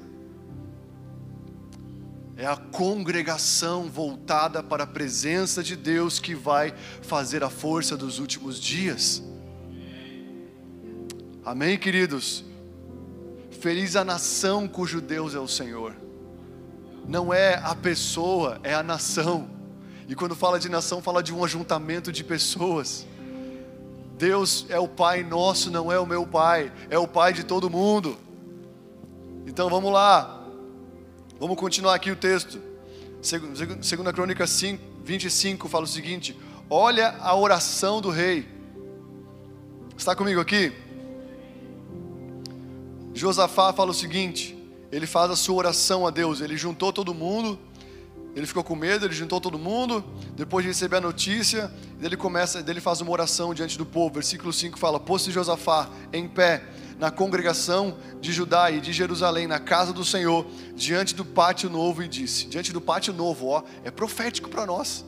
É 2.35 2.45
a 2.45 2.55
congregação 2.55 3.89
voltada 3.89 4.63
para 4.63 4.85
a 4.85 4.87
presença 4.87 5.61
de 5.61 5.75
Deus 5.75 6.19
que 6.19 6.33
vai 6.33 6.73
fazer 7.01 7.43
a 7.43 7.49
força 7.49 7.95
dos 7.95 8.17
últimos 8.17 8.59
dias. 8.59 9.21
Amém, 11.45 11.77
queridos? 11.77 12.43
Feliz 13.59 13.95
a 13.95 14.03
nação 14.03 14.67
cujo 14.67 14.99
Deus 14.99 15.35
é 15.35 15.39
o 15.39 15.47
Senhor. 15.47 15.95
Não 17.07 17.33
é 17.33 17.55
a 17.55 17.75
pessoa, 17.75 18.59
é 18.63 18.73
a 18.73 18.81
nação. 18.81 19.49
E 20.07 20.15
quando 20.15 20.35
fala 20.35 20.59
de 20.59 20.69
nação, 20.69 21.01
fala 21.01 21.21
de 21.21 21.33
um 21.33 21.43
ajuntamento 21.43 22.11
de 22.11 22.23
pessoas. 22.23 23.05
Deus 24.23 24.65
é 24.69 24.79
o 24.79 24.87
Pai 24.87 25.23
nosso, 25.23 25.69
não 25.69 25.91
é 25.91 25.99
o 25.99 26.05
meu 26.05 26.25
Pai, 26.25 26.71
é 26.89 26.97
o 26.97 27.07
Pai 27.07 27.33
de 27.33 27.43
todo 27.43 27.69
mundo. 27.69 28.17
Então 29.45 29.69
vamos 29.69 29.91
lá, 29.91 30.43
Vamos 31.43 31.57
continuar 31.57 31.95
aqui 31.95 32.09
o 32.09 32.15
texto. 32.15 32.57
Segunda 33.81 34.13
Crônica 34.13 34.47
5, 34.47 34.81
25 35.03 35.67
fala 35.67 35.83
o 35.83 35.87
seguinte: 35.87 36.39
Olha 36.69 37.17
a 37.19 37.35
oração 37.35 37.99
do 37.99 38.09
rei. 38.09 38.47
Está 39.97 40.15
comigo 40.15 40.39
aqui? 40.39 40.71
Josafá 43.13 43.73
fala 43.73 43.91
o 43.91 43.93
seguinte: 43.93 44.57
ele 44.89 45.05
faz 45.05 45.31
a 45.31 45.35
sua 45.35 45.55
oração 45.55 46.07
a 46.07 46.11
Deus. 46.11 46.39
Ele 46.39 46.55
juntou 46.55 46.93
todo 46.93 47.13
mundo, 47.13 47.59
ele 48.35 48.47
ficou 48.47 48.63
com 48.63 48.75
medo, 48.75 49.05
ele 49.05 49.13
juntou 49.13 49.39
todo 49.39 49.59
mundo. 49.59 50.03
Depois 50.35 50.63
de 50.63 50.69
receber 50.69 50.97
a 50.97 51.01
notícia, 51.01 51.71
ele 52.01 52.17
começa, 52.17 52.63
ele 52.67 52.81
faz 52.81 52.99
uma 52.99 53.11
oração 53.11 53.53
diante 53.53 53.77
do 53.77 53.85
povo. 53.85 54.15
Versículo 54.15 54.51
5 54.51 54.79
fala: 54.79 54.99
Pôs-se 54.99 55.31
Josafá 55.31 55.87
em 56.11 56.27
pé 56.27 56.63
na 56.97 57.11
congregação 57.11 57.95
de 58.19 58.31
Judá 58.31 58.71
e 58.71 58.81
de 58.81 58.91
Jerusalém, 58.91 59.45
na 59.45 59.59
casa 59.59 59.93
do 59.93 60.03
Senhor, 60.03 60.47
diante 60.75 61.13
do 61.13 61.23
pátio 61.23 61.69
novo, 61.69 62.01
e 62.01 62.07
disse: 62.07 62.47
Diante 62.47 62.73
do 62.73 62.81
pátio 62.81 63.13
novo, 63.13 63.47
ó, 63.47 63.63
é 63.83 63.91
profético 63.91 64.49
para 64.49 64.65
nós. 64.65 65.05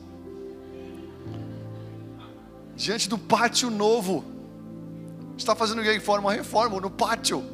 Diante 2.76 3.08
do 3.08 3.18
pátio 3.18 3.70
novo, 3.70 4.24
está 5.36 5.56
fazendo 5.56 5.80
o 5.80 5.82
que? 5.82 6.10
Uma 6.10 6.32
reforma 6.32 6.80
no 6.80 6.90
pátio. 6.90 7.44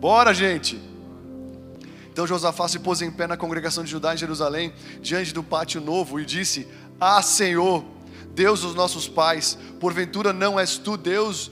Bora, 0.00 0.32
gente. 0.32 0.87
Então 2.18 2.26
Josafá 2.26 2.66
se 2.66 2.80
pôs 2.80 3.00
em 3.00 3.12
pé 3.12 3.28
na 3.28 3.36
congregação 3.36 3.84
de 3.84 3.92
Judá 3.92 4.12
em 4.12 4.16
Jerusalém, 4.16 4.72
diante 5.00 5.32
do 5.32 5.40
pátio 5.40 5.80
novo, 5.80 6.18
e 6.18 6.24
disse: 6.24 6.66
Ah, 6.98 7.22
Senhor, 7.22 7.84
Deus 8.34 8.62
dos 8.62 8.74
nossos 8.74 9.06
pais, 9.06 9.56
porventura 9.78 10.32
não 10.32 10.58
és 10.58 10.76
tu 10.76 10.96
Deus, 10.96 11.48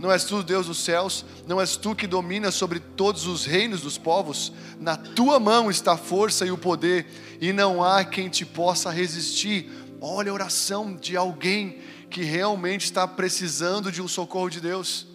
não 0.00 0.10
és 0.10 0.24
tu 0.24 0.42
Deus 0.42 0.66
dos 0.66 0.82
céus, 0.82 1.26
não 1.46 1.60
és 1.60 1.76
tu 1.76 1.94
que 1.94 2.06
dominas 2.06 2.54
sobre 2.54 2.80
todos 2.80 3.26
os 3.26 3.44
reinos 3.44 3.82
dos 3.82 3.98
povos, 3.98 4.50
na 4.80 4.96
tua 4.96 5.38
mão 5.38 5.70
está 5.70 5.92
a 5.92 5.98
força 5.98 6.46
e 6.46 6.50
o 6.50 6.56
poder, 6.56 7.06
e 7.38 7.52
não 7.52 7.84
há 7.84 8.02
quem 8.02 8.30
te 8.30 8.46
possa 8.46 8.90
resistir. 8.90 9.70
Olha 10.00 10.30
a 10.30 10.34
oração 10.34 10.96
de 10.96 11.18
alguém 11.18 11.80
que 12.08 12.22
realmente 12.22 12.86
está 12.86 13.06
precisando 13.06 13.92
de 13.92 14.00
um 14.00 14.08
socorro 14.08 14.48
de 14.48 14.58
Deus. 14.58 15.06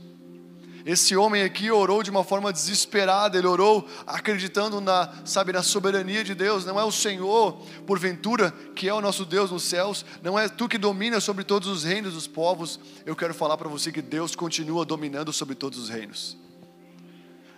Esse 0.86 1.16
homem 1.16 1.44
aqui 1.44 1.70
orou 1.70 2.02
de 2.02 2.10
uma 2.10 2.24
forma 2.24 2.52
desesperada, 2.52 3.38
ele 3.38 3.48
orou 3.48 3.88
acreditando 4.08 4.82
na, 4.82 5.12
sabe, 5.26 5.52
na 5.52 5.62
soberania 5.62 6.24
de 6.24 6.34
Deus. 6.34 6.66
Não 6.66 6.80
é 6.80 6.84
o 6.84 6.92
Senhor, 6.92 7.54
porventura, 7.86 8.52
que 8.76 8.88
é 8.88 8.94
o 8.94 9.02
nosso 9.02 9.26
Deus 9.26 9.52
nos 9.52 9.64
céus, 9.64 10.06
não 10.24 10.38
é 10.38 10.50
tu 10.50 10.68
que 10.68 10.78
domina 10.78 11.20
sobre 11.20 11.44
todos 11.44 11.68
os 11.68 11.84
reinos 11.84 12.14
dos 12.14 12.28
povos. 12.28 12.80
Eu 13.06 13.16
quero 13.16 13.34
falar 13.34 13.58
para 13.58 13.70
você 13.70 13.92
que 13.92 14.02
Deus 14.02 14.36
continua 14.36 14.86
dominando 14.86 15.32
sobre 15.32 15.56
todos 15.56 15.78
os 15.78 15.90
reinos. 15.90 16.38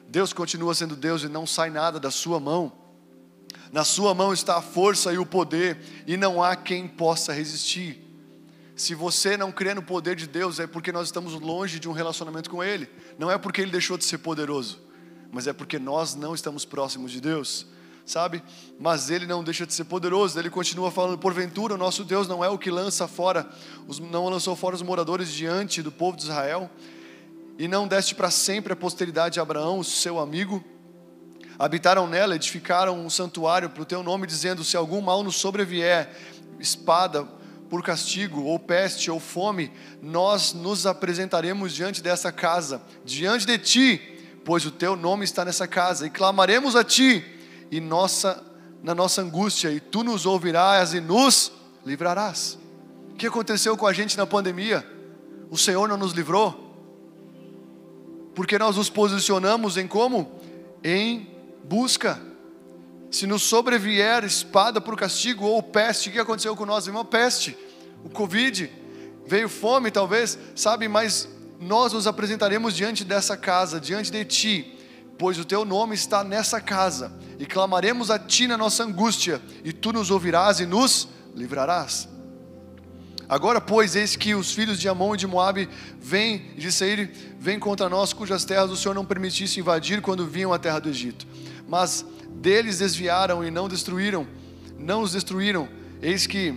Deus 0.07 0.33
continua 0.33 0.75
sendo 0.75 0.95
Deus 0.95 1.23
e 1.23 1.27
não 1.27 1.47
sai 1.47 1.69
nada 1.69 1.99
da 1.99 2.11
sua 2.11 2.39
mão. 2.39 2.71
Na 3.71 3.83
sua 3.83 4.13
mão 4.13 4.31
está 4.31 4.57
a 4.57 4.61
força 4.61 5.11
e 5.11 5.17
o 5.17 5.25
poder, 5.25 5.79
e 6.05 6.15
não 6.15 6.43
há 6.43 6.55
quem 6.55 6.87
possa 6.87 7.33
resistir. 7.33 8.12
Se 8.75 8.95
você 8.95 9.37
não 9.37 9.51
crê 9.51 9.73
no 9.73 9.83
poder 9.83 10.15
de 10.15 10.27
Deus, 10.27 10.59
é 10.59 10.65
porque 10.65 10.91
nós 10.91 11.07
estamos 11.07 11.33
longe 11.33 11.79
de 11.79 11.87
um 11.87 11.91
relacionamento 11.91 12.49
com 12.49 12.63
Ele. 12.63 12.89
Não 13.19 13.29
é 13.29 13.37
porque 13.37 13.61
Ele 13.61 13.71
deixou 13.71 13.97
de 13.97 14.05
ser 14.05 14.17
poderoso, 14.17 14.81
mas 15.31 15.45
é 15.45 15.53
porque 15.53 15.77
nós 15.77 16.15
não 16.15 16.33
estamos 16.33 16.65
próximos 16.65 17.11
de 17.11 17.21
Deus, 17.21 17.67
sabe? 18.03 18.43
Mas 18.79 19.11
Ele 19.11 19.27
não 19.27 19.43
deixa 19.43 19.67
de 19.67 19.73
ser 19.75 19.83
poderoso. 19.83 20.39
Ele 20.39 20.49
continua 20.49 20.89
falando: 20.89 21.19
porventura, 21.19 21.75
o 21.75 21.77
nosso 21.77 22.03
Deus 22.03 22.27
não 22.27 22.43
é 22.43 22.49
o 22.49 22.57
que 22.57 22.71
lança 22.71 23.07
fora, 23.07 23.47
não 24.11 24.27
lançou 24.27 24.55
fora 24.55 24.75
os 24.75 24.81
moradores 24.81 25.31
diante 25.31 25.83
do 25.83 25.91
povo 25.91 26.17
de 26.17 26.23
Israel, 26.23 26.67
e 27.59 27.67
não 27.67 27.87
deste 27.87 28.15
para 28.15 28.31
sempre 28.31 28.73
a 28.73 28.75
posteridade 28.75 29.33
de 29.33 29.39
Abraão, 29.39 29.79
o 29.79 29.83
seu 29.83 30.19
amigo. 30.19 30.63
Habitaram 31.59 32.07
nela, 32.07 32.35
edificaram 32.35 33.05
um 33.05 33.11
santuário 33.11 33.69
para 33.69 33.83
o 33.83 33.85
teu 33.85 34.01
nome, 34.01 34.25
dizendo: 34.25 34.63
se 34.63 34.75
algum 34.75 34.99
mal 34.99 35.21
nos 35.21 35.35
sobrevier, 35.35 36.09
espada, 36.59 37.27
por 37.73 37.81
castigo, 37.81 38.43
ou 38.43 38.59
peste, 38.59 39.09
ou 39.09 39.19
fome, 39.19 39.71
nós 39.99 40.53
nos 40.53 40.85
apresentaremos 40.85 41.73
diante 41.73 42.03
dessa 42.03 42.31
casa, 42.31 42.79
diante 43.03 43.47
de 43.47 43.57
ti, 43.57 43.99
pois 44.45 44.63
o 44.63 44.69
teu 44.69 44.95
nome 44.95 45.25
está 45.25 45.43
nessa 45.43 45.67
casa, 45.67 46.05
e 46.05 46.09
clamaremos 46.11 46.75
a 46.75 46.83
ti, 46.83 47.25
e 47.71 47.81
nossa, 47.81 48.43
na 48.83 48.93
nossa 48.93 49.23
angústia, 49.23 49.71
e 49.71 49.79
tu 49.79 50.03
nos 50.03 50.27
ouvirás 50.27 50.93
e 50.93 51.01
nos 51.01 51.51
livrarás. 51.83 52.59
O 53.11 53.15
que 53.15 53.25
aconteceu 53.25 53.75
com 53.75 53.87
a 53.87 53.91
gente 53.91 54.15
na 54.19 54.27
pandemia? 54.27 54.87
O 55.49 55.57
Senhor 55.57 55.89
não 55.89 55.97
nos 55.97 56.13
livrou? 56.13 56.77
Porque 58.35 58.59
nós 58.59 58.77
nos 58.77 58.87
posicionamos 58.87 59.77
em 59.77 59.87
como? 59.87 60.39
Em 60.83 61.27
busca. 61.63 62.21
Se 63.13 63.27
nos 63.27 63.43
sobrevier 63.43 64.23
espada 64.23 64.81
por 64.81 64.97
castigo 64.97 65.45
ou 65.45 65.61
peste, 65.61 66.09
o 66.09 66.11
que 66.11 66.17
aconteceu 66.17 66.55
com 66.55 66.65
nós, 66.65 66.87
irmão? 66.87 67.05
Peste, 67.05 67.55
o 68.03 68.09
Covid, 68.09 68.71
veio 69.27 69.47
fome 69.47 69.91
talvez, 69.91 70.35
sabe, 70.55 70.87
mas 70.87 71.29
nós 71.59 71.93
nos 71.93 72.07
apresentaremos 72.07 72.75
diante 72.75 73.03
dessa 73.03 73.37
casa, 73.37 73.79
diante 73.79 74.09
de 74.09 74.25
ti, 74.25 74.79
pois 75.15 75.37
o 75.37 75.45
teu 75.45 75.63
nome 75.63 75.93
está 75.93 76.23
nessa 76.23 76.59
casa, 76.59 77.13
e 77.37 77.45
clamaremos 77.45 78.09
a 78.09 78.17
ti 78.17 78.47
na 78.47 78.57
nossa 78.57 78.83
angústia, 78.83 79.39
e 79.63 79.71
tu 79.71 79.93
nos 79.93 80.09
ouvirás 80.09 80.59
e 80.59 80.65
nos 80.65 81.07
livrarás. 81.35 82.09
Agora, 83.29 83.61
pois, 83.61 83.95
eis 83.95 84.15
que 84.15 84.33
os 84.33 84.51
filhos 84.51 84.79
de 84.79 84.89
Amon 84.89 85.13
e 85.13 85.19
de 85.19 85.27
Moabe 85.27 85.69
vêm 86.01 86.55
de 86.57 86.71
Seir, 86.71 87.11
vêm 87.39 87.59
contra 87.59 87.87
nós, 87.87 88.11
cujas 88.11 88.43
terras 88.43 88.71
o 88.71 88.75
Senhor 88.75 88.95
não 88.95 89.05
permitisse 89.05 89.59
invadir 89.59 90.01
quando 90.01 90.25
vinham 90.25 90.51
à 90.51 90.57
terra 90.57 90.79
do 90.79 90.89
Egito. 90.89 91.27
Mas 91.67 92.03
deles 92.35 92.79
desviaram 92.79 93.43
e 93.43 93.51
não 93.51 93.67
destruíram, 93.67 94.27
não 94.77 95.01
os 95.01 95.11
destruíram. 95.11 95.67
Eis 96.01 96.27
que 96.27 96.53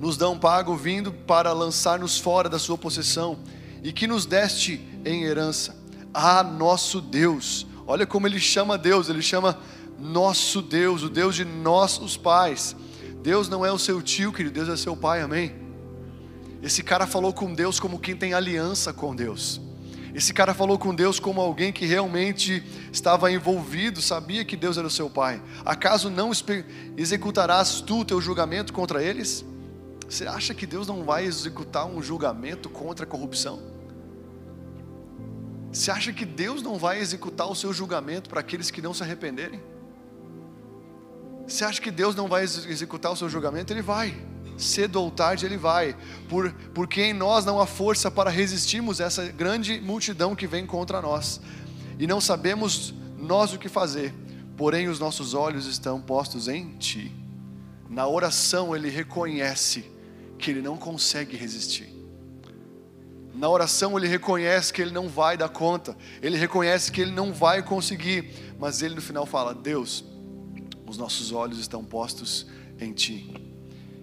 nos 0.00 0.16
dão 0.16 0.38
pago 0.38 0.76
vindo 0.76 1.12
para 1.12 1.52
lançar-nos 1.52 2.18
fora 2.18 2.48
da 2.48 2.58
sua 2.58 2.76
possessão 2.76 3.38
e 3.82 3.92
que 3.92 4.06
nos 4.06 4.26
deste 4.26 4.80
em 5.04 5.24
herança. 5.24 5.76
Ah, 6.12 6.42
nosso 6.42 7.00
Deus. 7.00 7.66
Olha 7.86 8.06
como 8.06 8.26
ele 8.26 8.40
chama 8.40 8.78
Deus, 8.78 9.08
ele 9.08 9.22
chama 9.22 9.58
nosso 9.98 10.62
Deus, 10.62 11.02
o 11.02 11.08
Deus 11.08 11.34
de 11.34 11.44
nossos 11.44 12.16
pais. 12.16 12.74
Deus 13.22 13.48
não 13.48 13.64
é 13.64 13.72
o 13.72 13.78
seu 13.78 14.02
tio, 14.02 14.32
querido, 14.32 14.54
Deus 14.54 14.68
é 14.68 14.76
seu 14.76 14.96
pai, 14.96 15.20
amém? 15.20 15.54
Esse 16.62 16.82
cara 16.82 17.06
falou 17.06 17.32
com 17.32 17.52
Deus 17.52 17.78
como 17.78 17.98
quem 17.98 18.16
tem 18.16 18.32
aliança 18.32 18.92
com 18.92 19.14
Deus. 19.14 19.60
Esse 20.14 20.32
cara 20.32 20.54
falou 20.54 20.78
com 20.78 20.94
Deus 20.94 21.18
como 21.18 21.40
alguém 21.40 21.72
que 21.72 21.84
realmente 21.84 22.62
estava 22.92 23.32
envolvido, 23.32 24.00
sabia 24.00 24.44
que 24.44 24.56
Deus 24.56 24.78
era 24.78 24.86
o 24.86 24.90
seu 24.90 25.10
pai. 25.10 25.42
Acaso 25.64 26.08
não 26.08 26.30
executarás 26.96 27.80
tu 27.80 28.00
o 28.00 28.04
teu 28.04 28.20
julgamento 28.20 28.72
contra 28.72 29.02
eles? 29.02 29.44
Você 30.08 30.24
acha 30.24 30.54
que 30.54 30.66
Deus 30.66 30.86
não 30.86 31.02
vai 31.02 31.24
executar 31.24 31.84
um 31.86 32.00
julgamento 32.00 32.68
contra 32.68 33.04
a 33.04 33.08
corrupção? 33.08 33.60
Você 35.72 35.90
acha 35.90 36.12
que 36.12 36.24
Deus 36.24 36.62
não 36.62 36.78
vai 36.78 37.00
executar 37.00 37.50
o 37.50 37.54
seu 37.56 37.72
julgamento 37.72 38.30
para 38.30 38.38
aqueles 38.38 38.70
que 38.70 38.80
não 38.80 38.94
se 38.94 39.02
arrependerem? 39.02 39.60
Você 41.44 41.64
acha 41.64 41.80
que 41.80 41.90
Deus 41.90 42.14
não 42.14 42.28
vai 42.28 42.44
executar 42.44 43.10
o 43.10 43.16
seu 43.16 43.28
julgamento? 43.28 43.72
Ele 43.72 43.82
vai 43.82 44.16
cedo 44.56 44.96
ou 44.96 45.10
tarde 45.10 45.46
ele 45.46 45.56
vai, 45.56 45.96
por, 46.28 46.52
porque 46.74 47.02
em 47.02 47.12
nós 47.12 47.44
não 47.44 47.60
há 47.60 47.66
força 47.66 48.10
para 48.10 48.30
resistirmos 48.30 49.00
essa 49.00 49.26
grande 49.26 49.80
multidão 49.80 50.34
que 50.34 50.46
vem 50.46 50.66
contra 50.66 51.00
nós, 51.00 51.40
e 51.98 52.06
não 52.06 52.20
sabemos 52.20 52.94
nós 53.18 53.52
o 53.52 53.58
que 53.58 53.68
fazer, 53.68 54.12
porém 54.56 54.88
os 54.88 54.98
nossos 54.98 55.34
olhos 55.34 55.66
estão 55.66 56.00
postos 56.00 56.48
em 56.48 56.70
Ti. 56.78 57.12
Na 57.88 58.06
oração 58.06 58.74
ele 58.74 58.88
reconhece 58.88 59.84
que 60.38 60.50
ele 60.50 60.62
não 60.62 60.76
consegue 60.76 61.36
resistir. 61.36 61.94
Na 63.34 63.48
oração 63.48 63.98
ele 63.98 64.06
reconhece 64.06 64.72
que 64.72 64.80
ele 64.80 64.92
não 64.92 65.08
vai 65.08 65.36
dar 65.36 65.48
conta, 65.48 65.96
ele 66.22 66.36
reconhece 66.36 66.92
que 66.92 67.00
ele 67.00 67.10
não 67.10 67.32
vai 67.32 67.62
conseguir, 67.62 68.32
mas 68.58 68.80
ele 68.80 68.94
no 68.94 69.02
final 69.02 69.26
fala: 69.26 69.52
Deus, 69.52 70.04
os 70.86 70.96
nossos 70.96 71.32
olhos 71.32 71.58
estão 71.58 71.84
postos 71.84 72.46
em 72.78 72.92
Ti. 72.92 73.43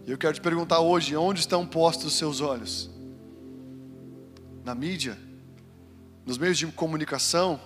E 0.06 0.12
eu 0.12 0.18
quero 0.18 0.34
te 0.34 0.42
perguntar 0.42 0.80
hoje: 0.80 1.16
onde 1.16 1.40
estão 1.40 1.66
postos 1.66 2.08
os 2.08 2.14
seus 2.14 2.42
olhos? 2.42 2.90
Na 4.64 4.74
mídia? 4.74 5.18
Nos 6.26 6.38
meios 6.38 6.58
de 6.58 6.68
comunicação? 6.68 7.60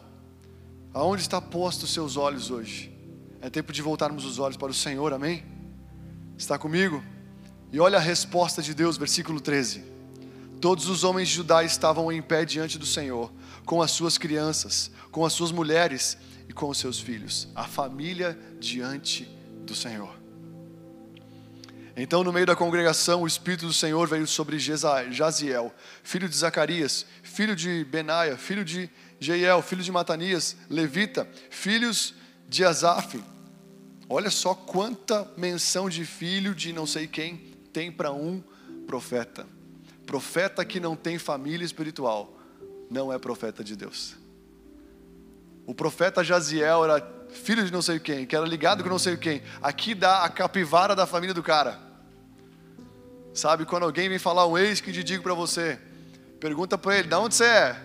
Aonde 0.93 1.21
está 1.21 1.41
postos 1.41 1.89
os 1.89 1.93
seus 1.93 2.17
olhos 2.17 2.49
hoje? 2.49 2.91
É 3.41 3.49
tempo 3.49 3.73
de 3.73 3.81
voltarmos 3.81 4.25
os 4.25 4.39
olhos 4.39 4.57
para 4.57 4.71
o 4.71 4.73
Senhor, 4.73 5.13
amém? 5.13 5.43
Está 6.37 6.57
comigo? 6.57 7.03
E 7.71 7.79
olha 7.79 7.97
a 7.97 8.01
resposta 8.01 8.61
de 8.61 8.73
Deus, 8.73 8.97
versículo 8.97 9.41
13. 9.41 9.83
Todos 10.61 10.87
os 10.87 11.03
homens 11.03 11.27
de 11.27 11.35
Judá 11.35 11.63
estavam 11.63 12.11
em 12.11 12.21
pé 12.21 12.45
diante 12.45 12.79
do 12.79 12.85
Senhor, 12.85 13.31
com 13.65 13.81
as 13.81 13.91
suas 13.91 14.17
crianças, 14.17 14.89
com 15.11 15.25
as 15.25 15.33
suas 15.33 15.51
mulheres 15.51 16.17
e 16.47 16.53
com 16.53 16.69
os 16.69 16.77
seus 16.77 16.99
filhos, 16.99 17.49
a 17.53 17.65
família 17.65 18.39
diante 18.59 19.25
do 19.65 19.75
Senhor. 19.75 20.24
Então, 21.97 22.25
no 22.25 22.33
meio 22.33 22.45
da 22.45 22.55
congregação, 22.55 23.21
o 23.21 23.27
Espírito 23.27 23.65
do 23.65 23.73
Senhor 23.73 24.05
veio 24.05 24.27
sobre 24.27 24.59
Jaziel, 24.59 25.73
filho 26.03 26.27
de 26.27 26.35
Zacarias, 26.35 27.05
filho 27.23 27.55
de 27.55 27.85
Benaia, 27.85 28.35
filho 28.37 28.65
de 28.65 28.89
Jeiel, 29.17 29.61
filho 29.61 29.81
de 29.81 29.91
Matanias, 29.93 30.57
levita, 30.69 31.25
filhos 31.49 32.13
de 32.49 32.65
Asaf. 32.65 33.23
Olha 34.09 34.29
só 34.29 34.53
quanta 34.53 35.25
menção 35.37 35.89
de 35.89 36.03
filho 36.05 36.53
de 36.53 36.73
não 36.73 36.85
sei 36.85 37.07
quem 37.07 37.37
tem 37.71 37.89
para 37.89 38.11
um 38.11 38.43
profeta. 38.85 39.47
Profeta 40.05 40.65
que 40.65 40.81
não 40.81 40.97
tem 40.97 41.17
família 41.17 41.65
espiritual, 41.65 42.37
não 42.89 43.11
é 43.11 43.17
profeta 43.17 43.63
de 43.63 43.73
Deus. 43.73 44.17
O 45.65 45.73
profeta 45.73 46.23
Jaziel 46.25 46.83
era 46.83 47.01
filho 47.29 47.65
de 47.65 47.71
não 47.71 47.81
sei 47.81 47.99
quem, 47.99 48.25
que 48.25 48.35
era 48.35 48.45
ligado 48.45 48.83
com 48.83 48.89
não 48.89 48.99
sei 48.99 49.15
quem. 49.15 49.41
Aqui 49.61 49.95
dá 49.95 50.23
a 50.23 50.29
capivara 50.29 50.93
da 50.93 51.07
família 51.07 51.33
do 51.33 51.41
cara. 51.41 51.84
Sabe, 53.35 53.65
quando 53.65 53.83
alguém 53.83 54.07
vem 54.07 54.17
falar 54.17 54.47
um 54.47 54.57
ex 54.57 54.79
que 54.79 54.93
te 54.93 55.03
digo 55.03 55.21
para 55.21 55.33
você, 55.33 55.77
pergunta 56.39 56.77
para 56.77 56.99
ele, 56.99 57.09
da 57.09 57.19
onde 57.19 57.35
você 57.35 57.43
é? 57.43 57.81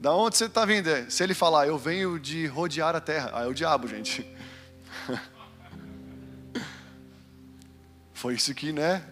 Da 0.00 0.12
onde 0.12 0.36
você 0.36 0.46
está 0.46 0.64
vindo? 0.64 0.90
Se 1.08 1.22
ele 1.22 1.32
falar, 1.32 1.68
eu 1.68 1.78
venho 1.78 2.18
de 2.18 2.44
rodear 2.46 2.96
a 2.96 3.00
terra, 3.00 3.30
ah, 3.32 3.44
é 3.44 3.46
o 3.46 3.54
diabo, 3.54 3.86
gente. 3.86 4.26
Foi 8.12 8.34
isso 8.34 8.52
que, 8.52 8.72
né? 8.72 9.04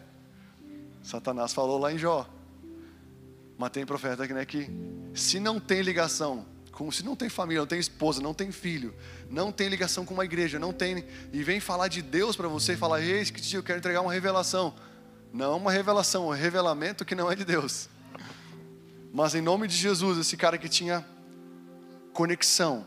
Satanás 1.00 1.54
falou 1.54 1.78
lá 1.78 1.92
em 1.92 1.98
Jó. 1.98 2.28
Mas 3.56 3.70
tem 3.70 3.86
profeta 3.86 4.26
né, 4.26 4.44
que 4.44 4.68
se 5.14 5.38
não 5.38 5.60
tem 5.60 5.80
ligação, 5.82 6.44
com, 6.72 6.90
se 6.90 7.04
não 7.04 7.14
tem 7.14 7.28
família, 7.28 7.60
não 7.60 7.68
tem 7.68 7.78
esposa, 7.78 8.20
não 8.20 8.34
tem 8.34 8.50
filho, 8.50 8.92
não 9.30 9.52
tem 9.52 9.68
ligação 9.68 10.04
com 10.04 10.12
uma 10.12 10.24
igreja, 10.24 10.58
não 10.58 10.72
tem, 10.72 11.04
e 11.32 11.40
vem 11.44 11.60
falar 11.60 11.86
de 11.86 12.02
Deus 12.02 12.34
para 12.34 12.48
você 12.48 12.72
e 12.72 12.76
falar, 12.76 13.00
eis 13.00 13.30
que 13.30 13.54
eu 13.54 13.62
quero 13.62 13.78
entregar 13.78 14.00
uma 14.00 14.12
revelação. 14.12 14.74
Não 15.34 15.58
uma 15.58 15.70
revelação, 15.70 16.28
um 16.28 16.30
revelamento 16.30 17.04
que 17.04 17.14
não 17.14 17.30
é 17.30 17.36
de 17.36 17.44
Deus. 17.44 17.90
Mas 19.12 19.34
em 19.34 19.42
nome 19.42 19.68
de 19.68 19.76
Jesus, 19.76 20.16
esse 20.16 20.34
cara 20.34 20.56
que 20.56 20.70
tinha 20.70 21.04
conexão, 22.14 22.86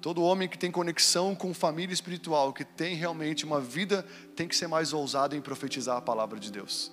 Todo 0.00 0.22
homem 0.22 0.48
que 0.48 0.56
tem 0.56 0.70
conexão 0.70 1.34
com 1.34 1.52
família 1.52 1.92
espiritual, 1.92 2.52
que 2.52 2.64
tem 2.64 2.94
realmente 2.94 3.44
uma 3.44 3.60
vida, 3.60 4.06
tem 4.36 4.46
que 4.46 4.54
ser 4.54 4.68
mais 4.68 4.92
ousado 4.92 5.34
em 5.34 5.40
profetizar 5.40 5.96
a 5.96 6.00
palavra 6.00 6.38
de 6.38 6.52
Deus. 6.52 6.92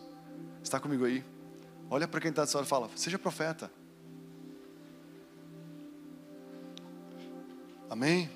Está 0.63 0.79
comigo 0.79 1.05
aí? 1.05 1.23
Olha 1.89 2.07
para 2.07 2.19
quem 2.19 2.31
está 2.31 2.43
do 2.45 2.61
e 2.61 2.65
fala: 2.65 2.89
seja 2.95 3.19
profeta. 3.19 3.71
Amém? 7.87 8.29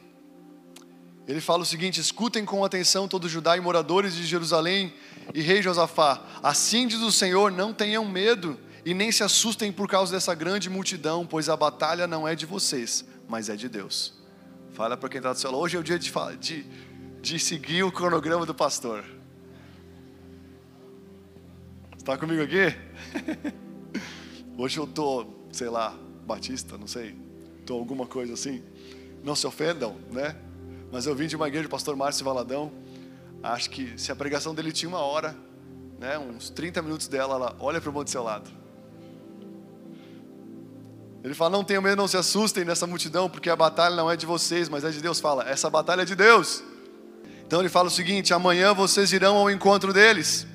Ele 1.28 1.42
fala 1.42 1.64
o 1.64 1.66
seguinte: 1.66 2.00
escutem 2.00 2.46
com 2.46 2.64
atenção 2.64 3.08
todo 3.08 3.28
Judá 3.28 3.58
e 3.58 3.60
moradores 3.60 4.14
de 4.14 4.24
Jerusalém 4.24 4.94
e 5.34 5.42
rei 5.42 5.62
Josafá. 5.62 6.22
Assim 6.42 6.88
diz 6.88 7.02
o 7.02 7.12
Senhor: 7.12 7.52
não 7.52 7.74
tenham 7.74 8.06
medo 8.06 8.60
e 8.86 8.94
nem 8.94 9.12
se 9.12 9.24
assustem 9.24 9.72
por 9.72 9.88
causa 9.88 10.12
dessa 10.12 10.34
grande 10.34 10.70
multidão, 10.70 11.26
pois 11.26 11.50
a 11.50 11.58
batalha 11.58 12.08
não 12.08 12.28
é 12.28 12.36
de 12.36 12.46
vocês, 12.46 13.06
mas 13.28 13.50
é 13.50 13.56
de 13.56 13.70
Deus. 13.70 14.14
Fala 14.72 14.96
para 14.96 15.10
quem 15.10 15.20
está 15.20 15.34
do 15.34 15.40
seu 15.40 15.52
lado. 15.52 15.62
Hoje 15.62 15.78
é 15.78 15.80
o 15.80 15.84
dia 15.84 16.00
de, 16.00 16.12
de, 16.40 16.66
de 17.22 17.40
seguir 17.40 17.84
o 17.84 17.92
cronograma 17.92 18.46
do 18.46 18.56
pastor. 18.56 19.04
Está 21.98 22.18
comigo 22.18 22.42
aqui? 22.42 22.76
Hoje 24.58 24.78
eu 24.78 24.88
tô, 24.88 25.28
sei 25.52 25.70
lá, 25.70 25.96
batista, 26.26 26.78
não 26.78 26.88
sei, 26.88 27.16
tô 27.66 27.76
alguma 27.76 28.06
coisa 28.08 28.34
assim. 28.34 28.64
Não 29.24 29.36
se 29.36 29.46
ofendam, 29.46 29.98
né? 30.12 30.36
Mas 30.92 31.06
eu 31.06 31.14
vim 31.14 31.28
de 31.28 31.36
uma 31.36 31.48
igreja 31.48 31.68
do 31.68 31.72
pastor 31.72 31.96
Márcio 31.96 32.26
Valadão. 32.26 32.72
Acho 33.42 33.70
que 33.70 33.94
se 33.98 34.12
a 34.12 34.16
pregação 34.16 34.54
dele 34.54 34.72
tinha 34.72 34.90
uma 34.90 35.00
hora, 35.00 35.36
né, 36.00 36.18
uns 36.18 36.50
30 36.50 36.82
minutos 36.82 37.08
dela, 37.08 37.36
ela 37.36 37.56
olha 37.60 37.80
para 37.80 37.90
o 37.90 37.94
mundo 37.94 38.06
do 38.06 38.10
seu 38.10 38.24
lado. 38.24 38.50
Ele 41.24 41.34
fala: 41.34 41.52
Não 41.52 41.64
tenham 41.64 41.82
medo, 41.82 41.96
não 41.96 42.08
se 42.08 42.18
assustem 42.18 42.66
nessa 42.66 42.88
multidão, 42.88 43.30
porque 43.30 43.50
a 43.50 43.56
batalha 43.56 43.96
não 43.96 44.10
é 44.10 44.16
de 44.16 44.26
vocês, 44.26 44.70
mas 44.70 44.84
é 44.84 44.90
de 44.90 45.02
Deus. 45.02 45.20
Fala: 45.20 45.48
Essa 45.48 45.70
batalha 45.70 46.02
é 46.02 46.06
de 46.06 46.16
Deus. 46.16 46.64
Então 47.46 47.60
ele 47.60 47.70
fala 47.70 47.88
o 47.88 47.92
seguinte: 47.92 48.34
Amanhã 48.34 48.74
vocês 48.74 49.12
irão 49.12 49.38
ao 49.38 49.50
encontro 49.50 49.94
deles. 49.94 50.46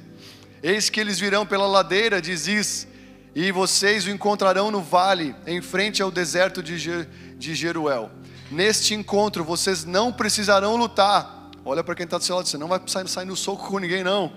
Eis 0.62 0.88
que 0.88 1.00
eles 1.00 1.18
virão 1.18 1.44
pela 1.44 1.66
ladeira 1.66 2.22
de 2.22 2.34
Ziz, 2.34 2.88
e 3.34 3.52
vocês 3.52 4.06
o 4.06 4.10
encontrarão 4.10 4.70
no 4.70 4.80
vale, 4.80 5.36
em 5.46 5.60
frente 5.60 6.02
ao 6.02 6.10
deserto 6.10 6.62
de, 6.62 7.06
de 7.36 7.54
Jeruel. 7.54 8.10
Neste 8.50 8.94
encontro 8.94 9.44
vocês 9.44 9.84
não 9.84 10.12
precisarão 10.12 10.76
lutar. 10.76 11.33
Olha 11.64 11.82
para 11.82 11.94
quem 11.94 12.04
está 12.04 12.18
do 12.18 12.24
seu 12.24 12.36
lado, 12.36 12.48
você 12.48 12.58
não 12.58 12.68
vai 12.68 12.80
sair, 12.86 13.08
sair 13.08 13.24
no 13.24 13.36
soco 13.36 13.66
com 13.68 13.78
ninguém, 13.78 14.04
não. 14.04 14.32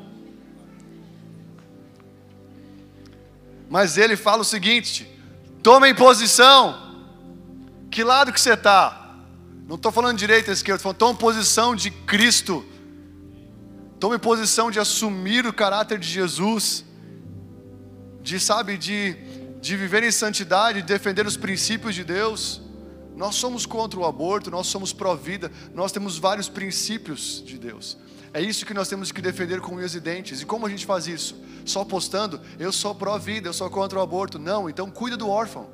Mas 3.69 3.97
ele 3.97 4.15
fala 4.15 4.41
o 4.41 4.45
seguinte: 4.45 5.07
tomem 5.61 5.93
posição. 5.93 6.85
Que 7.89 8.03
lado 8.03 8.31
que 8.31 8.39
você 8.39 8.53
está? 8.53 9.15
Não 9.67 9.75
estou 9.75 9.91
falando 9.91 10.17
direita 10.17 10.51
esquerda, 10.51 10.77
estou 10.77 10.93
falando, 10.93 11.17
tome 11.17 11.19
posição 11.19 11.75
de 11.75 11.91
Cristo 11.91 12.65
Tome 13.99 14.19
posição 14.19 14.69
de 14.69 14.79
assumir 14.79 15.47
o 15.47 15.53
caráter 15.53 15.97
de 15.97 16.07
Jesus, 16.07 16.85
de, 18.21 18.39
sabe, 18.39 18.77
de, 18.77 19.15
de 19.59 19.75
viver 19.75 20.03
em 20.03 20.11
santidade, 20.11 20.81
de 20.81 20.87
defender 20.87 21.25
os 21.25 21.35
princípios 21.35 21.95
de 21.95 22.03
Deus. 22.03 22.61
Nós 23.17 23.33
somos 23.33 23.65
contra 23.65 23.99
o 23.99 24.05
aborto, 24.05 24.51
nós 24.51 24.67
somos 24.67 24.93
pró-vida, 24.93 25.51
nós 25.73 25.91
temos 25.91 26.19
vários 26.19 26.47
princípios 26.47 27.41
de 27.43 27.57
Deus. 27.57 27.97
É 28.31 28.39
isso 28.39 28.63
que 28.63 28.75
nós 28.75 28.87
temos 28.87 29.11
que 29.11 29.19
defender 29.23 29.59
com 29.59 29.75
unhas 29.75 29.95
e 29.95 29.99
dentes. 29.99 30.39
E 30.39 30.45
como 30.45 30.67
a 30.67 30.69
gente 30.69 30.85
faz 30.85 31.07
isso? 31.07 31.35
Só 31.65 31.83
postando, 31.83 32.39
eu 32.59 32.71
sou 32.71 32.93
pró-vida, 32.93 33.49
eu 33.49 33.53
sou 33.53 33.71
contra 33.71 33.97
o 33.97 34.03
aborto. 34.03 34.37
Não, 34.37 34.69
então 34.69 34.91
cuida 34.91 35.17
do 35.17 35.27
órfão. 35.27 35.67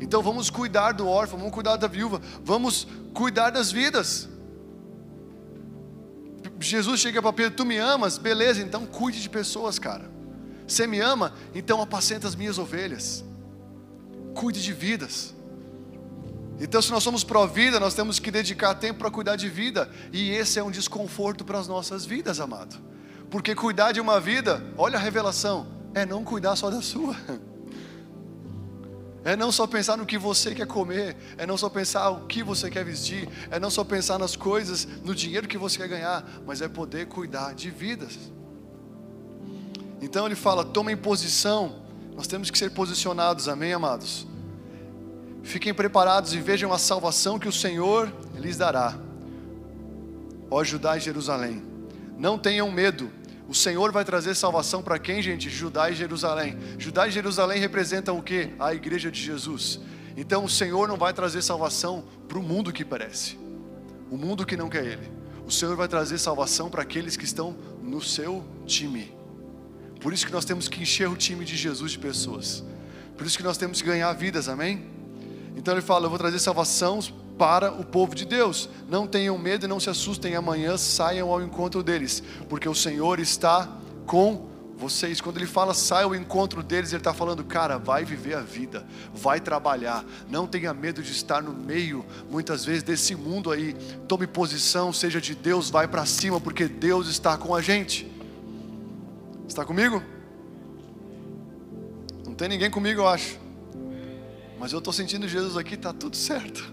Então 0.00 0.20
vamos 0.20 0.50
cuidar 0.50 0.90
do 0.90 1.06
órfão, 1.06 1.38
vamos 1.38 1.54
cuidar 1.54 1.76
da 1.76 1.86
viúva, 1.86 2.20
vamos 2.42 2.88
cuidar 3.14 3.50
das 3.50 3.70
vidas. 3.70 4.28
Jesus 6.58 6.98
chega 6.98 7.22
para 7.22 7.32
Pedro: 7.32 7.56
Tu 7.56 7.64
me 7.64 7.78
amas? 7.78 8.18
Beleza, 8.18 8.60
então 8.60 8.84
cuide 8.84 9.22
de 9.22 9.30
pessoas, 9.30 9.78
cara. 9.78 10.10
Você 10.66 10.88
me 10.88 10.98
ama? 10.98 11.34
Então 11.54 11.80
apacenta 11.80 12.26
as 12.26 12.34
minhas 12.34 12.58
ovelhas. 12.58 13.24
Cuide 14.34 14.60
de 14.60 14.72
vidas. 14.72 15.38
Então, 16.60 16.82
se 16.82 16.90
nós 16.90 17.02
somos 17.02 17.24
pró-vida, 17.24 17.80
nós 17.80 17.94
temos 17.94 18.18
que 18.18 18.30
dedicar 18.30 18.74
tempo 18.74 18.98
para 18.98 19.10
cuidar 19.10 19.34
de 19.34 19.48
vida. 19.48 19.90
E 20.12 20.30
esse 20.30 20.58
é 20.58 20.62
um 20.62 20.70
desconforto 20.70 21.42
para 21.42 21.58
as 21.58 21.66
nossas 21.66 22.04
vidas, 22.04 22.38
amado. 22.38 22.76
Porque 23.30 23.54
cuidar 23.54 23.92
de 23.92 24.00
uma 24.00 24.20
vida, 24.20 24.62
olha 24.76 24.98
a 24.98 25.00
revelação, 25.00 25.66
é 25.94 26.04
não 26.04 26.22
cuidar 26.22 26.56
só 26.56 26.68
da 26.68 26.82
sua. 26.82 27.16
É 29.22 29.36
não 29.36 29.52
só 29.52 29.66
pensar 29.66 29.98
no 29.98 30.06
que 30.06 30.16
você 30.16 30.54
quer 30.54 30.66
comer, 30.66 31.14
é 31.36 31.46
não 31.46 31.58
só 31.58 31.68
pensar 31.68 32.08
o 32.08 32.26
que 32.26 32.42
você 32.42 32.70
quer 32.70 32.84
vestir, 32.84 33.28
é 33.50 33.60
não 33.60 33.68
só 33.68 33.84
pensar 33.84 34.18
nas 34.18 34.34
coisas, 34.34 34.88
no 35.04 35.14
dinheiro 35.14 35.46
que 35.46 35.58
você 35.58 35.76
quer 35.76 35.88
ganhar, 35.88 36.24
mas 36.46 36.62
é 36.62 36.68
poder 36.68 37.06
cuidar 37.06 37.54
de 37.54 37.70
vidas. 37.70 38.18
Então 40.00 40.24
ele 40.24 40.34
fala: 40.34 40.64
tomem 40.64 40.96
posição, 40.96 41.82
nós 42.16 42.26
temos 42.26 42.50
que 42.50 42.56
ser 42.56 42.70
posicionados, 42.70 43.46
amém, 43.46 43.74
amados? 43.74 44.26
Fiquem 45.42 45.72
preparados 45.72 46.34
e 46.34 46.40
vejam 46.40 46.72
a 46.72 46.78
salvação 46.78 47.38
que 47.38 47.48
o 47.48 47.52
Senhor 47.52 48.12
lhes 48.34 48.56
dará. 48.56 48.96
Ó 50.50 50.62
Judá 50.64 50.96
e 50.96 51.00
Jerusalém, 51.00 51.62
não 52.18 52.38
tenham 52.38 52.70
medo, 52.70 53.10
o 53.48 53.54
Senhor 53.54 53.90
vai 53.90 54.04
trazer 54.04 54.36
salvação 54.36 54.80
para 54.80 54.98
quem, 54.98 55.20
gente? 55.20 55.50
Judá 55.50 55.90
e 55.90 55.94
Jerusalém. 55.94 56.56
Judá 56.78 57.08
e 57.08 57.10
Jerusalém 57.10 57.58
representam 57.58 58.16
o 58.16 58.22
que? 58.22 58.50
A 58.60 58.72
igreja 58.72 59.10
de 59.10 59.20
Jesus. 59.20 59.80
Então 60.16 60.44
o 60.44 60.48
Senhor 60.48 60.86
não 60.86 60.96
vai 60.96 61.12
trazer 61.12 61.42
salvação 61.42 62.04
para 62.28 62.38
o 62.38 62.42
mundo 62.42 62.72
que 62.72 62.84
parece, 62.84 63.36
o 64.10 64.16
mundo 64.16 64.46
que 64.46 64.56
não 64.56 64.68
quer 64.68 64.84
Ele. 64.84 65.10
O 65.44 65.50
Senhor 65.50 65.74
vai 65.74 65.88
trazer 65.88 66.18
salvação 66.18 66.70
para 66.70 66.82
aqueles 66.82 67.16
que 67.16 67.24
estão 67.24 67.56
no 67.82 68.00
seu 68.00 68.44
time. 68.66 69.12
Por 70.00 70.12
isso 70.12 70.24
que 70.24 70.32
nós 70.32 70.44
temos 70.44 70.68
que 70.68 70.82
encher 70.82 71.08
o 71.08 71.16
time 71.16 71.44
de 71.44 71.56
Jesus 71.56 71.90
de 71.92 71.98
pessoas. 71.98 72.62
Por 73.16 73.26
isso 73.26 73.36
que 73.36 73.42
nós 73.42 73.58
temos 73.58 73.82
que 73.82 73.88
ganhar 73.88 74.12
vidas, 74.12 74.48
amém? 74.48 74.99
Então 75.60 75.74
ele 75.74 75.82
fala: 75.82 76.06
Eu 76.06 76.10
vou 76.10 76.18
trazer 76.18 76.38
salvação 76.38 77.00
para 77.38 77.70
o 77.70 77.84
povo 77.84 78.14
de 78.14 78.24
Deus. 78.24 78.66
Não 78.88 79.06
tenham 79.06 79.36
medo 79.36 79.66
e 79.66 79.68
não 79.68 79.78
se 79.78 79.90
assustem, 79.90 80.34
amanhã 80.34 80.78
saiam 80.78 81.30
ao 81.30 81.42
encontro 81.42 81.82
deles, 81.82 82.22
porque 82.48 82.66
o 82.66 82.74
Senhor 82.74 83.20
está 83.20 83.68
com 84.06 84.48
vocês. 84.78 85.20
Quando 85.20 85.36
ele 85.36 85.46
fala 85.46 85.74
sai 85.74 86.04
ao 86.04 86.14
encontro 86.14 86.62
deles, 86.62 86.92
ele 86.92 87.00
está 87.00 87.12
falando, 87.12 87.44
cara, 87.44 87.76
vai 87.76 88.06
viver 88.06 88.34
a 88.36 88.40
vida, 88.40 88.86
vai 89.12 89.38
trabalhar, 89.38 90.02
não 90.30 90.46
tenha 90.46 90.72
medo 90.72 91.02
de 91.02 91.12
estar 91.12 91.42
no 91.42 91.52
meio, 91.52 92.06
muitas 92.30 92.64
vezes, 92.64 92.82
desse 92.82 93.14
mundo 93.14 93.50
aí. 93.50 93.74
Tome 94.08 94.26
posição, 94.26 94.94
seja 94.94 95.20
de 95.20 95.34
Deus, 95.34 95.68
vai 95.68 95.86
para 95.86 96.06
cima, 96.06 96.40
porque 96.40 96.66
Deus 96.66 97.06
está 97.06 97.36
com 97.36 97.54
a 97.54 97.60
gente. 97.60 98.10
Está 99.46 99.62
comigo? 99.62 100.02
Não 102.24 102.32
tem 102.32 102.48
ninguém 102.48 102.70
comigo, 102.70 103.02
eu 103.02 103.08
acho. 103.08 103.49
Mas 104.60 104.74
eu 104.74 104.78
estou 104.78 104.92
sentindo 104.92 105.26
Jesus 105.26 105.56
aqui, 105.56 105.74
está 105.74 105.90
tudo 105.90 106.14
certo. 106.14 106.70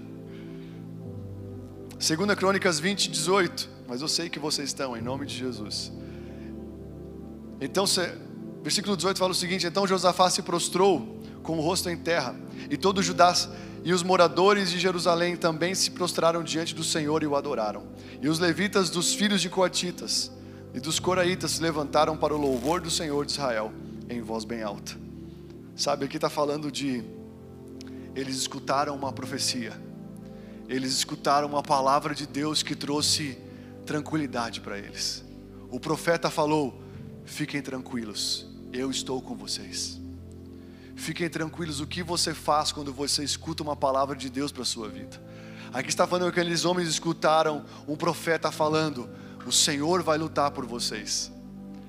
Segunda 1.97 2.35
Crônicas 2.35 2.81
20, 2.81 3.09
18. 3.09 3.69
Mas 3.88 4.01
eu 4.01 4.09
sei 4.09 4.29
que 4.29 4.38
vocês 4.38 4.67
estão, 4.67 4.97
em 4.97 5.01
nome 5.01 5.25
de 5.25 5.33
Jesus. 5.33 5.89
Então, 7.61 7.85
versículo 8.61 8.97
18 8.97 9.17
fala 9.17 9.31
o 9.31 9.33
seguinte: 9.33 9.65
Então 9.65 9.88
Josafá 9.88 10.29
se 10.29 10.41
prostrou 10.41 11.17
com 11.41 11.57
o 11.57 11.61
rosto 11.61 11.89
em 11.89 11.95
terra, 11.95 12.35
e 12.69 12.75
todo 12.75 13.01
Judá 13.01 13.33
e 13.85 13.93
os 13.93 14.03
moradores 14.03 14.69
de 14.69 14.79
Jerusalém 14.79 15.38
também 15.38 15.73
se 15.73 15.91
prostraram 15.91 16.43
diante 16.43 16.75
do 16.75 16.83
Senhor 16.83 17.23
e 17.23 17.25
o 17.25 17.38
adoraram. 17.38 17.88
E 18.21 18.27
os 18.27 18.38
levitas 18.38 18.89
dos 18.89 19.13
filhos 19.13 19.39
de 19.39 19.49
Coatitas 19.49 20.29
e 20.73 20.81
dos 20.81 20.99
Coraitas 20.99 21.51
se 21.51 21.61
levantaram 21.61 22.17
para 22.17 22.35
o 22.35 22.38
louvor 22.38 22.81
do 22.81 22.91
Senhor 22.91 23.25
de 23.25 23.31
Israel 23.31 23.71
em 24.09 24.21
voz 24.21 24.43
bem 24.43 24.61
alta. 24.61 24.91
Sabe, 25.73 26.03
aqui 26.03 26.17
está 26.17 26.29
falando 26.29 26.69
de 26.69 27.15
eles 28.18 28.36
escutaram 28.36 28.95
uma 28.95 29.13
profecia 29.13 29.88
eles 30.68 30.91
escutaram 30.91 31.47
uma 31.47 31.63
palavra 31.63 32.13
de 32.13 32.28
Deus 32.28 32.61
que 32.61 32.76
trouxe 32.76 33.38
tranquilidade 33.86 34.59
para 34.59 34.78
eles. 34.78 35.24
O 35.70 35.80
profeta 35.80 36.30
falou: 36.30 36.82
Fiquem 37.26 37.61
tranquilos, 37.61 38.45
eu 38.74 38.91
estou 38.91 39.22
com 39.22 39.36
vocês. 39.36 39.99
Fiquem 40.95 41.30
tranquilos, 41.30 41.80
o 41.80 41.88
que 41.88 42.01
você 42.03 42.34
faz 42.34 42.72
quando 42.72 42.91
você 42.91 43.24
escuta 43.24 43.63
uma 43.63 43.76
palavra 43.76 44.15
de 44.15 44.30
Deus 44.30 44.51
para 44.51 44.63
a 44.63 44.65
sua 44.65 44.89
vida? 44.89 45.22
Aqui 45.72 45.89
está 45.89 46.07
falando 46.07 46.32
que 46.32 46.39
aqueles 46.39 46.65
homens 46.65 46.89
escutaram 46.89 47.63
um 47.88 47.95
profeta 47.95 48.51
falando: 48.51 49.09
O 49.45 49.51
Senhor 49.51 50.03
vai 50.03 50.18
lutar 50.18 50.51
por 50.51 50.65
vocês. 50.65 51.32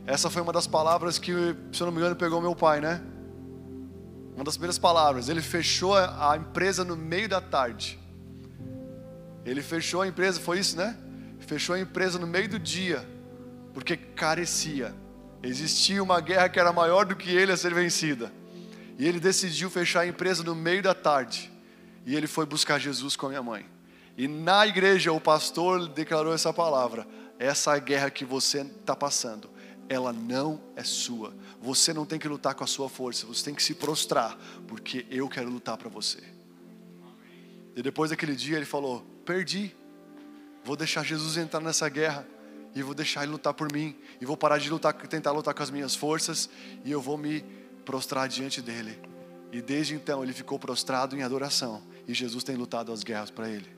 Essa 0.07 0.31
foi 0.31 0.41
uma 0.41 0.53
das 0.53 0.67
palavras 0.67 1.19
que, 1.19 1.33
se 1.73 1.83
eu 1.83 1.87
não 1.87 1.93
me 1.93 1.99
engano, 1.99 2.15
pegou 2.15 2.41
meu 2.41 2.55
pai, 2.55 2.81
né? 2.81 3.03
Uma 4.39 4.45
das 4.45 4.57
primeiras 4.57 4.79
palavras. 4.79 5.29
Ele 5.29 5.43
fechou 5.43 5.97
a 5.97 6.37
empresa 6.37 6.85
no 6.85 6.97
meio 6.97 7.29
da 7.29 7.41
tarde 7.41 7.99
ele 9.51 9.63
fechou 9.63 10.03
a 10.03 10.07
empresa, 10.07 10.39
foi 10.39 10.59
isso, 10.59 10.77
né? 10.77 10.95
Fechou 11.41 11.75
a 11.75 11.81
empresa 11.81 12.19
no 12.19 12.27
meio 12.27 12.49
do 12.49 12.59
dia, 12.59 13.07
porque 13.73 13.97
carecia. 13.97 14.95
Existia 15.43 16.03
uma 16.03 16.21
guerra 16.21 16.51
que 16.51 16.61
era 16.61 16.71
maior 16.71 17.07
do 17.07 17.17
que 17.17 17.31
ele 17.31 17.51
a 17.51 17.57
ser 17.57 17.73
vencida. 17.73 18.31
E 18.99 19.09
ele 19.09 19.19
decidiu 19.19 19.71
fechar 19.71 20.01
a 20.01 20.07
empresa 20.07 20.43
no 20.43 20.55
meio 20.55 20.83
da 20.83 20.93
tarde. 20.93 21.51
E 22.05 22.15
ele 22.15 22.27
foi 22.27 22.45
buscar 22.45 22.79
Jesus 22.79 23.17
com 23.17 23.27
a 23.27 23.29
minha 23.31 23.43
mãe. 23.43 23.65
E 24.19 24.29
na 24.29 24.67
igreja 24.67 25.13
o 25.13 25.21
pastor 25.21 25.89
declarou 25.89 26.35
essa 26.35 26.53
palavra: 26.53 27.07
essa 27.39 27.79
guerra 27.79 28.11
que 28.11 28.27
você 28.27 28.61
está 28.61 28.95
passando, 28.95 29.49
ela 29.89 30.13
não 30.13 30.61
é 30.77 30.85
sua. 30.85 31.33
Você 31.61 31.93
não 31.93 32.07
tem 32.07 32.19
que 32.19 32.29
lutar 32.29 32.55
com 32.55 32.63
a 32.63 32.67
sua 32.67 32.89
força, 32.89 33.27
você 33.27 33.45
tem 33.45 33.55
que 33.55 33.63
se 33.63 33.75
prostrar, 33.75 34.39
porque 34.67 35.07
eu 35.11 35.29
quero 35.29 35.51
lutar 35.51 35.77
para 35.77 35.89
você. 35.89 36.23
E 37.75 37.83
depois 37.83 38.11
daquele 38.11 38.37
dia 38.37 38.57
ele 38.57 38.67
falou: 38.67 39.05
perdi, 39.25 39.75
vou 40.65 40.77
deixar 40.77 41.05
Jesus 41.05 41.37
entrar 41.37 41.61
nessa 41.61 41.89
guerra 41.89 42.27
e 42.75 42.83
vou 42.83 42.95
deixar 42.95 43.23
ele 43.23 43.33
lutar 43.33 43.55
por 43.55 43.73
mim 43.73 43.97
e 44.21 44.27
vou 44.27 44.37
parar 44.37 44.59
de 44.59 44.71
lutar, 44.71 44.95
tentar 44.95 45.33
lutar 45.33 45.55
com 45.55 45.63
as 45.63 45.71
minhas 45.71 45.95
forças 45.95 46.49
e 46.85 46.91
eu 46.91 47.01
vou 47.01 47.17
me 47.17 47.45
prostrar 47.85 48.29
diante 48.29 48.61
dele. 48.61 48.99
E 49.51 49.63
desde 49.63 49.95
então 49.95 50.23
ele 50.23 50.33
ficou 50.33 50.59
prostrado 50.59 51.17
em 51.17 51.23
adoração 51.23 51.83
e 52.07 52.15
Jesus 52.15 52.45
tem 52.45 52.57
lutado 52.57 52.93
as 52.93 53.03
guerras 53.03 53.31
para 53.31 53.49
ele. 53.49 53.69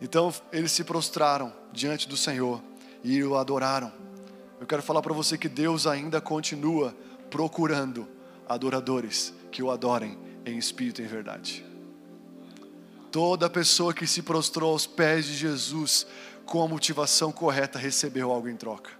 Então 0.00 0.32
eles 0.52 0.72
se 0.72 0.84
prostraram 0.84 1.52
diante 1.72 2.08
do 2.08 2.16
Senhor 2.16 2.62
e 3.04 3.22
o 3.22 3.36
adoraram. 3.36 3.92
Eu 4.60 4.66
quero 4.66 4.82
falar 4.82 5.02
para 5.02 5.14
você 5.14 5.38
que 5.38 5.48
Deus 5.48 5.86
ainda 5.86 6.20
continua 6.20 6.94
procurando 7.30 8.08
adoradores 8.48 9.32
que 9.52 9.62
o 9.62 9.70
adorem 9.70 10.18
em 10.44 10.58
espírito 10.58 11.00
e 11.00 11.04
em 11.04 11.08
verdade. 11.08 11.64
Toda 13.12 13.48
pessoa 13.48 13.94
que 13.94 14.06
se 14.06 14.22
prostrou 14.22 14.72
aos 14.72 14.86
pés 14.86 15.26
de 15.26 15.34
Jesus 15.34 16.06
com 16.44 16.62
a 16.62 16.68
motivação 16.68 17.30
correta 17.30 17.78
recebeu 17.78 18.30
algo 18.32 18.48
em 18.48 18.56
troca. 18.56 18.90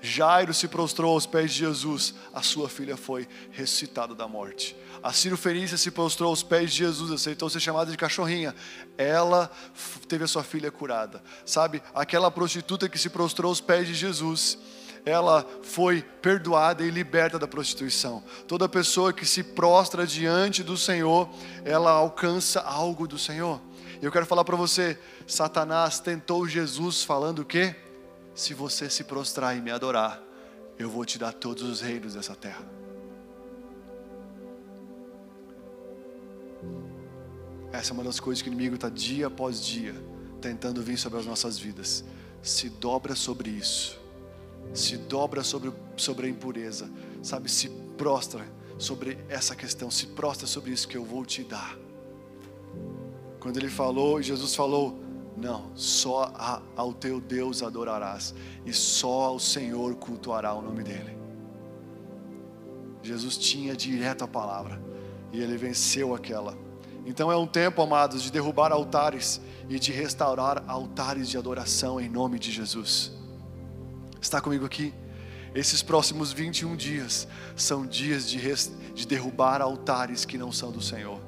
Jairo 0.00 0.54
se 0.54 0.68
prostrou 0.68 1.12
aos 1.12 1.26
pés 1.26 1.52
de 1.52 1.58
Jesus, 1.58 2.14
a 2.32 2.40
sua 2.40 2.68
filha 2.68 2.96
foi 2.96 3.26
ressuscitada 3.50 4.14
da 4.14 4.28
morte. 4.28 4.76
A 5.02 5.12
Ciro 5.12 5.36
Fenícia 5.36 5.76
se 5.76 5.90
prostrou 5.90 6.30
aos 6.30 6.42
pés 6.42 6.70
de 6.70 6.78
Jesus, 6.78 7.10
aceitou 7.10 7.50
ser 7.50 7.60
chamada 7.60 7.90
de 7.90 7.96
cachorrinha. 7.96 8.54
Ela 8.96 9.50
teve 10.06 10.24
a 10.24 10.28
sua 10.28 10.44
filha 10.44 10.70
curada. 10.70 11.22
Sabe, 11.44 11.82
aquela 11.94 12.30
prostituta 12.30 12.88
que 12.88 12.98
se 12.98 13.10
prostrou 13.10 13.48
aos 13.48 13.60
pés 13.60 13.88
de 13.88 13.94
Jesus, 13.94 14.58
ela 15.04 15.46
foi 15.62 16.02
perdoada 16.02 16.84
e 16.84 16.90
liberta 16.90 17.38
da 17.38 17.46
prostituição. 17.46 18.22
Toda 18.46 18.68
pessoa 18.68 19.12
que 19.12 19.26
se 19.26 19.42
prostra 19.42 20.06
diante 20.06 20.62
do 20.62 20.76
Senhor, 20.76 21.28
ela 21.64 21.90
alcança 21.90 22.60
algo 22.60 23.06
do 23.06 23.18
Senhor. 23.18 23.60
E 24.00 24.04
eu 24.04 24.12
quero 24.12 24.26
falar 24.26 24.44
para 24.44 24.56
você, 24.56 24.98
Satanás 25.26 25.98
tentou 25.98 26.46
Jesus 26.46 27.02
falando 27.02 27.40
o 27.40 27.44
quê? 27.44 27.74
Se 28.34 28.54
você 28.54 28.88
se 28.88 29.04
prostrar 29.04 29.56
e 29.56 29.60
me 29.60 29.70
adorar, 29.70 30.22
eu 30.78 30.88
vou 30.88 31.04
te 31.04 31.18
dar 31.18 31.32
todos 31.32 31.64
os 31.64 31.80
reinos 31.80 32.14
dessa 32.14 32.34
terra. 32.34 32.64
Essa 37.72 37.92
é 37.92 37.94
uma 37.94 38.04
das 38.04 38.18
coisas 38.20 38.40
que 38.40 38.48
o 38.48 38.52
inimigo 38.52 38.76
está 38.76 38.88
dia 38.88 39.26
após 39.26 39.60
dia 39.60 39.94
tentando 40.40 40.82
vir 40.82 40.96
sobre 40.96 41.18
as 41.18 41.26
nossas 41.26 41.58
vidas. 41.58 42.04
Se 42.42 42.68
dobra 42.68 43.14
sobre 43.14 43.50
isso, 43.50 43.98
se 44.72 44.96
dobra 44.96 45.42
sobre, 45.42 45.72
sobre 45.96 46.26
a 46.26 46.30
impureza, 46.30 46.90
sabe? 47.22 47.50
Se 47.50 47.68
prostra 47.96 48.46
sobre 48.78 49.18
essa 49.28 49.56
questão, 49.56 49.90
se 49.90 50.06
prostra 50.06 50.46
sobre 50.46 50.70
isso 50.70 50.86
que 50.86 50.96
eu 50.96 51.04
vou 51.04 51.24
te 51.24 51.42
dar. 51.42 51.76
Quando 53.40 53.56
ele 53.56 53.68
falou, 53.68 54.22
Jesus 54.22 54.54
falou: 54.54 54.98
Não, 55.36 55.70
só 55.74 56.32
a, 56.34 56.62
ao 56.76 56.92
teu 56.92 57.20
Deus 57.20 57.62
adorarás, 57.62 58.34
e 58.64 58.72
só 58.72 59.24
ao 59.24 59.38
Senhor 59.38 59.94
cultuará 59.96 60.54
o 60.54 60.62
nome 60.62 60.82
dEle. 60.82 61.18
Jesus 63.02 63.36
tinha 63.36 63.74
direto 63.74 64.24
a 64.24 64.28
palavra, 64.28 64.80
e 65.32 65.40
ele 65.40 65.56
venceu 65.56 66.14
aquela. 66.14 66.56
Então 67.06 67.32
é 67.32 67.36
um 67.36 67.46
tempo, 67.46 67.80
amados, 67.80 68.22
de 68.22 68.30
derrubar 68.30 68.70
altares 68.70 69.40
e 69.68 69.78
de 69.78 69.92
restaurar 69.92 70.62
altares 70.66 71.28
de 71.28 71.38
adoração 71.38 72.00
em 72.00 72.08
nome 72.08 72.38
de 72.38 72.52
Jesus. 72.52 73.17
Está 74.20 74.40
comigo 74.40 74.64
aqui? 74.64 74.92
Esses 75.54 75.82
próximos 75.82 76.32
21 76.32 76.76
dias 76.76 77.26
são 77.56 77.86
dias 77.86 78.28
de, 78.28 78.38
de 78.94 79.06
derrubar 79.06 79.62
altares 79.62 80.24
que 80.24 80.36
não 80.36 80.52
são 80.52 80.70
do 80.70 80.80
Senhor. 80.80 81.20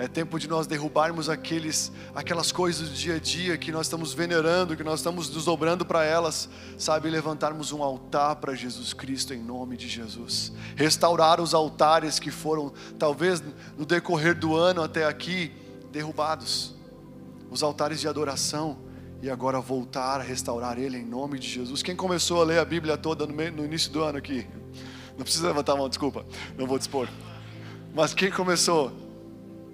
É 0.00 0.08
tempo 0.08 0.38
de 0.38 0.48
nós 0.48 0.66
derrubarmos 0.66 1.28
aqueles, 1.28 1.92
aquelas 2.14 2.50
coisas 2.50 2.88
do 2.88 2.94
dia 2.94 3.16
a 3.16 3.18
dia 3.18 3.58
que 3.58 3.70
nós 3.70 3.84
estamos 3.84 4.14
venerando, 4.14 4.74
que 4.74 4.82
nós 4.82 5.00
estamos 5.00 5.28
nos 5.28 5.44
dobrando 5.44 5.84
para 5.84 6.02
elas, 6.04 6.48
sabe? 6.78 7.10
Levantarmos 7.10 7.70
um 7.70 7.82
altar 7.82 8.36
para 8.36 8.54
Jesus 8.54 8.94
Cristo 8.94 9.34
em 9.34 9.42
nome 9.42 9.76
de 9.76 9.88
Jesus. 9.88 10.54
Restaurar 10.74 11.38
os 11.38 11.52
altares 11.52 12.18
que 12.18 12.30
foram, 12.30 12.72
talvez 12.98 13.42
no 13.76 13.84
decorrer 13.84 14.34
do 14.34 14.56
ano 14.56 14.82
até 14.82 15.04
aqui, 15.04 15.52
derrubados. 15.92 16.74
Os 17.50 17.62
altares 17.62 18.00
de 18.00 18.08
adoração. 18.08 18.78
E 19.22 19.28
agora 19.28 19.60
voltar 19.60 20.20
a 20.20 20.22
restaurar 20.22 20.78
ele 20.78 20.96
em 20.96 21.04
nome 21.04 21.38
de 21.38 21.46
Jesus. 21.46 21.82
Quem 21.82 21.94
começou 21.94 22.40
a 22.40 22.44
ler 22.44 22.58
a 22.58 22.64
Bíblia 22.64 22.96
toda 22.96 23.26
no, 23.26 23.34
meio, 23.34 23.52
no 23.52 23.64
início 23.64 23.90
do 23.92 24.02
ano 24.02 24.18
aqui? 24.18 24.46
Não 25.16 25.24
precisa 25.24 25.48
levantar 25.48 25.74
a 25.74 25.76
mão, 25.76 25.88
desculpa, 25.88 26.24
não 26.56 26.66
vou 26.66 26.78
dispor. 26.78 27.06
Mas 27.94 28.14
quem 28.14 28.30
começou? 28.30 28.90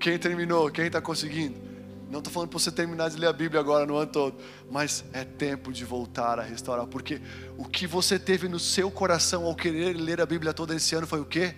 Quem 0.00 0.18
terminou? 0.18 0.70
Quem 0.70 0.86
está 0.86 1.00
conseguindo? 1.00 1.66
Não 2.10 2.18
estou 2.18 2.32
falando 2.32 2.48
para 2.48 2.58
você 2.58 2.70
terminar 2.70 3.10
de 3.10 3.16
ler 3.16 3.26
a 3.26 3.32
Bíblia 3.32 3.60
agora 3.60 3.84
no 3.84 3.96
ano 3.96 4.10
todo, 4.10 4.36
mas 4.70 5.04
é 5.12 5.24
tempo 5.24 5.72
de 5.72 5.84
voltar 5.84 6.38
a 6.38 6.42
restaurar, 6.42 6.86
porque 6.86 7.20
o 7.58 7.64
que 7.64 7.86
você 7.86 8.18
teve 8.18 8.48
no 8.48 8.60
seu 8.60 8.90
coração 8.90 9.44
ao 9.44 9.56
querer 9.56 9.94
ler 9.94 10.20
a 10.20 10.26
Bíblia 10.26 10.54
toda 10.54 10.74
esse 10.74 10.94
ano 10.94 11.06
foi 11.06 11.20
o 11.20 11.24
quê? 11.24 11.54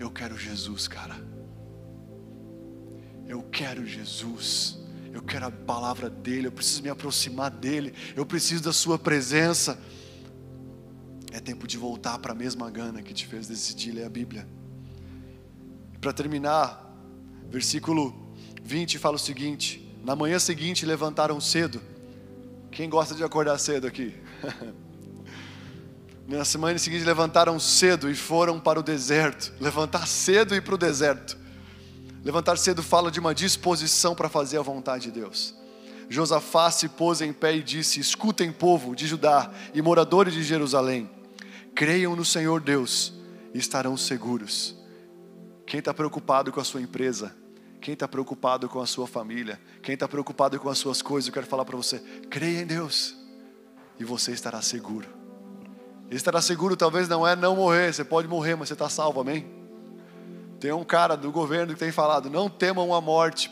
Eu 0.00 0.10
quero 0.10 0.36
Jesus, 0.36 0.88
cara. 0.88 1.14
Eu 3.28 3.42
quero 3.44 3.86
Jesus. 3.86 4.81
Eu 5.22 5.26
quero 5.26 5.46
a 5.46 5.50
palavra 5.50 6.10
dele, 6.10 6.48
eu 6.48 6.52
preciso 6.52 6.82
me 6.82 6.90
aproximar 6.90 7.50
dele, 7.50 7.94
eu 8.14 8.26
preciso 8.26 8.62
da 8.62 8.72
sua 8.72 8.98
presença. 8.98 9.78
É 11.32 11.40
tempo 11.40 11.66
de 11.66 11.78
voltar 11.78 12.18
para 12.18 12.32
a 12.32 12.34
mesma 12.34 12.70
gana 12.70 13.02
que 13.02 13.14
te 13.14 13.26
fez 13.26 13.48
decidir 13.48 13.92
ler 13.92 14.04
a 14.04 14.10
Bíblia. 14.10 14.46
Para 16.00 16.12
terminar, 16.12 16.82
Versículo 17.52 18.14
20 18.62 18.98
fala 18.98 19.16
o 19.16 19.18
seguinte: 19.18 19.94
Na 20.02 20.16
manhã 20.16 20.38
seguinte 20.38 20.86
levantaram 20.86 21.38
cedo. 21.38 21.82
Quem 22.70 22.88
gosta 22.88 23.14
de 23.14 23.22
acordar 23.22 23.58
cedo 23.58 23.86
aqui? 23.86 24.14
Na 26.26 26.46
semana 26.46 26.78
seguinte 26.78 27.04
levantaram 27.04 27.60
cedo 27.60 28.10
e 28.10 28.14
foram 28.14 28.58
para 28.58 28.80
o 28.80 28.82
deserto. 28.82 29.52
Levantar 29.60 30.08
cedo 30.08 30.54
e 30.54 30.58
ir 30.58 30.62
para 30.62 30.74
o 30.74 30.78
deserto. 30.78 31.36
Levantar 32.24 32.56
cedo 32.56 32.82
fala 32.82 33.10
de 33.10 33.18
uma 33.18 33.34
disposição 33.34 34.14
para 34.14 34.28
fazer 34.28 34.58
a 34.58 34.62
vontade 34.62 35.04
de 35.04 35.20
Deus. 35.20 35.54
Josafá 36.08 36.70
se 36.70 36.88
pôs 36.88 37.20
em 37.20 37.32
pé 37.32 37.56
e 37.56 37.62
disse: 37.62 37.98
Escutem, 37.98 38.52
povo 38.52 38.94
de 38.94 39.06
Judá 39.06 39.50
e 39.74 39.82
moradores 39.82 40.32
de 40.32 40.42
Jerusalém, 40.42 41.10
creiam 41.74 42.14
no 42.14 42.24
Senhor 42.24 42.60
Deus 42.60 43.12
e 43.52 43.58
estarão 43.58 43.96
seguros. 43.96 44.76
Quem 45.66 45.78
está 45.78 45.92
preocupado 45.92 46.52
com 46.52 46.60
a 46.60 46.64
sua 46.64 46.80
empresa, 46.80 47.34
quem 47.80 47.94
está 47.94 48.06
preocupado 48.06 48.68
com 48.68 48.80
a 48.80 48.86
sua 48.86 49.08
família, 49.08 49.60
quem 49.82 49.94
está 49.94 50.06
preocupado 50.06 50.60
com 50.60 50.68
as 50.68 50.78
suas 50.78 51.02
coisas, 51.02 51.26
eu 51.26 51.34
quero 51.34 51.46
falar 51.46 51.64
para 51.64 51.76
você: 51.76 51.98
creia 52.30 52.60
em 52.60 52.66
Deus 52.66 53.16
e 53.98 54.04
você 54.04 54.30
estará 54.30 54.62
seguro. 54.62 55.08
Estará 56.08 56.40
seguro 56.40 56.76
talvez 56.76 57.08
não 57.08 57.26
é 57.26 57.34
não 57.34 57.56
morrer, 57.56 57.92
você 57.92 58.04
pode 58.04 58.28
morrer, 58.28 58.54
mas 58.54 58.68
você 58.68 58.74
está 58.74 58.88
salvo, 58.88 59.20
amém? 59.20 59.61
Tem 60.62 60.70
um 60.70 60.84
cara 60.84 61.16
do 61.16 61.32
governo 61.32 61.74
que 61.74 61.80
tem 61.80 61.90
falado: 61.90 62.30
não 62.30 62.48
temam 62.48 62.94
a 62.94 63.00
morte, 63.00 63.50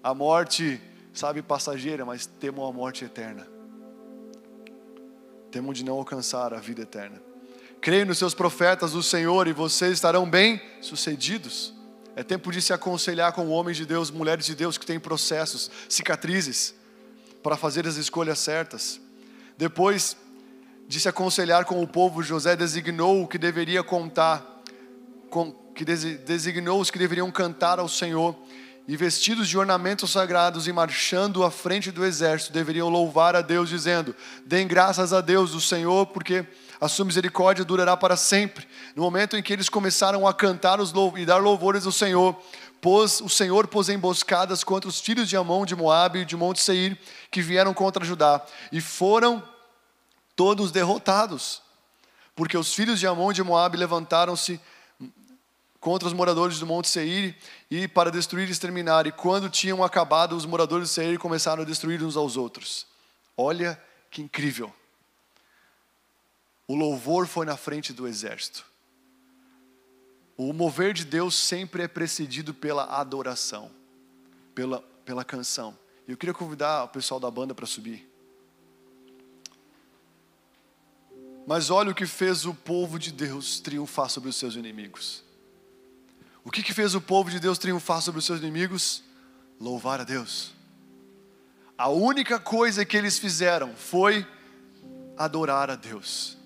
a 0.00 0.14
morte, 0.14 0.80
sabe, 1.12 1.42
passageira, 1.42 2.04
mas 2.04 2.26
temam 2.26 2.64
a 2.64 2.72
morte 2.72 3.04
eterna. 3.04 3.44
Temam 5.50 5.72
de 5.72 5.84
não 5.84 5.94
alcançar 5.94 6.54
a 6.54 6.60
vida 6.60 6.82
eterna. 6.82 7.20
Creio 7.80 8.06
nos 8.06 8.18
seus 8.18 8.34
profetas 8.34 8.92
do 8.92 9.02
Senhor 9.02 9.48
e 9.48 9.52
vocês 9.52 9.94
estarão 9.94 10.30
bem 10.30 10.62
sucedidos. 10.80 11.74
É 12.14 12.22
tempo 12.22 12.52
de 12.52 12.62
se 12.62 12.72
aconselhar 12.72 13.32
com 13.32 13.48
homens 13.48 13.76
de 13.76 13.84
Deus, 13.84 14.08
mulheres 14.08 14.46
de 14.46 14.54
Deus 14.54 14.78
que 14.78 14.86
têm 14.86 15.00
processos, 15.00 15.72
cicatrizes, 15.88 16.72
para 17.42 17.56
fazer 17.56 17.84
as 17.84 17.96
escolhas 17.96 18.38
certas. 18.38 19.00
Depois 19.58 20.16
de 20.86 21.00
se 21.00 21.08
aconselhar 21.08 21.64
com 21.64 21.82
o 21.82 21.88
povo, 21.88 22.22
José 22.22 22.54
designou 22.54 23.24
o 23.24 23.26
que 23.26 23.38
deveria 23.38 23.82
contar, 23.82 24.62
com, 25.28 25.60
que 25.74 25.84
designou 25.84 26.80
os 26.80 26.90
que 26.90 26.98
deveriam 26.98 27.30
cantar 27.30 27.78
ao 27.78 27.88
Senhor, 27.88 28.36
e 28.86 28.96
vestidos 28.96 29.48
de 29.48 29.56
ornamentos 29.56 30.10
sagrados 30.10 30.66
e 30.66 30.72
marchando 30.72 31.44
à 31.44 31.50
frente 31.50 31.90
do 31.90 32.04
exército, 32.04 32.52
deveriam 32.52 32.88
louvar 32.88 33.36
a 33.36 33.40
Deus, 33.40 33.68
dizendo: 33.68 34.14
Deem 34.44 34.66
graças 34.66 35.12
a 35.12 35.20
Deus, 35.20 35.54
o 35.54 35.60
Senhor, 35.60 36.06
porque 36.06 36.44
a 36.80 36.88
sua 36.88 37.04
misericórdia 37.04 37.64
durará 37.64 37.96
para 37.96 38.16
sempre. 38.16 38.66
No 38.96 39.02
momento 39.02 39.36
em 39.36 39.42
que 39.42 39.52
eles 39.52 39.68
começaram 39.68 40.26
a 40.26 40.34
cantar 40.34 40.80
os 40.80 40.92
e 41.16 41.24
dar 41.24 41.36
louvores 41.36 41.86
ao 41.86 41.92
Senhor, 41.92 42.36
pôs, 42.80 43.20
o 43.20 43.28
Senhor 43.28 43.68
pôs 43.68 43.88
emboscadas 43.88 44.64
contra 44.64 44.90
os 44.90 45.00
filhos 45.00 45.28
de 45.28 45.36
Amon, 45.36 45.64
de 45.64 45.76
Moabe 45.76 46.18
e 46.18 46.24
de 46.24 46.36
Monte 46.36 46.60
Seir, 46.60 46.98
que 47.30 47.40
vieram 47.40 47.72
contra 47.72 48.04
Judá, 48.04 48.44
e 48.72 48.80
foram 48.80 49.42
todos 50.34 50.72
derrotados, 50.72 51.62
porque 52.34 52.58
os 52.58 52.74
filhos 52.74 52.98
de 52.98 53.06
Amon 53.06 53.30
e 53.30 53.34
de 53.34 53.44
Moabe 53.44 53.76
levantaram-se 53.76 54.60
contra 55.82 56.06
os 56.06 56.14
moradores 56.14 56.60
do 56.60 56.66
Monte 56.66 56.88
Seir 56.88 57.36
e 57.68 57.88
para 57.88 58.08
destruir 58.08 58.46
e 58.46 58.52
exterminar. 58.52 59.04
E 59.08 59.10
quando 59.10 59.50
tinham 59.50 59.82
acabado, 59.82 60.36
os 60.36 60.46
moradores 60.46 60.88
de 60.88 60.94
Seir 60.94 61.18
começaram 61.18 61.64
a 61.64 61.66
destruir 61.66 62.00
uns 62.04 62.16
aos 62.16 62.36
outros. 62.36 62.86
Olha 63.36 63.82
que 64.08 64.22
incrível. 64.22 64.72
O 66.68 66.76
louvor 66.76 67.26
foi 67.26 67.44
na 67.44 67.56
frente 67.56 67.92
do 67.92 68.06
exército. 68.06 68.64
O 70.36 70.52
mover 70.52 70.94
de 70.94 71.04
Deus 71.04 71.34
sempre 71.34 71.82
é 71.82 71.88
precedido 71.88 72.54
pela 72.54 72.84
adoração, 73.00 73.68
pela, 74.54 74.80
pela 75.04 75.24
canção. 75.24 75.76
Eu 76.06 76.16
queria 76.16 76.32
convidar 76.32 76.84
o 76.84 76.88
pessoal 76.88 77.18
da 77.18 77.28
banda 77.28 77.56
para 77.56 77.66
subir. 77.66 78.08
Mas 81.44 81.70
olha 81.70 81.90
o 81.90 81.94
que 81.94 82.06
fez 82.06 82.46
o 82.46 82.54
povo 82.54 83.00
de 83.00 83.10
Deus 83.10 83.58
triunfar 83.58 84.08
sobre 84.08 84.30
os 84.30 84.36
seus 84.36 84.54
inimigos. 84.54 85.31
O 86.44 86.50
que, 86.50 86.62
que 86.62 86.74
fez 86.74 86.94
o 86.94 87.00
povo 87.00 87.30
de 87.30 87.38
Deus 87.38 87.58
triunfar 87.58 88.00
sobre 88.00 88.18
os 88.18 88.24
seus 88.24 88.40
inimigos? 88.40 89.02
Louvar 89.60 90.00
a 90.00 90.04
Deus. 90.04 90.52
A 91.78 91.88
única 91.88 92.38
coisa 92.38 92.84
que 92.84 92.96
eles 92.96 93.18
fizeram 93.18 93.74
foi 93.74 94.26
adorar 95.16 95.70
a 95.70 95.76
Deus. 95.76 96.36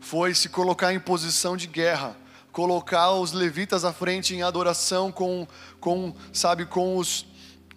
Foi 0.00 0.34
se 0.34 0.48
colocar 0.48 0.92
em 0.92 1.00
posição 1.00 1.56
de 1.56 1.66
guerra, 1.66 2.16
colocar 2.50 3.12
os 3.12 3.32
levitas 3.32 3.84
à 3.84 3.92
frente 3.92 4.34
em 4.34 4.42
adoração 4.42 5.10
com, 5.10 5.46
com 5.80 6.14
sabe, 6.32 6.66
com 6.66 6.96
os, 6.96 7.26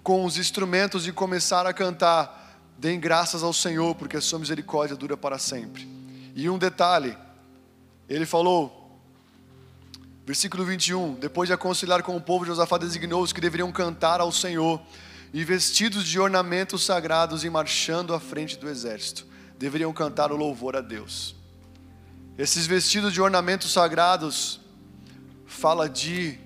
com 0.03 0.26
os 0.26 0.38
instrumentos 0.38 1.07
e 1.07 1.11
começar 1.11 1.65
a 1.65 1.73
cantar 1.73 2.45
Deem 2.78 2.99
graças 2.99 3.41
ao 3.41 3.53
Senhor, 3.53 3.95
porque 3.95 4.17
a 4.17 4.21
sua 4.21 4.39
misericórdia 4.39 4.95
dura 4.95 5.15
para 5.15 5.38
sempre. 5.38 5.88
E 6.36 6.49
um 6.49 6.57
detalhe, 6.57 7.17
ele 8.09 8.26
falou, 8.26 8.84
versículo 10.26 10.65
21, 10.65 11.13
depois 11.15 11.47
de 11.47 11.53
aconselhar 11.53 12.01
com 12.01 12.15
o 12.17 12.21
povo, 12.21 12.45
Josafá 12.45 12.78
designou 12.78 13.21
os 13.21 13.32
que 13.32 13.39
deveriam 13.39 13.71
cantar 13.71 14.19
ao 14.19 14.32
Senhor, 14.32 14.82
e 15.34 15.43
vestidos 15.43 16.05
de 16.05 16.19
ornamentos 16.19 16.84
sagrados 16.84 17.43
e 17.43 17.49
marchando 17.49 18.13
à 18.13 18.19
frente 18.19 18.57
do 18.57 18.69
exército, 18.69 19.26
deveriam 19.59 19.91
cantar 19.93 20.32
o 20.32 20.36
louvor 20.36 20.76
a 20.76 20.82
Deus. 20.82 21.36
Esses 22.38 22.65
vestidos 22.65 23.13
de 23.13 23.21
ornamentos 23.21 23.71
sagrados 23.71 24.59
fala 25.45 25.88
de 25.89 26.39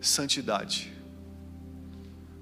santidade 0.00 0.98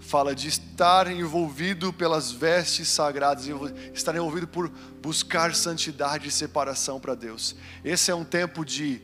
fala 0.07 0.37
de 0.37 0.47
estar 0.47 1.11
envolvido 1.11 1.93
pelas 1.93 2.31
vestes 2.31 2.87
sagradas, 2.87 3.49
estar 3.93 4.15
envolvido 4.15 4.47
por 4.47 4.71
buscar 5.03 5.53
santidade 5.53 6.29
e 6.29 6.31
separação 6.31 7.01
para 7.01 7.17
Deus. 7.17 7.57
Esse 7.85 8.13
é 8.13 8.15
um 8.15 8.25
tempo 8.25 8.65
de 8.65 9.03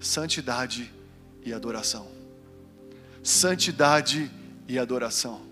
santidade 0.00 0.92
e 1.44 1.52
adoração. 1.52 2.08
Santidade 3.22 4.30
e 4.68 4.78
adoração. 4.78 5.42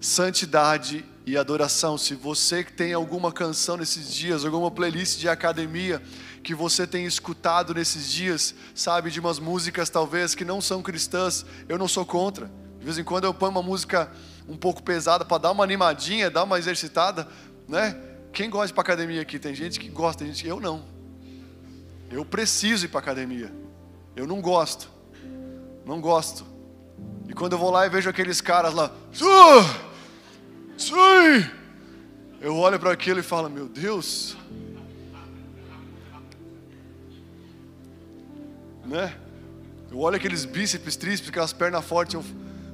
Santidade 0.00 1.04
e 1.26 1.36
adoração. 1.36 1.96
Se 1.96 2.14
você 2.14 2.62
tem 2.62 2.92
alguma 2.92 3.32
canção 3.32 3.76
nesses 3.76 4.12
dias, 4.12 4.44
alguma 4.44 4.70
playlist 4.70 5.18
de 5.18 5.28
academia 5.28 6.02
que 6.42 6.54
você 6.54 6.86
tem 6.86 7.06
escutado 7.06 7.72
nesses 7.72 8.12
dias, 8.12 8.54
sabe, 8.74 9.10
de 9.10 9.18
umas 9.18 9.38
músicas 9.38 9.88
talvez 9.88 10.34
que 10.34 10.44
não 10.44 10.60
são 10.60 10.82
cristãs, 10.82 11.46
eu 11.68 11.78
não 11.78 11.88
sou 11.88 12.04
contra 12.04 12.50
de 12.84 12.86
vez 12.86 12.98
em 12.98 13.04
quando 13.04 13.24
eu 13.24 13.32
ponho 13.32 13.50
uma 13.50 13.62
música 13.62 14.12
um 14.46 14.58
pouco 14.58 14.82
pesada 14.82 15.24
para 15.24 15.38
dar 15.38 15.52
uma 15.52 15.64
animadinha, 15.64 16.30
dar 16.30 16.42
uma 16.42 16.58
exercitada, 16.58 17.26
né? 17.66 17.98
Quem 18.30 18.50
gosta 18.50 18.66
de 18.66 18.72
ir 18.72 18.74
para 18.74 18.82
academia 18.82 19.22
aqui? 19.22 19.38
Tem 19.38 19.54
gente 19.54 19.80
que 19.80 19.88
gosta, 19.88 20.22
tem 20.22 20.28
gente 20.30 20.44
que 20.44 20.50
eu 20.50 20.60
não. 20.60 20.84
Eu 22.10 22.26
preciso 22.26 22.84
ir 22.84 22.88
para 22.88 23.00
academia. 23.00 23.50
Eu 24.14 24.26
não 24.26 24.42
gosto. 24.42 24.90
Não 25.84 26.00
gosto. 26.00 26.46
E 27.28 27.32
quando 27.32 27.52
eu 27.52 27.58
vou 27.58 27.70
lá 27.70 27.86
e 27.86 27.88
vejo 27.88 28.08
aqueles 28.08 28.40
caras 28.40 28.74
lá, 28.74 28.92
sim, 30.76 30.94
eu 32.40 32.56
olho 32.56 32.78
para 32.78 32.92
aquilo 32.92 33.20
e 33.20 33.22
falo, 33.22 33.48
meu 33.48 33.68
Deus, 33.68 34.36
né? 38.84 39.14
Eu 39.90 39.98
olho 39.98 40.16
aqueles 40.16 40.44
bíceps, 40.44 40.96
tríceps, 40.96 41.30
aquelas 41.30 41.52
pernas 41.52 41.84
fortes, 41.84 42.14
eu 42.14 42.24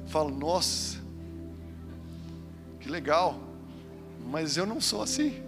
falo, 0.07 0.29
nossa, 0.29 0.97
que 2.79 2.89
legal, 2.89 3.39
mas 4.25 4.57
eu 4.57 4.65
não 4.65 4.81
sou 4.81 5.01
assim. 5.01 5.41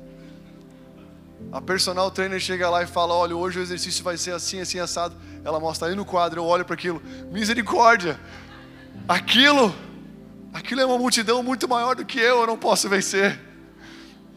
A 1.51 1.61
personal 1.61 2.09
trainer 2.11 2.39
chega 2.39 2.70
lá 2.70 2.84
e 2.84 2.88
fala: 2.88 3.14
Olha, 3.14 3.36
hoje 3.36 3.59
o 3.59 3.61
exercício 3.61 4.03
vai 4.03 4.18
ser 4.18 4.32
assim, 4.32 4.59
assim, 4.59 4.80
assado. 4.80 5.16
Ela 5.44 5.60
mostra 5.60 5.88
aí 5.88 5.96
no 5.96 6.06
quadro, 6.06 6.39
eu 6.41 6.46
olho 6.46 6.64
para 6.64 6.74
aquilo, 6.74 7.02
misericórdia, 7.32 8.20
aquilo, 9.08 9.74
aquilo 10.54 10.82
é 10.82 10.86
uma 10.86 10.98
multidão 10.98 11.44
muito 11.44 11.68
maior 11.68 11.96
do 11.96 12.06
que 12.06 12.20
eu, 12.20 12.41
eu 12.41 12.48
não 12.48 12.58
posso 12.58 12.88
vencer. 12.88 13.39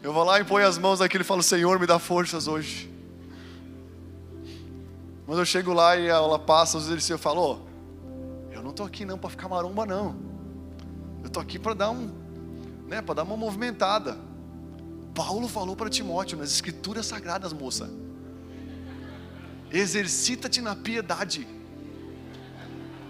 Eu 0.03 0.13
vou 0.13 0.23
lá 0.23 0.39
e 0.39 0.43
ponho 0.43 0.67
as 0.67 0.77
mãos 0.77 0.99
naquilo 0.99 1.23
e 1.23 1.25
falo: 1.25 1.41
Senhor, 1.41 1.79
me 1.79 1.87
dá 1.87 1.97
forças 1.97 2.47
hoje. 2.47 2.91
Mas 5.25 5.37
eu 5.37 5.45
chego 5.45 5.73
lá 5.73 5.97
e 5.97 6.07
ela 6.07 6.37
passa 6.37 6.77
os 6.77 6.85
exercícios, 6.85 7.11
eu 7.11 7.17
falo: 7.17 7.61
oh, 7.63 7.67
não 8.67 8.71
estou 8.71 8.85
aqui 8.85 9.05
não 9.05 9.17
para 9.17 9.29
ficar 9.29 9.47
maromba 9.47 9.85
não. 9.85 10.13
Eu 11.21 11.27
estou 11.27 11.41
aqui 11.41 11.57
para 11.57 11.73
dar 11.73 11.89
um, 11.89 12.11
né, 12.85 13.01
para 13.01 13.15
dar 13.15 13.23
uma 13.23 13.37
movimentada. 13.37 14.17
Paulo 15.15 15.47
falou 15.47 15.73
para 15.73 15.89
Timóteo 15.89 16.37
nas 16.37 16.51
escrituras 16.51 17.05
sagradas, 17.05 17.53
moça. 17.53 17.89
Exercita-te 19.71 20.61
na 20.61 20.75
piedade. 20.75 21.47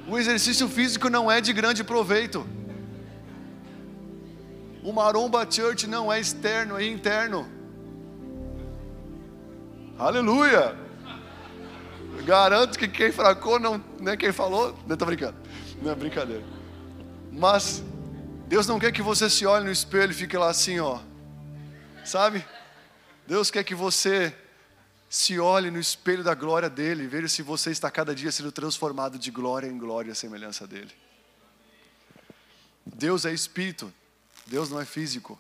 O 0.08 0.18
exercício 0.18 0.68
físico 0.70 1.10
não 1.10 1.30
é 1.30 1.42
de 1.42 1.52
grande 1.52 1.84
proveito. 1.84 2.48
O 4.84 4.94
Maromba 4.94 5.46
Church 5.50 5.86
não 5.86 6.12
é 6.12 6.20
externo, 6.20 6.80
é 6.80 6.88
interno. 6.88 7.48
Aleluia! 10.00 10.78
Garanto 12.24 12.80
que 12.80 12.88
quem 12.88 13.12
fracou 13.12 13.60
não, 13.60 13.84
né, 14.00 14.16
quem 14.16 14.32
falou, 14.32 14.78
não 14.86 14.94
estou 14.94 15.06
brincando. 15.06 15.36
Não 15.82 15.92
é 15.92 15.96
brincadeira. 15.96 16.44
Mas 17.32 17.84
Deus 18.48 18.66
não 18.66 18.80
quer 18.80 18.92
que 18.92 19.02
você 19.02 19.30
se 19.30 19.46
olhe 19.46 19.66
no 19.66 19.72
espelho 19.72 20.12
e 20.12 20.16
fique 20.16 20.38
lá 20.38 20.50
assim, 20.50 20.80
ó. 20.80 21.00
Sabe? 22.06 22.46
Deus 23.28 23.52
quer 23.52 23.64
que 23.64 23.76
você 23.76 24.34
se 25.10 25.40
olhe 25.40 25.72
no 25.72 25.80
espelho 25.80 26.24
da 26.24 26.34
glória 26.34 26.70
dele 26.70 27.04
e 27.04 27.08
veja 27.08 27.28
se 27.28 27.42
você 27.42 27.72
está 27.72 27.90
cada 27.90 28.14
dia 28.14 28.32
sendo 28.32 28.52
transformado 28.52 29.18
de 29.18 29.32
glória 29.32 29.68
em 29.68 29.78
glória 29.78 30.12
à 30.12 30.16
semelhança 30.16 30.68
dele. 30.68 30.94
Deus 32.86 33.26
é 33.26 33.34
espírito, 33.34 33.94
Deus 34.46 34.70
não 34.70 34.80
é 34.80 34.86
físico. 34.86 35.40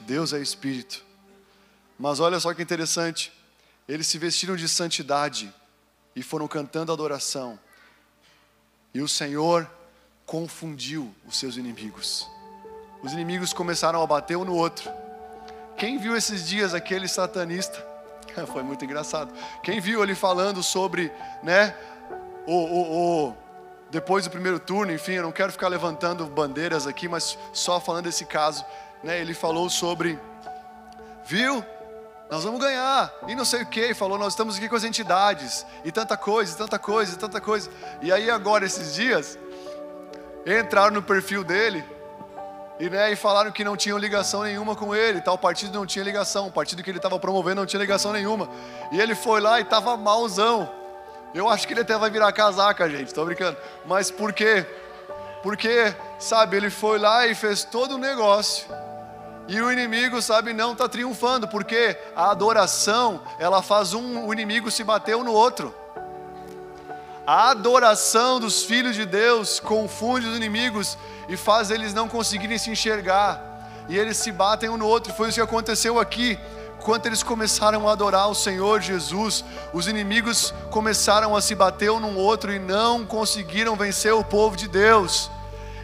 Deus 0.00 0.32
é 0.32 0.40
espírito. 0.40 1.04
Mas 1.98 2.20
olha 2.20 2.38
só 2.40 2.52
que 2.54 2.62
interessante, 2.62 3.32
eles 3.88 4.06
se 4.06 4.18
vestiram 4.18 4.56
de 4.56 4.68
santidade 4.68 5.52
e 6.14 6.22
foram 6.22 6.48
cantando 6.48 6.92
adoração. 6.92 7.58
E 8.94 9.00
o 9.00 9.08
Senhor 9.08 9.68
confundiu 10.26 11.14
os 11.26 11.36
seus 11.36 11.56
inimigos. 11.56 12.28
Os 13.02 13.12
inimigos 13.12 13.52
começaram 13.52 14.02
a 14.02 14.06
bater 14.06 14.36
um 14.36 14.44
no 14.44 14.54
outro. 14.54 14.90
Quem 15.76 15.98
viu 15.98 16.16
esses 16.16 16.46
dias 16.46 16.74
aquele 16.74 17.08
satanista? 17.08 17.91
Foi 18.52 18.62
muito 18.62 18.84
engraçado. 18.84 19.32
Quem 19.62 19.80
viu 19.80 20.02
ele 20.02 20.14
falando 20.14 20.62
sobre, 20.62 21.12
né, 21.42 21.74
o, 22.46 22.54
o, 22.54 23.28
o, 23.28 23.36
depois 23.90 24.24
do 24.24 24.30
primeiro 24.30 24.58
turno, 24.58 24.92
enfim, 24.92 25.12
eu 25.12 25.22
não 25.22 25.32
quero 25.32 25.52
ficar 25.52 25.68
levantando 25.68 26.26
bandeiras 26.26 26.86
aqui, 26.86 27.08
mas 27.08 27.38
só 27.52 27.80
falando 27.80 28.04
desse 28.04 28.24
caso, 28.24 28.64
né, 29.02 29.20
ele 29.20 29.34
falou 29.34 29.68
sobre, 29.68 30.18
viu? 31.26 31.64
nós 32.32 32.44
vamos 32.44 32.60
ganhar, 32.60 33.12
e 33.28 33.34
não 33.34 33.44
sei 33.44 33.60
o 33.60 33.66
que, 33.66 33.92
falou, 33.92 34.16
nós 34.16 34.32
estamos 34.32 34.56
aqui 34.56 34.66
com 34.66 34.74
as 34.74 34.84
entidades, 34.84 35.66
e 35.84 35.92
tanta 35.92 36.16
coisa, 36.16 36.54
e 36.54 36.56
tanta 36.56 36.78
coisa, 36.78 37.14
e 37.14 37.18
tanta 37.18 37.42
coisa. 37.42 37.70
E 38.00 38.10
aí 38.10 38.30
agora, 38.30 38.64
esses 38.64 38.94
dias, 38.94 39.38
entraram 40.46 40.94
no 40.94 41.02
perfil 41.02 41.44
dele, 41.44 41.84
e, 42.82 42.90
né, 42.90 43.12
e 43.12 43.14
falaram 43.14 43.52
que 43.52 43.62
não 43.62 43.76
tinham 43.76 43.96
ligação 43.96 44.42
nenhuma 44.42 44.74
com 44.74 44.92
ele, 44.92 45.20
tal 45.20 45.38
partido 45.38 45.72
não 45.72 45.86
tinha 45.86 46.04
ligação, 46.04 46.48
o 46.48 46.50
partido 46.50 46.82
que 46.82 46.90
ele 46.90 46.98
estava 46.98 47.16
promovendo 47.16 47.60
não 47.60 47.66
tinha 47.66 47.78
ligação 47.78 48.12
nenhuma. 48.12 48.48
E 48.90 49.00
ele 49.00 49.14
foi 49.14 49.40
lá 49.40 49.60
e 49.60 49.62
estava 49.62 49.96
malzão. 49.96 50.68
Eu 51.32 51.48
acho 51.48 51.64
que 51.64 51.74
ele 51.74 51.82
até 51.82 51.96
vai 51.96 52.10
virar 52.10 52.32
casaca, 52.32 52.90
gente, 52.90 53.06
estou 53.06 53.24
brincando. 53.24 53.56
Mas 53.86 54.10
por 54.10 54.32
quê? 54.32 54.66
Porque, 55.44 55.94
sabe, 56.18 56.56
ele 56.56 56.70
foi 56.70 56.98
lá 56.98 57.24
e 57.24 57.36
fez 57.36 57.62
todo 57.62 57.94
o 57.94 57.98
negócio 57.98 58.66
e 59.46 59.60
o 59.60 59.70
inimigo, 59.70 60.20
sabe, 60.20 60.52
não 60.52 60.72
está 60.72 60.88
triunfando, 60.88 61.46
porque 61.46 61.96
a 62.16 62.32
adoração, 62.32 63.20
ela 63.38 63.62
faz 63.62 63.94
um, 63.94 64.26
o 64.26 64.32
inimigo 64.32 64.72
se 64.72 64.82
bater 64.82 65.14
um 65.14 65.22
no 65.22 65.32
outro. 65.32 65.72
A 67.24 67.50
adoração 67.50 68.40
dos 68.40 68.64
filhos 68.64 68.96
de 68.96 69.06
Deus 69.06 69.60
confunde 69.60 70.26
os 70.26 70.36
inimigos 70.36 70.98
e 71.28 71.36
faz 71.36 71.70
eles 71.70 71.94
não 71.94 72.08
conseguirem 72.08 72.58
se 72.58 72.70
enxergar. 72.70 73.50
e 73.88 73.98
eles 73.98 74.16
se 74.16 74.30
batem 74.30 74.68
um 74.68 74.76
no 74.76 74.86
outro. 74.86 75.12
Foi 75.12 75.28
isso 75.28 75.36
que 75.36 75.40
aconteceu 75.40 75.98
aqui. 75.98 76.38
Quando 76.80 77.06
eles 77.06 77.22
começaram 77.22 77.88
a 77.88 77.92
adorar 77.92 78.28
o 78.28 78.34
Senhor 78.34 78.80
Jesus, 78.80 79.44
os 79.72 79.86
inimigos 79.86 80.52
começaram 80.70 81.36
a 81.36 81.40
se 81.40 81.54
bater 81.54 81.90
um 81.90 82.00
no 82.00 82.16
outro 82.16 82.52
e 82.52 82.58
não 82.58 83.04
conseguiram 83.04 83.76
vencer 83.76 84.12
o 84.12 84.24
povo 84.24 84.56
de 84.56 84.68
Deus. 84.68 85.30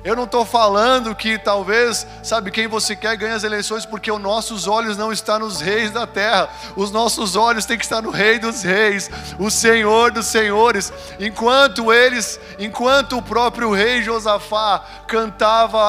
Eu 0.05 0.14
não 0.14 0.24
estou 0.24 0.44
falando 0.44 1.14
que 1.14 1.38
talvez, 1.38 2.07
sabe, 2.22 2.51
quem 2.51 2.68
você 2.68 2.94
quer 2.94 3.16
ganha 3.16 3.34
as 3.34 3.42
eleições 3.42 3.84
porque 3.84 4.11
os 4.11 4.20
nossos 4.20 4.68
olhos 4.68 4.96
não 4.96 5.12
estão 5.12 5.40
nos 5.40 5.61
reis 5.61 5.90
da 5.90 6.07
terra, 6.07 6.49
os 6.76 6.90
nossos 6.90 7.34
olhos 7.34 7.66
têm 7.66 7.76
que 7.76 7.84
estar 7.84 8.01
no 8.01 8.11
Rei 8.11 8.38
dos 8.38 8.62
Reis, 8.62 9.11
o 9.38 9.51
Senhor 9.51 10.12
dos 10.12 10.26
Senhores. 10.26 10.92
Enquanto 11.18 11.92
eles, 11.92 12.38
enquanto 12.59 13.18
o 13.18 13.22
próprio 13.22 13.72
rei 13.72 14.03
Josafá 14.03 14.84
cantava 15.07 15.80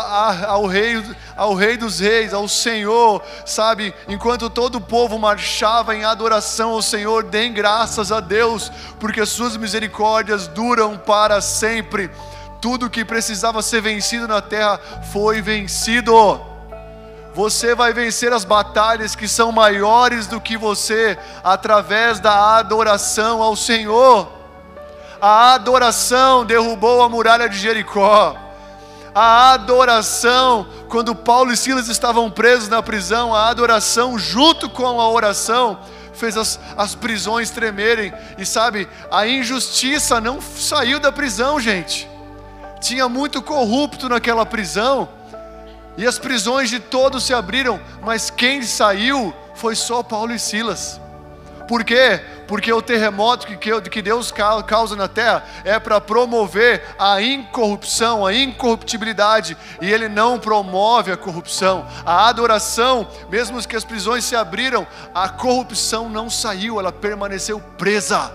ao 0.45 0.66
rei, 0.66 1.03
ao 1.36 1.53
Rei 1.53 1.78
dos 1.78 1.99
Reis, 1.99 2.34
ao 2.34 2.47
Senhor, 2.47 3.22
sabe, 3.45 3.93
enquanto 4.07 4.49
todo 4.49 4.76
o 4.76 4.82
povo 4.82 5.20
marchava 5.20 5.95
em 5.95 6.03
adoração 6.03 6.72
ao 6.72 6.82
Senhor, 6.82 7.24
deem 7.24 7.53
graças 7.53 8.12
a 8.12 8.20
Deus, 8.20 8.72
porque 8.99 9.26
suas 9.26 9.55
misericórdias 9.55 10.47
duram 10.47 10.97
para 10.97 11.41
sempre 11.41 12.10
tudo 12.62 12.89
que 12.89 13.05
precisava 13.05 13.62
ser 13.62 13.82
vencido 13.82 14.28
na 14.28 14.41
terra 14.41 14.80
foi 15.12 15.41
vencido. 15.41 16.41
Você 17.34 17.74
vai 17.76 17.93
vencer 17.93 18.34
as 18.34 18.43
batalhas 18.43 19.16
que 19.16 19.28
são 19.28 19.51
maiores 19.51 20.28
do 20.28 20.41
que 20.41 20.57
você 20.57 21.18
através 21.43 22.20
da 22.20 22.57
adoração 22.57 23.41
ao 23.41 23.55
Senhor. 23.55 24.28
A 25.22 25.53
adoração 25.53 26.45
derrubou 26.45 27.01
a 27.03 27.10
muralha 27.10 27.47
de 27.47 27.57
Jericó. 27.57 28.36
A 29.14 29.53
adoração, 29.53 30.68
quando 30.88 31.16
Paulo 31.16 31.51
e 31.51 31.57
Silas 31.57 31.88
estavam 31.88 32.30
presos 32.30 32.70
na 32.70 32.82
prisão, 32.82 33.34
a 33.34 33.47
adoração, 33.47 34.18
junto 34.18 34.70
com 34.70 34.99
a 34.99 35.10
oração, 35.10 35.80
fez 36.14 36.38
as, 36.38 36.60
as 36.78 36.95
prisões 36.95 37.49
tremerem. 37.49 38.14
E 38.38 38.45
sabe, 38.45 38.88
a 39.12 39.28
injustiça 39.28 40.22
não 40.22 40.41
saiu 40.41 40.99
da 40.99 41.12
prisão, 41.12 41.60
gente 41.60 42.18
tinha 42.80 43.08
muito 43.10 43.42
corrupto 43.42 44.08
naquela 44.10 44.46
prisão, 44.46 45.10
e 45.98 46.08
as 46.08 46.18
prisões 46.18 46.70
de 46.70 46.80
todos 46.80 47.24
se 47.24 47.34
abriram, 47.34 47.80
mas 48.02 48.30
quem 48.30 48.62
saiu 48.62 49.34
foi 49.54 49.76
só 49.76 50.02
Paulo 50.02 50.34
e 50.34 50.40
Silas. 50.40 51.00
Por 51.68 51.84
quê? 51.84 52.20
Porque 52.48 52.74
o 52.74 52.82
terremoto 52.82 53.46
que 53.46 54.02
Deus 54.02 54.34
causa 54.66 54.96
na 54.96 55.08
terra 55.08 55.44
é 55.64 55.78
para 55.78 56.02
promover 56.02 56.82
a 56.98 57.22
incorrupção, 57.22 58.26
a 58.26 58.34
incorruptibilidade, 58.34 59.56
e 59.80 59.92
Ele 59.92 60.10
não 60.10 60.40
promove 60.40 61.12
a 61.12 61.18
corrupção. 61.18 61.86
A 62.04 62.28
adoração, 62.28 63.08
mesmo 63.30 63.62
que 63.68 63.76
as 63.76 63.84
prisões 63.84 64.26
se 64.26 64.36
abriram, 64.36 64.88
a 65.14 65.30
corrupção 65.30 66.10
não 66.10 66.28
saiu, 66.28 66.80
ela 66.80 66.92
permaneceu 66.92 67.60
presa. 67.78 68.32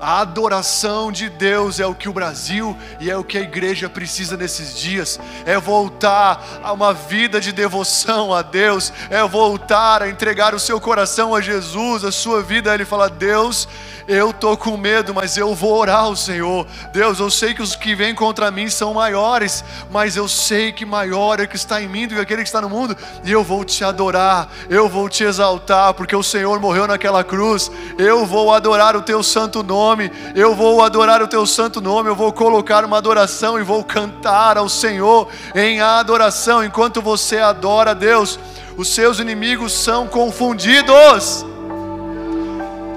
A 0.00 0.20
adoração 0.20 1.12
de 1.12 1.28
Deus 1.28 1.78
é 1.78 1.86
o 1.86 1.94
que 1.94 2.08
o 2.08 2.12
Brasil 2.12 2.74
e 2.98 3.10
é 3.10 3.16
o 3.18 3.22
que 3.22 3.36
a 3.36 3.42
igreja 3.42 3.86
precisa 3.86 4.34
nesses 4.34 4.74
dias. 4.78 5.20
É 5.44 5.58
voltar 5.58 6.42
a 6.62 6.72
uma 6.72 6.94
vida 6.94 7.38
de 7.38 7.52
devoção 7.52 8.32
a 8.32 8.40
Deus, 8.40 8.90
é 9.10 9.22
voltar 9.28 10.02
a 10.02 10.08
entregar 10.08 10.54
o 10.54 10.58
seu 10.58 10.80
coração 10.80 11.34
a 11.34 11.40
Jesus, 11.42 12.02
a 12.02 12.10
sua 12.10 12.42
vida. 12.42 12.72
Ele 12.72 12.86
fala: 12.86 13.10
Deus, 13.10 13.68
eu 14.08 14.32
tô 14.32 14.56
com 14.56 14.76
medo, 14.76 15.14
mas 15.14 15.36
eu 15.36 15.54
vou 15.54 15.72
orar 15.78 16.00
ao 16.00 16.16
Senhor. 16.16 16.66
Deus, 16.92 17.20
eu 17.20 17.30
sei 17.30 17.54
que 17.54 17.62
os 17.62 17.76
que 17.76 17.94
vêm 17.94 18.14
contra 18.14 18.50
mim 18.50 18.68
são 18.68 18.94
maiores, 18.94 19.62
mas 19.90 20.16
eu 20.16 20.26
sei 20.26 20.72
que 20.72 20.84
maior 20.84 21.38
é 21.38 21.44
o 21.44 21.48
que 21.48 21.56
está 21.56 21.80
em 21.80 21.88
mim 21.88 22.08
do 22.08 22.14
que 22.14 22.20
aquele 22.20 22.42
que 22.42 22.48
está 22.48 22.60
no 22.60 22.68
mundo, 22.68 22.96
e 23.22 23.30
eu 23.30 23.44
vou 23.44 23.64
te 23.64 23.84
adorar, 23.84 24.48
eu 24.68 24.88
vou 24.88 25.08
te 25.08 25.22
exaltar, 25.22 25.94
porque 25.94 26.16
o 26.16 26.22
Senhor 26.22 26.58
morreu 26.58 26.86
naquela 26.86 27.22
cruz. 27.22 27.70
Eu 27.98 28.26
vou 28.26 28.52
adorar 28.52 28.96
o 28.96 29.02
teu 29.02 29.22
santo 29.22 29.62
nome, 29.62 29.89
eu 30.34 30.54
vou 30.54 30.82
adorar 30.82 31.22
o 31.22 31.28
teu 31.28 31.46
santo 31.46 31.80
nome, 31.80 32.08
eu 32.08 32.16
vou 32.16 32.32
colocar 32.32 32.84
uma 32.84 32.98
adoração 32.98 33.58
e 33.58 33.62
vou 33.62 33.82
cantar 33.82 34.56
ao 34.56 34.68
Senhor 34.68 35.28
em 35.54 35.80
adoração. 35.80 36.64
Enquanto 36.64 37.00
você 37.00 37.38
adora 37.38 37.92
a 37.92 37.94
Deus, 37.94 38.38
os 38.76 38.88
seus 38.88 39.18
inimigos 39.18 39.72
são 39.72 40.06
confundidos. 40.06 41.44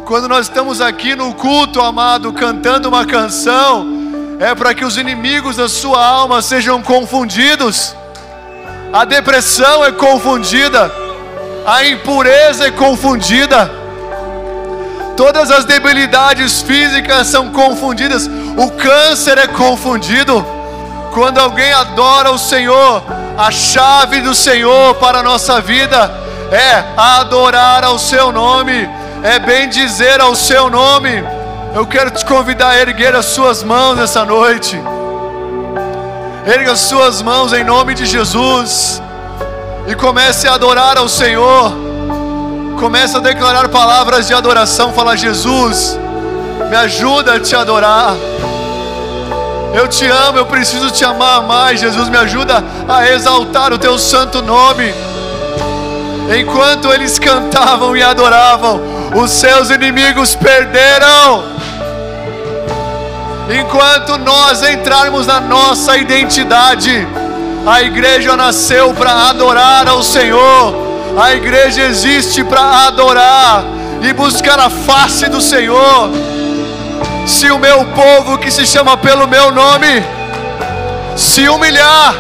Quando 0.06 0.28
nós 0.28 0.48
estamos 0.48 0.82
aqui 0.82 1.16
no 1.16 1.34
culto, 1.34 1.82
amado, 1.82 2.32
cantando 2.34 2.90
uma 2.90 3.06
canção, 3.06 3.88
é 4.40 4.54
para 4.54 4.74
que 4.74 4.84
os 4.84 4.98
inimigos 4.98 5.56
da 5.56 5.70
sua 5.70 6.06
alma 6.06 6.42
sejam 6.42 6.82
confundidos. 6.82 7.96
A 8.92 9.06
depressão 9.06 9.84
é 9.84 9.92
confundida, 9.92 10.92
a 11.66 11.86
impureza 11.86 12.68
é 12.68 12.72
confundida, 12.72 13.83
todas 15.16 15.52
as 15.52 15.66
debilidades 15.66 16.62
físicas 16.62 17.28
são 17.28 17.50
confundidas, 17.50 18.28
o 18.58 18.72
câncer 18.72 19.38
é 19.38 19.48
confundido. 19.48 20.46
Quando 21.14 21.38
alguém 21.38 21.72
adora 21.72 22.32
o 22.32 22.40
Senhor, 22.40 23.04
a 23.38 23.52
chave 23.52 24.22
do 24.22 24.34
Senhor 24.34 24.96
para 24.96 25.20
a 25.20 25.24
nossa 25.24 25.62
vida 25.62 26.12
é 26.52 26.84
adorar 26.98 27.84
ao 27.84 28.00
Seu 28.00 28.32
nome 28.32 28.90
é 29.24 29.40
bem 29.40 29.70
dizer 29.70 30.20
ao 30.20 30.36
seu 30.36 30.70
nome. 30.70 31.24
Eu 31.74 31.88
quero 31.88 32.12
te 32.12 32.26
convidar 32.26 32.72
a 32.72 32.80
erguer 32.80 33.16
as 33.16 33.28
suas 33.28 33.64
mãos 33.64 33.98
essa 33.98 34.26
noite. 34.26 34.78
Erga 36.46 36.74
as 36.74 36.82
suas 36.82 37.22
mãos 37.22 37.54
em 37.54 37.64
nome 37.64 37.94
de 37.94 38.06
Jesus 38.06 39.02
e 39.88 39.96
comece 39.96 40.46
a 40.46 40.56
adorar 40.56 40.98
ao 40.98 41.08
Senhor. 41.08 41.93
Comece 42.84 43.16
a 43.16 43.22
declarar 43.22 43.70
palavras 43.70 44.28
de 44.28 44.34
adoração. 44.34 44.92
Fala, 44.92 45.16
Jesus, 45.16 45.98
me 46.70 46.76
ajuda 46.76 47.36
a 47.36 47.40
te 47.40 47.56
adorar. 47.56 48.14
Eu 49.74 49.88
te 49.88 50.06
amo, 50.06 50.40
eu 50.40 50.46
preciso 50.46 50.92
te 50.92 51.06
amar 51.06 51.44
mais. 51.44 51.80
Jesus, 51.80 52.10
me 52.10 52.18
ajuda 52.18 52.62
a 52.86 53.08
exaltar 53.08 53.72
o 53.72 53.78
teu 53.78 53.98
santo 53.98 54.42
nome. 54.42 54.94
Enquanto 56.38 56.92
eles 56.92 57.18
cantavam 57.18 57.96
e 57.96 58.04
adoravam, 58.04 58.82
os 59.16 59.32
seus 59.32 59.70
inimigos 59.70 60.36
perderam. 60.36 61.46
Enquanto 63.62 64.18
nós 64.18 64.62
entrarmos 64.62 65.26
na 65.26 65.40
nossa 65.40 65.96
identidade, 65.96 67.08
a 67.66 67.82
igreja 67.82 68.36
nasceu 68.36 68.94
para 68.94 69.30
adorar 69.30 69.88
ao 69.88 70.04
Senhor, 70.04 70.83
a 71.18 71.34
igreja 71.34 71.84
existe 71.84 72.44
para 72.44 72.88
adorar 72.88 73.64
e 74.02 74.12
buscar 74.14 74.60
a 74.60 74.70
face 74.70 75.28
do 75.28 75.40
Senhor. 75.42 76.10
Se 77.28 77.50
o 77.52 77.60
meu 77.60 77.86
povo 77.86 78.38
que 78.38 78.52
se 78.52 78.66
chama 78.66 78.98
pelo 78.98 79.28
meu 79.28 79.52
nome 79.52 80.04
se 81.16 81.48
humilhar, 81.48 82.16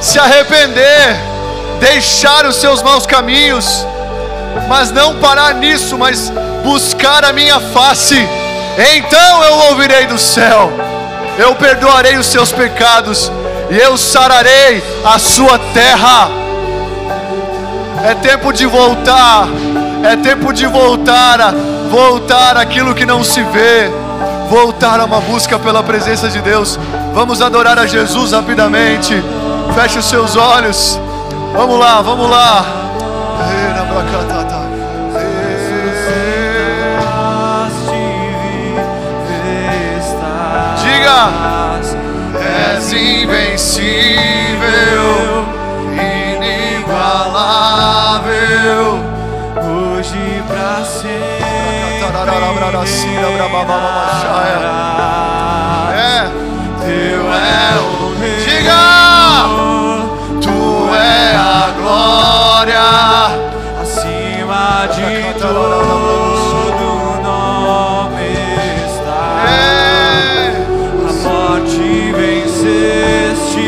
se 0.00 0.18
arrepender, 0.18 1.16
deixar 1.78 2.44
os 2.44 2.56
seus 2.56 2.82
maus 2.82 3.06
caminhos, 3.06 3.86
mas 4.68 4.90
não 4.90 5.18
parar 5.20 5.54
nisso, 5.54 5.96
mas 5.96 6.32
buscar 6.64 7.24
a 7.24 7.32
minha 7.32 7.60
face. 7.60 8.28
Então 8.96 9.44
eu 9.44 9.54
ouvirei 9.70 10.06
do 10.06 10.18
céu, 10.18 10.72
eu 11.38 11.54
perdoarei 11.54 12.16
os 12.16 12.26
seus 12.26 12.50
pecados 12.50 13.30
e 13.70 13.76
eu 13.76 13.96
sararei 13.96 14.82
a 15.04 15.18
sua 15.18 15.58
terra. 15.72 16.43
É 18.04 18.14
tempo 18.14 18.52
de 18.52 18.66
voltar, 18.66 19.48
é 20.04 20.14
tempo 20.14 20.52
de 20.52 20.66
voltar 20.66 21.40
a 21.40 21.54
voltar 21.90 22.56
aquilo 22.56 22.94
que 22.94 23.06
não 23.06 23.24
se 23.24 23.42
vê, 23.44 23.90
voltar 24.50 25.00
a 25.00 25.04
uma 25.06 25.20
busca 25.20 25.58
pela 25.58 25.82
presença 25.82 26.28
de 26.28 26.40
Deus. 26.42 26.78
Vamos 27.14 27.40
adorar 27.40 27.78
a 27.78 27.86
Jesus 27.86 28.32
rapidamente. 28.32 29.14
Feche 29.74 29.98
os 29.98 30.04
seus 30.04 30.36
olhos. 30.36 31.00
Vamos 31.54 31.78
lá, 31.78 32.02
vamos 32.02 32.28
lá. 32.28 32.66
Diga, 40.82 41.30
és 42.76 42.92
invencível, 42.92 43.88
É. 55.92 55.98
é. 55.98 56.30
Teu 56.80 57.22
é 57.32 57.78
o 57.80 57.84
reino. 58.20 58.44
Diga! 58.44 58.84
Tu 60.40 60.58
és 60.94 61.34
a 61.36 61.70
glória 61.80 62.88
acima 63.82 64.64
de 64.94 65.10
todo 65.40 66.84
nome 67.22 68.28
está. 68.86 69.22
É. 69.48 69.52
A 71.08 71.12
morte 71.28 71.86
vencestes, 72.12 73.58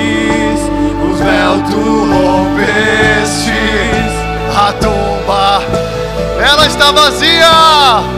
os 1.11 1.19
véu 1.21 1.55
tu 1.71 1.83
rompestes, 2.13 3.53
a 4.57 4.59
tumba 4.73 5.63
ela 6.39 6.67
está 6.67 6.93
vazia. 6.93 8.16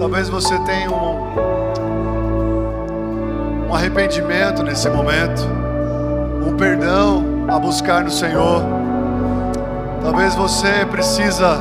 Talvez 0.00 0.30
você 0.30 0.58
tenha 0.60 0.90
um, 0.90 1.36
um 3.68 3.74
arrependimento 3.74 4.62
nesse 4.62 4.88
momento, 4.88 5.42
um 6.42 6.56
perdão 6.56 7.44
a 7.46 7.58
buscar 7.58 8.02
no 8.02 8.10
Senhor. 8.10 8.62
Talvez 10.02 10.34
você 10.34 10.86
precisa 10.86 11.58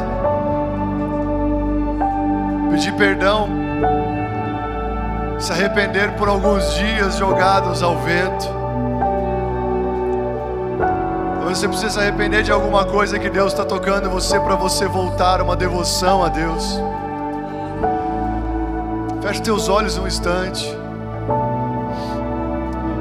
pedir 2.72 2.94
perdão, 2.94 3.50
se 5.38 5.52
arrepender 5.52 6.14
por 6.14 6.30
alguns 6.30 6.76
dias 6.76 7.18
jogados 7.18 7.84
ao 7.84 7.98
vento. 7.98 8.48
Você 11.44 11.68
precisa 11.68 11.90
se 11.90 12.00
arrepender 12.00 12.44
de 12.44 12.54
alguma 12.54 12.86
coisa 12.86 13.20
que 13.20 13.30
Deus 13.30 13.52
está 13.52 13.66
tocando 13.66 14.08
em 14.08 14.10
você 14.10 14.40
para 14.40 14.56
você 14.56 14.88
voltar 14.88 15.42
uma 15.42 15.58
devoção 15.58 16.24
a 16.24 16.30
Deus. 16.30 16.80
Feche 19.30 19.42
teus 19.44 19.70
olhos 19.70 19.96
um 19.96 20.08
instante. 20.08 20.76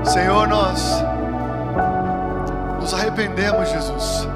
Senhor, 0.04 0.46
nós 0.46 1.02
nos 2.78 2.92
arrependemos, 2.92 3.70
Jesus, 3.70 4.28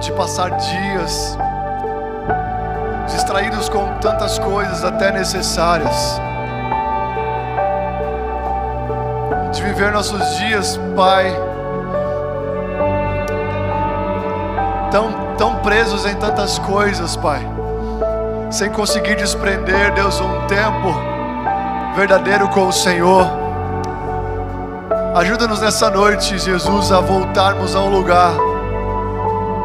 de 0.00 0.10
passar 0.12 0.48
dias 0.52 1.36
distraídos 3.06 3.68
com 3.68 3.98
tantas 3.98 4.38
coisas 4.38 4.82
até 4.82 5.12
necessárias. 5.12 6.18
De 9.52 9.62
viver 9.62 9.92
nossos 9.92 10.38
dias, 10.38 10.80
Pai, 10.96 11.30
tão, 14.90 15.36
tão 15.36 15.56
presos 15.56 16.06
em 16.06 16.14
tantas 16.14 16.58
coisas, 16.60 17.14
Pai, 17.14 17.46
sem 18.50 18.70
conseguir 18.70 19.16
desprender, 19.16 19.92
Deus, 19.94 20.20
um 20.20 20.46
tempo 20.46 20.94
verdadeiro 21.96 22.48
com 22.48 22.68
o 22.68 22.72
Senhor. 22.72 23.26
Ajuda-nos 25.14 25.60
nessa 25.60 25.90
noite, 25.90 26.38
Jesus, 26.38 26.92
a 26.92 27.00
voltarmos 27.00 27.74
a 27.74 27.80
um 27.80 27.88
lugar, 27.88 28.34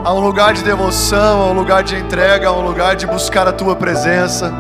a 0.04 0.14
um 0.14 0.20
lugar 0.20 0.54
de 0.54 0.64
devoção, 0.64 1.42
a 1.42 1.46
um 1.48 1.54
lugar 1.54 1.84
de 1.84 1.96
entrega, 1.96 2.48
a 2.48 2.54
um 2.54 2.62
lugar 2.62 2.96
de 2.96 3.06
buscar 3.06 3.48
a 3.48 3.52
Tua 3.52 3.76
presença. 3.76 4.52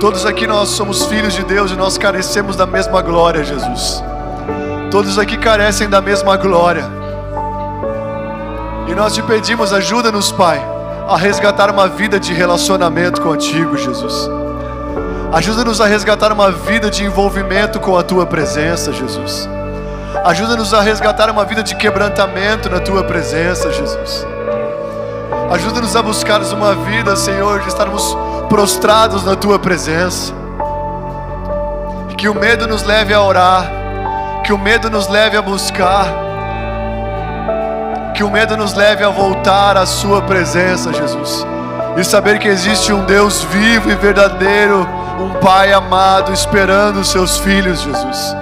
Todos 0.00 0.24
aqui 0.24 0.46
nós 0.46 0.70
somos 0.70 1.04
filhos 1.06 1.34
de 1.34 1.44
Deus 1.44 1.70
e 1.70 1.76
nós 1.76 1.96
carecemos 1.96 2.56
da 2.56 2.66
mesma 2.66 3.02
glória, 3.02 3.44
Jesus. 3.44 4.02
Todos 4.90 5.18
aqui 5.18 5.36
carecem 5.36 5.88
da 5.88 6.00
mesma 6.00 6.36
glória. 6.36 6.84
E 8.88 8.94
nós 8.94 9.14
te 9.14 9.22
pedimos, 9.22 9.72
ajuda-nos, 9.72 10.32
Pai, 10.32 10.71
a 11.12 11.16
resgatar 11.16 11.70
uma 11.70 11.88
vida 11.88 12.18
de 12.18 12.32
relacionamento 12.32 13.20
contigo, 13.20 13.76
Jesus. 13.76 14.30
Ajuda-nos 15.32 15.80
a 15.80 15.86
resgatar 15.86 16.32
uma 16.32 16.50
vida 16.50 16.90
de 16.90 17.04
envolvimento 17.04 17.80
com 17.80 17.96
a 17.96 18.02
tua 18.02 18.26
presença, 18.26 18.92
Jesus. 18.92 19.48
Ajuda-nos 20.24 20.72
a 20.72 20.80
resgatar 20.80 21.30
uma 21.30 21.44
vida 21.44 21.62
de 21.62 21.74
quebrantamento 21.74 22.70
na 22.70 22.80
tua 22.80 23.02
presença, 23.02 23.72
Jesus. 23.72 24.26
Ajuda-nos 25.50 25.96
a 25.96 26.02
buscarmos 26.02 26.52
uma 26.52 26.74
vida, 26.74 27.16
Senhor, 27.16 27.60
de 27.60 27.68
estarmos 27.68 28.16
prostrados 28.48 29.24
na 29.24 29.34
tua 29.34 29.58
presença. 29.58 30.32
Que 32.16 32.28
o 32.28 32.34
medo 32.34 32.66
nos 32.66 32.84
leve 32.84 33.12
a 33.12 33.20
orar, 33.20 33.70
que 34.44 34.52
o 34.52 34.58
medo 34.58 34.88
nos 34.88 35.08
leve 35.08 35.36
a 35.36 35.42
buscar, 35.42 36.06
que 38.22 38.26
o 38.26 38.30
medo 38.30 38.56
nos 38.56 38.72
leve 38.72 39.02
a 39.02 39.08
voltar 39.08 39.76
à 39.76 39.84
sua 39.84 40.22
presença, 40.22 40.92
Jesus. 40.92 41.44
E 41.96 42.04
saber 42.04 42.38
que 42.38 42.46
existe 42.46 42.92
um 42.92 43.04
Deus 43.04 43.42
vivo 43.42 43.90
e 43.90 43.96
verdadeiro, 43.96 44.88
um 45.18 45.40
Pai 45.40 45.72
amado 45.72 46.32
esperando 46.32 47.00
os 47.00 47.10
seus 47.10 47.38
filhos, 47.38 47.80
Jesus. 47.80 48.36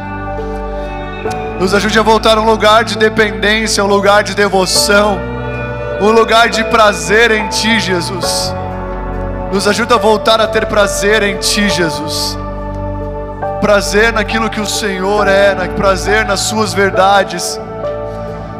Nos 1.58 1.72
ajude 1.72 1.98
a 1.98 2.02
voltar 2.02 2.36
a 2.36 2.42
um 2.42 2.44
lugar 2.44 2.84
de 2.84 2.98
dependência, 2.98 3.82
um 3.82 3.86
lugar 3.86 4.22
de 4.22 4.34
devoção, 4.34 5.18
um 5.98 6.10
lugar 6.10 6.50
de 6.50 6.62
prazer 6.64 7.30
em 7.30 7.48
Ti, 7.48 7.80
Jesus. 7.80 8.54
Nos 9.50 9.66
ajuda 9.66 9.94
a 9.94 9.98
voltar 9.98 10.42
a 10.42 10.46
ter 10.46 10.66
prazer 10.66 11.22
em 11.22 11.38
Ti, 11.38 11.70
Jesus. 11.70 12.36
Prazer 13.62 14.12
naquilo 14.12 14.50
que 14.50 14.60
o 14.60 14.66
Senhor 14.66 15.26
é, 15.26 15.54
prazer 15.68 16.26
nas 16.26 16.40
Suas 16.40 16.74
verdades. 16.74 17.58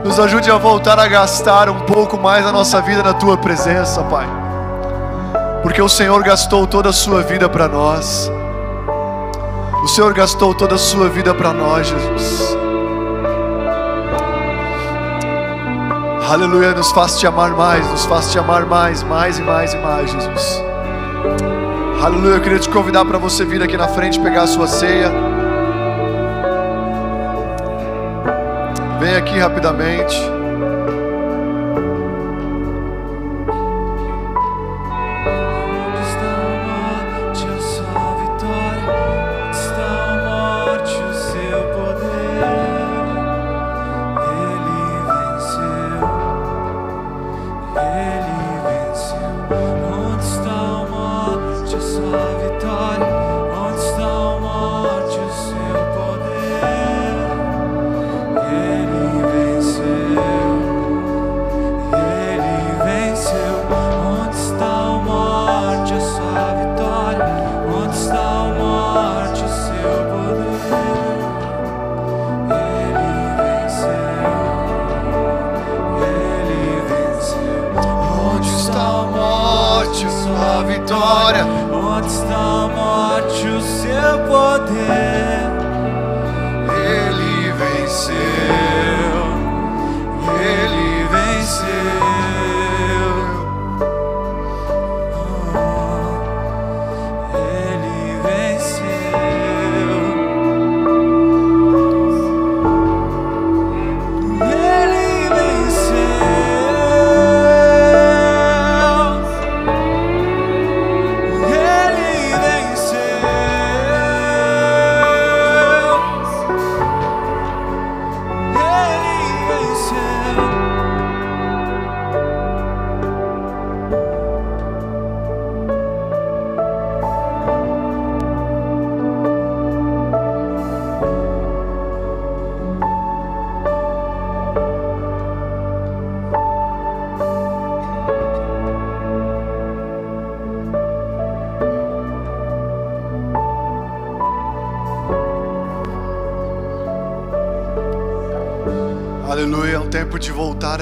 Nos 0.05 0.19
ajude 0.19 0.51
a 0.51 0.57
voltar 0.57 0.99
a 0.99 1.07
gastar 1.07 1.69
um 1.69 1.81
pouco 1.81 2.19
mais 2.19 2.47
a 2.47 2.53
nossa 2.53 2.81
vida 2.81 3.03
na 3.03 3.13
Tua 3.13 3.37
presença, 3.37 4.03
Pai. 4.05 4.27
Porque 5.63 5.83
o 5.83 5.89
Senhor 5.89 6.23
gastou 6.23 6.67
toda 6.67 6.89
a 6.89 6.93
Sua 6.93 7.23
vida 7.23 7.49
para 7.49 7.69
nós. 7.69 8.31
O 9.83 9.89
Senhor 9.89 10.13
gastou 10.15 10.55
toda 10.55 10.77
a 10.77 10.79
Sua 10.79 11.09
vida 11.09 11.35
para 11.35 11.53
nós, 11.53 11.87
Jesus. 11.87 12.57
Aleluia, 16.31 16.73
nos 16.73 16.93
faz 16.93 17.19
te 17.19 17.27
amar 17.27 17.51
mais, 17.51 17.87
nos 17.91 18.07
faz 18.07 18.31
te 18.31 18.39
amar 18.39 18.65
mais, 18.65 19.03
mais 19.03 19.39
e 19.39 19.43
mais 19.43 19.75
e 19.75 19.79
mais, 19.79 20.11
Jesus. 20.13 20.65
Aleluia, 22.03 22.37
eu 22.37 22.41
queria 22.41 22.59
te 22.59 22.69
convidar 22.69 23.05
para 23.05 23.19
você 23.19 23.45
vir 23.45 23.63
aqui 23.63 23.77
na 23.77 23.89
frente 23.89 24.19
pegar 24.19 24.43
a 24.43 24.47
sua 24.47 24.67
ceia. 24.67 25.30
Vem 29.01 29.17
aqui 29.17 29.39
rapidamente. 29.39 30.40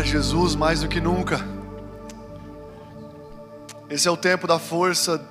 Jesus 0.09 0.55
mais 0.55 0.81
do 0.81 0.89
que 0.89 1.03
nunca. 1.03 1.39
Esse 3.91 4.09
é 4.09 4.11
o 4.11 4.17
tempo 4.17 4.47
da 4.47 4.59
força 4.59 5.23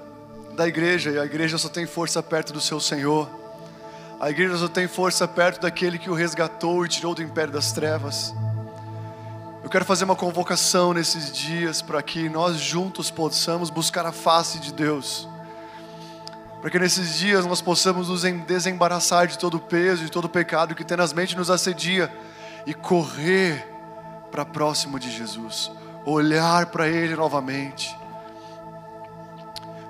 da 0.55 0.67
igreja, 0.67 1.09
e 1.09 1.17
a 1.17 1.25
igreja 1.25 1.57
só 1.57 1.67
tem 1.67 1.87
força 1.87 2.21
perto 2.21 2.53
do 2.53 2.61
seu 2.61 2.79
Senhor. 2.79 3.27
A 4.19 4.29
igreja 4.29 4.55
só 4.55 4.67
tem 4.67 4.87
força 4.87 5.27
perto 5.27 5.61
daquele 5.61 5.97
que 5.97 6.11
o 6.11 6.13
resgatou 6.13 6.85
e 6.85 6.89
tirou 6.89 7.15
do 7.15 7.23
império 7.23 7.51
das 7.51 7.71
trevas. 7.71 8.35
Eu 9.63 9.69
quero 9.69 9.83
fazer 9.83 10.05
uma 10.05 10.15
convocação 10.15 10.93
nesses 10.93 11.31
dias 11.31 11.81
para 11.81 12.01
que 12.03 12.29
nós 12.29 12.57
juntos 12.57 13.09
possamos 13.09 13.71
buscar 13.71 14.05
a 14.05 14.11
face 14.11 14.59
de 14.59 14.71
Deus. 14.71 15.27
Para 16.61 16.69
que 16.69 16.77
nesses 16.77 17.17
dias 17.17 17.47
nós 17.47 17.61
possamos 17.61 18.09
nos 18.09 18.21
desembaraçar 18.45 19.25
de 19.25 19.39
todo 19.39 19.57
o 19.57 19.59
peso 19.59 20.05
e 20.05 20.09
todo 20.09 20.25
o 20.25 20.29
pecado 20.29 20.75
que 20.75 20.83
tenazmente 20.83 21.35
nos 21.35 21.49
assedia 21.49 22.11
e 22.65 22.75
correr 22.75 23.76
para 24.31 24.45
próximo 24.45 24.99
de 24.99 25.11
Jesus, 25.11 25.71
olhar 26.05 26.67
para 26.67 26.87
Ele 26.87 27.15
novamente, 27.15 27.97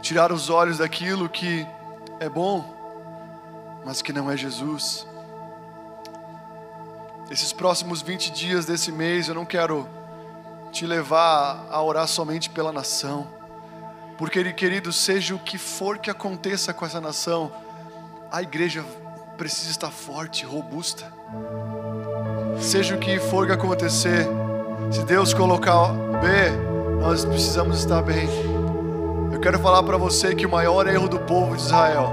tirar 0.02 0.32
os 0.32 0.50
olhos 0.50 0.78
daquilo 0.78 1.28
que 1.28 1.66
é 2.20 2.30
bom, 2.30 2.74
mas 3.86 4.02
que 4.02 4.14
não 4.14 4.30
é 4.30 4.38
Jesus. 4.38 5.08
Esses 7.30 7.52
próximos 7.52 8.02
20 8.02 8.32
dias 8.32 8.66
desse 8.66 8.92
mês 8.92 9.28
eu 9.28 9.36
não 9.36 9.46
quero 9.46 9.88
te 10.72 10.86
levar 10.86 11.66
a 11.70 11.82
orar 11.82 12.08
somente 12.08 12.50
pela 12.50 12.72
nação, 12.72 13.28
porque, 14.18 14.52
querido, 14.54 14.92
seja 14.92 15.36
o 15.36 15.40
que 15.40 15.58
for 15.58 16.00
que 16.00 16.10
aconteça 16.10 16.74
com 16.74 16.86
essa 16.86 17.00
nação, 17.00 17.52
a 18.32 18.42
igreja 18.42 18.84
precisa 19.38 19.70
estar 19.70 19.92
forte, 19.92 20.46
robusta. 20.46 21.14
Seja 22.60 22.96
o 22.96 22.98
que 22.98 23.20
for 23.20 23.46
que 23.46 23.54
acontecer, 23.54 24.28
se 24.92 25.04
Deus 25.04 25.34
colocar 25.34 25.90
B, 26.22 27.02
nós 27.02 27.24
precisamos 27.24 27.80
estar 27.80 28.02
bem. 28.02 28.28
Eu 29.32 29.40
quero 29.40 29.60
falar 29.60 29.84
para 29.84 29.98
você 29.98 30.34
que 30.34 30.46
o 30.46 30.50
maior 30.50 30.88
erro 30.88 31.08
do 31.08 31.20
povo 31.20 31.56
de 31.56 31.62
Israel 31.62 32.12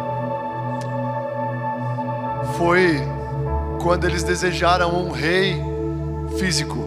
foi 2.57 3.03
quando 3.83 4.05
eles 4.07 4.23
desejaram 4.23 4.95
um 4.95 5.11
rei 5.11 5.61
físico 6.39 6.79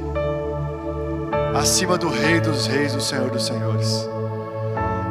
acima 1.58 1.98
do 1.98 2.10
rei 2.10 2.40
dos 2.40 2.68
reis, 2.68 2.94
do 2.94 3.02
Senhor 3.02 3.30
dos 3.32 3.46
senhores. 3.46 4.08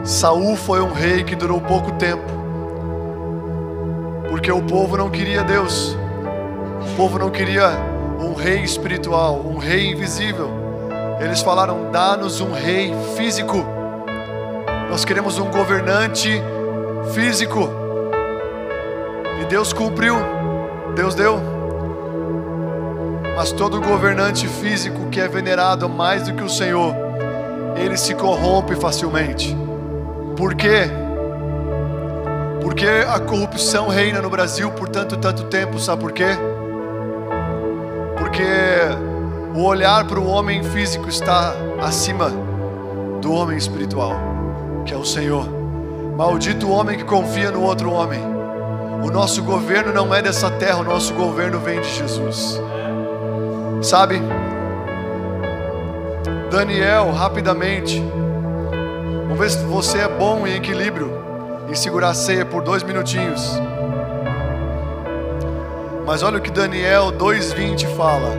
Saul 0.04 0.56
foi 0.56 0.80
um 0.80 0.92
rei 0.92 1.24
que 1.24 1.34
durou 1.34 1.60
pouco 1.60 1.92
tempo. 1.92 2.22
Porque 4.30 4.50
o 4.52 4.62
povo 4.62 4.96
não 4.96 5.10
queria 5.10 5.42
Deus. 5.42 5.96
O 6.80 6.96
povo 6.96 7.18
não 7.18 7.30
queria 7.30 7.95
um 8.18 8.34
rei 8.34 8.62
espiritual, 8.62 9.40
um 9.44 9.58
rei 9.58 9.92
invisível. 9.92 10.50
Eles 11.20 11.40
falaram: 11.40 11.90
dá-nos 11.90 12.40
um 12.40 12.52
rei 12.52 12.92
físico. 13.16 13.64
Nós 14.90 15.04
queremos 15.04 15.38
um 15.38 15.50
governante 15.50 16.42
físico. 17.14 17.68
E 19.40 19.44
Deus 19.46 19.72
cumpriu, 19.72 20.16
Deus 20.94 21.14
deu. 21.14 21.40
Mas 23.36 23.52
todo 23.52 23.80
governante 23.80 24.48
físico 24.48 25.10
que 25.10 25.20
é 25.20 25.28
venerado 25.28 25.88
mais 25.88 26.22
do 26.22 26.32
que 26.32 26.42
o 26.42 26.48
Senhor, 26.48 26.94
ele 27.76 27.96
se 27.96 28.14
corrompe 28.14 28.74
facilmente. 28.76 29.54
Por 30.36 30.54
quê? 30.54 30.90
Porque 32.62 32.86
a 32.86 33.20
corrupção 33.20 33.88
reina 33.88 34.22
no 34.22 34.30
Brasil 34.30 34.70
por 34.70 34.88
tanto 34.88 35.16
tanto 35.16 35.44
tempo, 35.44 35.78
sabe 35.78 36.00
por 36.00 36.12
quê? 36.12 36.36
Porque 38.36 39.58
o 39.58 39.64
olhar 39.64 40.06
para 40.06 40.20
o 40.20 40.26
homem 40.26 40.62
físico 40.62 41.08
está 41.08 41.54
acima 41.80 42.30
do 43.22 43.32
homem 43.32 43.56
espiritual, 43.56 44.12
que 44.84 44.92
é 44.92 44.96
o 44.96 45.06
Senhor. 45.06 45.48
Maldito 46.18 46.66
o 46.66 46.70
homem 46.70 46.98
que 46.98 47.04
confia 47.04 47.50
no 47.50 47.62
outro 47.62 47.90
homem. 47.90 48.20
O 49.02 49.10
nosso 49.10 49.42
governo 49.42 49.90
não 49.90 50.14
é 50.14 50.20
dessa 50.20 50.50
terra, 50.50 50.80
o 50.80 50.84
nosso 50.84 51.14
governo 51.14 51.58
vem 51.60 51.80
de 51.80 51.88
Jesus. 51.88 52.60
Sabe? 53.80 54.20
Daniel, 56.50 57.10
rapidamente. 57.12 58.04
Vamos 59.28 59.38
ver 59.38 59.50
se 59.50 59.64
você 59.64 60.00
é 60.00 60.08
bom 60.08 60.46
em 60.46 60.56
equilíbrio, 60.56 61.10
em 61.70 61.74
segurar 61.74 62.10
a 62.10 62.14
ceia 62.14 62.44
por 62.44 62.62
dois 62.62 62.82
minutinhos. 62.82 63.58
Mas 66.06 66.22
olha 66.22 66.38
o 66.38 66.40
que 66.40 66.52
Daniel 66.52 67.10
2,20 67.10 67.84
fala. 67.96 68.30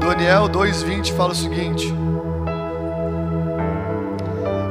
Daniel 0.00 0.48
2,20 0.48 1.12
fala 1.14 1.30
o 1.30 1.34
seguinte: 1.36 1.94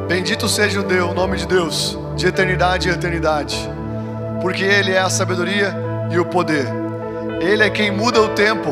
Bendito 0.10 0.50
seja 0.50 0.82
o 0.82 0.84
Deus, 0.84 1.12
o 1.12 1.14
nome 1.14 1.38
de 1.38 1.48
Deus, 1.48 1.98
de 2.18 2.28
eternidade 2.28 2.90
em 2.90 2.92
eternidade, 2.92 3.58
porque 4.42 4.64
Ele 4.66 4.92
é 4.92 5.00
a 5.00 5.10
sabedoria 5.10 5.74
e 6.12 6.20
o 6.20 6.26
poder. 6.26 6.68
Ele 7.40 7.64
é 7.64 7.70
quem 7.70 7.90
muda 7.90 8.22
o 8.22 8.28
tempo 8.30 8.70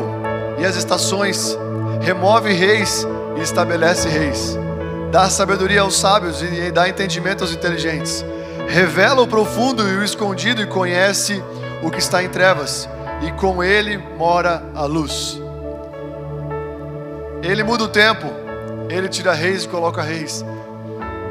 e 0.58 0.66
as 0.66 0.76
estações, 0.76 1.56
remove 2.02 2.52
reis 2.52 3.06
e 3.38 3.40
estabelece 3.40 4.10
reis, 4.10 4.58
dá 5.10 5.30
sabedoria 5.30 5.80
aos 5.80 5.98
sábios 5.98 6.42
e 6.42 6.70
dá 6.70 6.86
entendimento 6.86 7.42
aos 7.42 7.52
inteligentes, 7.52 8.22
revela 8.68 9.22
o 9.22 9.26
profundo 9.26 9.88
e 9.88 9.96
o 9.96 10.04
escondido 10.04 10.60
e 10.60 10.66
conhece 10.66 11.42
o 11.82 11.90
que 11.90 11.98
está 11.98 12.22
em 12.22 12.28
trevas, 12.28 12.88
e 13.22 13.32
com 13.32 13.64
Ele 13.64 13.96
mora 13.96 14.62
a 14.74 14.84
luz. 14.84 15.40
Ele 17.42 17.62
muda 17.62 17.84
o 17.84 17.88
tempo, 17.88 18.26
Ele 18.90 19.08
tira 19.08 19.32
reis 19.32 19.64
e 19.64 19.68
coloca 19.68 20.02
reis. 20.02 20.44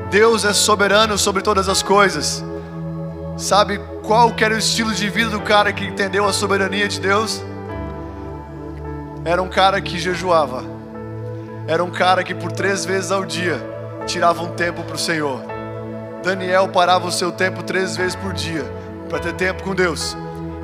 Deus 0.09 0.45
é 0.45 0.53
soberano 0.53 1.17
sobre 1.17 1.43
todas 1.43 1.69
as 1.69 1.83
coisas. 1.83 2.43
Sabe 3.37 3.79
qual 4.03 4.33
que 4.33 4.43
era 4.43 4.55
o 4.55 4.57
estilo 4.57 4.93
de 4.93 5.07
vida 5.09 5.29
do 5.29 5.41
cara 5.41 5.71
que 5.71 5.85
entendeu 5.85 6.25
a 6.25 6.33
soberania 6.33 6.87
de 6.87 6.99
Deus? 6.99 7.43
Era 9.23 9.43
um 9.43 9.49
cara 9.49 9.79
que 9.79 9.99
jejuava. 9.99 10.63
Era 11.67 11.83
um 11.83 11.91
cara 11.91 12.23
que 12.23 12.33
por 12.33 12.51
três 12.51 12.85
vezes 12.85 13.11
ao 13.11 13.25
dia 13.25 13.61
tirava 14.07 14.41
um 14.41 14.53
tempo 14.53 14.81
para 14.83 14.95
o 14.95 14.99
Senhor. 14.99 15.56
Daniel 16.23 16.67
parava 16.67 17.07
o 17.07 17.11
seu 17.11 17.31
tempo 17.31 17.63
três 17.63 17.95
vezes 17.95 18.15
por 18.15 18.33
dia 18.33 18.65
para 19.09 19.19
ter 19.19 19.33
tempo 19.33 19.63
com 19.63 19.73
Deus. 19.73 20.15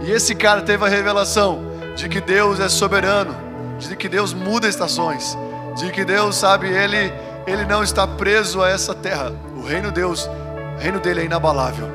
E 0.02 0.12
esse 0.12 0.36
cara 0.36 0.62
teve 0.62 0.84
a 0.84 0.90
revelação 0.90 1.64
de 1.96 2.10
que 2.10 2.20
Deus 2.20 2.60
é 2.60 2.68
soberano 2.68 3.44
de 3.80 3.96
que 3.96 4.08
Deus 4.08 4.34
muda 4.34 4.68
estações, 4.68 5.38
de 5.76 5.92
que 5.92 6.06
Deus, 6.06 6.36
sabe, 6.36 6.68
ele 6.68 7.14
ele 7.46 7.66
não 7.66 7.84
está 7.84 8.08
preso 8.08 8.62
a 8.62 8.70
essa 8.70 8.96
terra. 8.96 9.34
O 9.58 9.64
reino 9.64 9.90
de 9.90 9.96
Deus, 9.96 10.30
o 10.78 10.80
reino 10.80 10.98
dele 11.00 11.22
é 11.22 11.26
inabalável. 11.26 11.90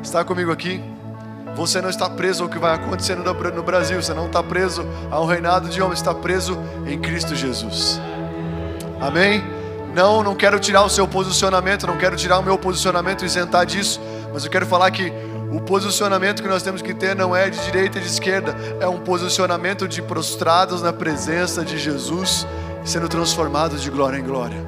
Está 0.00 0.24
comigo 0.24 0.52
aqui? 0.52 0.80
Você 1.56 1.80
não 1.80 1.90
está 1.90 2.08
preso 2.08 2.44
ao 2.44 2.48
que 2.48 2.58
vai 2.58 2.74
acontecer 2.74 3.16
no 3.16 3.62
Brasil, 3.64 4.00
você 4.00 4.14
não 4.14 4.26
está 4.26 4.42
preso 4.44 4.86
ao 5.10 5.26
reinado 5.26 5.68
de 5.68 5.82
homens, 5.82 5.98
está 5.98 6.14
preso 6.14 6.56
em 6.86 7.00
Cristo 7.00 7.34
Jesus. 7.34 8.00
Amém? 9.00 9.42
Não, 9.94 10.24
não 10.24 10.34
quero 10.34 10.58
tirar 10.58 10.82
o 10.82 10.90
seu 10.90 11.06
posicionamento, 11.06 11.86
não 11.86 11.96
quero 11.96 12.16
tirar 12.16 12.40
o 12.40 12.42
meu 12.42 12.58
posicionamento 12.58 13.22
e 13.22 13.26
isentar 13.26 13.64
disso, 13.64 14.00
mas 14.32 14.44
eu 14.44 14.50
quero 14.50 14.66
falar 14.66 14.90
que 14.90 15.12
o 15.52 15.60
posicionamento 15.60 16.42
que 16.42 16.48
nós 16.48 16.64
temos 16.64 16.82
que 16.82 16.92
ter 16.92 17.14
não 17.14 17.34
é 17.34 17.48
de 17.48 17.64
direita 17.64 17.98
e 17.98 18.00
de 18.00 18.08
esquerda, 18.08 18.56
é 18.80 18.88
um 18.88 18.98
posicionamento 18.98 19.86
de 19.86 20.02
prostrados 20.02 20.82
na 20.82 20.92
presença 20.92 21.64
de 21.64 21.78
Jesus, 21.78 22.44
sendo 22.84 23.08
transformados 23.08 23.80
de 23.80 23.88
glória 23.88 24.18
em 24.18 24.24
glória. 24.24 24.58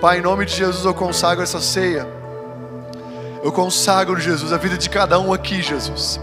Pai, 0.00 0.18
em 0.18 0.22
nome 0.22 0.46
de 0.46 0.54
Jesus 0.54 0.86
eu 0.86 0.94
consagro 0.94 1.44
essa 1.44 1.60
ceia. 1.60 2.08
Eu 3.44 3.52
consagro, 3.52 4.18
Jesus, 4.18 4.50
a 4.50 4.56
vida 4.56 4.78
de 4.78 4.88
cada 4.88 5.20
um 5.20 5.30
aqui, 5.30 5.60
Jesus. 5.60 6.18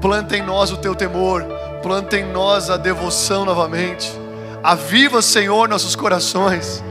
Planta 0.00 0.36
em 0.36 0.42
nós 0.42 0.70
o 0.70 0.76
teu 0.76 0.94
temor, 0.94 1.42
planta 1.82 2.18
em 2.18 2.30
nós 2.30 2.68
a 2.68 2.76
devoção 2.76 3.46
novamente. 3.46 4.21
Aviva, 4.62 5.20
Senhor, 5.20 5.68
nossos 5.68 5.96
corações. 5.96 6.84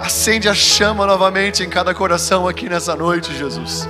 Acende 0.00 0.48
a 0.48 0.54
chama 0.54 1.06
novamente 1.06 1.62
em 1.62 1.68
cada 1.68 1.94
coração 1.94 2.48
aqui 2.48 2.68
nessa 2.68 2.96
noite, 2.96 3.32
Jesus. 3.36 3.88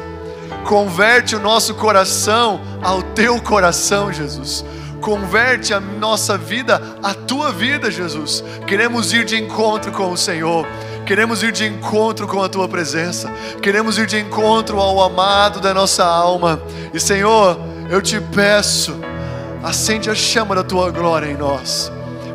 Converte 0.65 1.35
o 1.35 1.41
nosso 1.41 1.75
coração 1.75 2.61
ao 2.83 3.03
teu 3.03 3.41
coração, 3.41 4.13
Jesus. 4.13 4.65
Converte 5.01 5.73
a 5.73 5.81
nossa 5.81 6.37
vida 6.37 6.83
à 7.03 7.15
tua 7.15 7.51
vida, 7.53 7.91
Jesus. 7.91 8.45
Queremos 8.67 9.15
ir 9.15 9.25
de 9.25 9.41
encontro 9.41 9.91
com 9.93 10.13
o 10.13 10.17
Senhor. 10.17 10.67
Queremos 11.07 11.43
ir 11.43 11.53
de 11.53 11.65
encontro 11.65 12.29
com 12.29 12.43
a 12.43 12.51
tua 12.51 12.69
presença. 12.69 13.33
Queremos 13.63 13.97
ir 13.97 14.07
de 14.07 14.19
encontro 14.19 14.79
ao 14.79 15.03
amado 15.03 15.59
da 15.59 15.73
nossa 15.73 16.05
alma. 16.05 16.61
E 16.93 17.01
Senhor, 17.01 17.59
eu 17.89 18.03
te 18.03 18.21
peço, 18.21 18.95
acende 19.63 20.11
a 20.11 20.15
chama 20.15 20.55
da 20.55 20.63
tua 20.63 20.91
glória 20.91 21.27
em 21.27 21.37
nós 21.37 21.91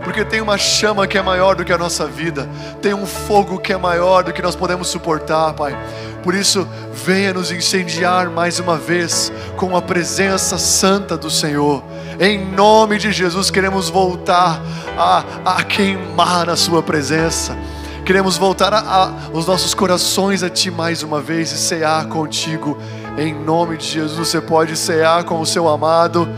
porque 0.06 0.24
tem 0.24 0.40
uma 0.40 0.56
chama 0.56 1.08
que 1.08 1.18
é 1.18 1.22
maior 1.22 1.56
do 1.56 1.66
que 1.66 1.74
a 1.74 1.78
nossa 1.80 2.06
vida, 2.06 2.48
tem 2.80 2.94
um 2.94 3.08
fogo 3.08 3.58
que 3.58 3.74
é 3.74 3.78
maior 3.78 4.24
do 4.24 4.32
que 4.32 4.42
nós 4.42 4.56
podemos 4.56 4.88
suportar, 4.88 5.54
Pai. 5.54 5.76
Por 6.24 6.36
isso, 6.36 6.68
venha 6.94 7.34
nos 7.34 7.52
incendiar 7.52 8.30
mais 8.30 8.60
uma 8.60 8.78
vez 8.78 9.34
com 9.58 9.76
a 9.76 9.82
presença 9.82 10.60
santa 10.60 11.18
do 11.18 11.32
Senhor. 11.32 11.84
Em 12.20 12.38
nome 12.54 13.00
de 13.00 13.12
Jesus, 13.12 13.50
queremos 13.50 13.90
voltar 13.90 14.62
a, 14.96 15.24
a 15.44 15.64
queimar 15.64 16.46
na 16.46 16.56
Sua 16.56 16.84
presença. 16.84 17.58
Queremos 18.06 18.38
voltar 18.38 18.72
a, 18.76 18.80
a, 18.80 19.12
os 19.34 19.48
nossos 19.48 19.74
corações 19.74 20.44
a 20.44 20.50
Ti 20.52 20.70
mais 20.70 21.02
uma 21.02 21.20
vez 21.20 21.52
e 21.52 21.58
cear 21.58 22.06
contigo. 22.10 22.78
Em 23.18 23.34
nome 23.34 23.78
de 23.78 23.88
Jesus, 23.88 24.30
você 24.30 24.40
pode 24.40 24.78
cear 24.78 25.24
com 25.24 25.42
o 25.42 25.46
seu 25.48 25.68
amado. 25.68 26.30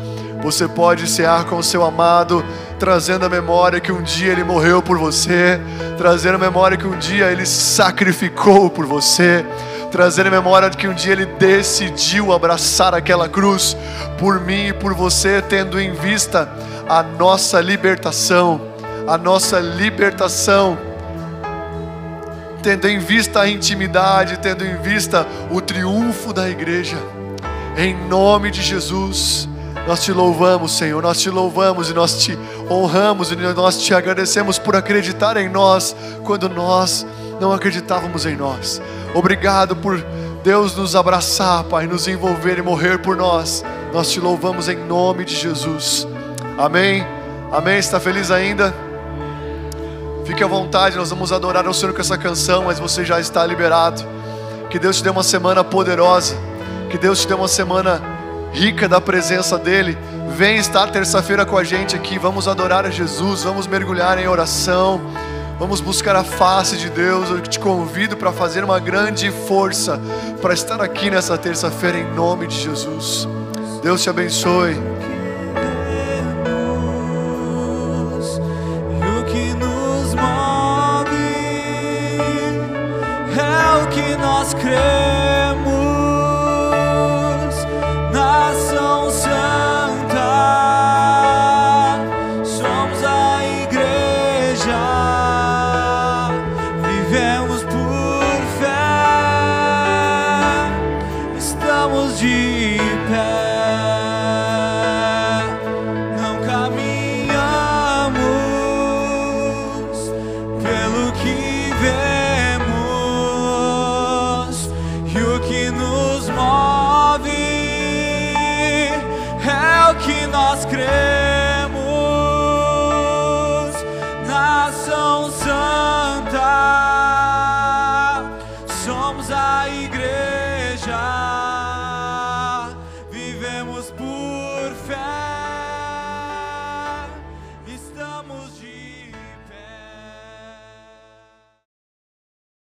Você 0.42 0.68
pode 0.68 1.08
cear 1.08 1.46
com 1.46 1.58
o 1.58 1.64
seu 1.64 1.84
amado, 1.84 2.44
trazendo 2.80 3.26
a 3.26 3.30
memória 3.30 3.80
que 3.80 3.92
um 3.92 4.02
dia 4.02 4.32
ele 4.32 4.44
morreu 4.44 4.82
por 4.82 4.98
você, 4.98 5.60
trazendo 5.98 6.36
a 6.36 6.38
memória 6.38 6.78
que 6.78 6.88
um 6.88 6.98
dia 6.98 7.32
ele 7.32 7.46
sacrificou 7.46 8.70
por 8.70 8.86
você, 8.86 9.46
trazendo 9.92 10.28
a 10.28 10.32
memória 10.32 10.70
de 10.70 10.78
que 10.78 10.88
um 10.88 10.94
dia 10.94 11.14
ele 11.14 11.26
decidiu 11.26 12.32
abraçar 12.32 12.94
aquela 12.94 13.28
cruz 13.28 13.76
por 14.18 14.40
mim 14.40 14.68
e 14.68 14.74
por 14.74 14.94
você, 14.94 15.42
tendo 15.42 15.80
em 15.80 15.92
vista 15.94 16.48
a 16.88 17.02
nossa 17.02 17.60
libertação, 17.60 18.62
a 19.08 19.18
nossa 19.18 19.60
libertação 19.60 20.78
tendo 22.62 22.88
em 22.90 23.00
vista 23.00 23.42
a 23.42 23.50
intimidade, 23.50 24.40
tendo 24.40 24.66
em 24.66 24.76
vista 24.78 25.26
o 25.50 25.62
triunfo 25.62 26.34
da 26.34 26.50
igreja. 26.50 26.98
Em 27.78 27.96
nome 28.08 28.52
de 28.52 28.62
Jesus, 28.62 29.48
nós 29.88 30.04
te 30.04 30.12
louvamos, 30.12 30.78
Senhor, 30.78 31.02
nós 31.02 31.22
te 31.22 31.30
louvamos 31.30 31.90
e 31.90 31.94
nós 31.94 32.18
te 32.18 32.38
honramos 32.70 33.32
e 33.32 33.36
nós 33.38 33.78
te 33.78 33.94
agradecemos 33.94 34.60
por 34.60 34.76
acreditar 34.76 35.38
em 35.38 35.48
nós 35.48 35.96
quando 36.26 36.50
nós 36.50 37.06
não 37.40 37.54
acreditávamos 37.54 38.26
em 38.26 38.36
nós. 38.36 38.82
Obrigado 39.16 39.78
por 39.78 39.98
Deus 40.44 40.76
nos 40.76 40.94
abraçar, 40.94 41.64
Pai, 41.64 41.88
nos 41.88 42.06
envolver 42.06 42.58
e 42.58 42.62
morrer 42.62 43.00
por 43.00 43.16
nós. 43.16 43.64
Nós 43.94 44.12
te 44.12 44.20
louvamos 44.20 44.68
em 44.68 44.76
nome 44.76 45.24
de 45.24 45.36
Jesus. 45.36 46.06
Amém. 46.58 47.06
Amém. 47.50 47.78
Está 47.78 47.98
feliz 47.98 48.30
ainda? 48.30 48.74
Fique 50.26 50.44
à 50.44 50.48
vontade, 50.48 50.98
nós 50.98 51.10
vamos 51.10 51.32
adorar 51.32 51.66
ao 51.66 51.74
Senhor 51.74 51.94
com 51.94 52.02
essa 52.02 52.18
canção, 52.18 52.66
mas 52.66 52.78
você 52.78 53.06
já 53.06 53.22
está 53.22 53.46
liberado. 53.46 54.04
Que 54.70 54.78
Deus 54.78 54.98
te 54.98 55.04
dê 55.04 55.10
uma 55.10 55.24
semana 55.24 55.64
poderosa. 55.64 56.36
Que 56.90 56.98
Deus 56.98 57.22
te 57.22 57.28
dê 57.30 57.34
uma 57.34 57.48
semana 57.48 58.17
rica 58.52 58.88
da 58.88 59.00
presença 59.00 59.58
dEle. 59.58 59.98
Vem 60.30 60.58
estar 60.58 60.88
terça-feira 60.88 61.46
com 61.46 61.58
a 61.58 61.64
gente 61.64 61.96
aqui. 61.96 62.18
Vamos 62.20 62.48
adorar 62.48 62.86
a 62.86 62.90
Jesus, 62.90 63.44
vamos 63.44 63.68
mergulhar 63.68 64.20
em 64.20 64.28
oração, 64.28 65.02
vamos 65.60 65.82
buscar 65.82 66.16
a 66.16 66.24
face 66.24 66.78
de 66.78 66.90
Deus. 66.90 67.30
Eu 67.30 67.42
te 67.42 67.60
convido 67.60 68.18
para 68.18 68.32
fazer 68.32 68.64
uma 68.64 68.80
grande 68.80 69.32
força 69.32 70.00
para 70.42 70.54
estar 70.54 70.82
aqui 70.82 71.10
nessa 71.10 71.38
terça-feira 71.38 71.98
em 71.98 72.14
nome 72.14 72.48
de 72.48 72.60
Jesus. 72.60 73.28
Deus 73.82 74.02
te 74.02 74.10
abençoe. 74.10 74.78
É 83.94 84.18
nós 84.48 84.54
cremos. 84.54 85.27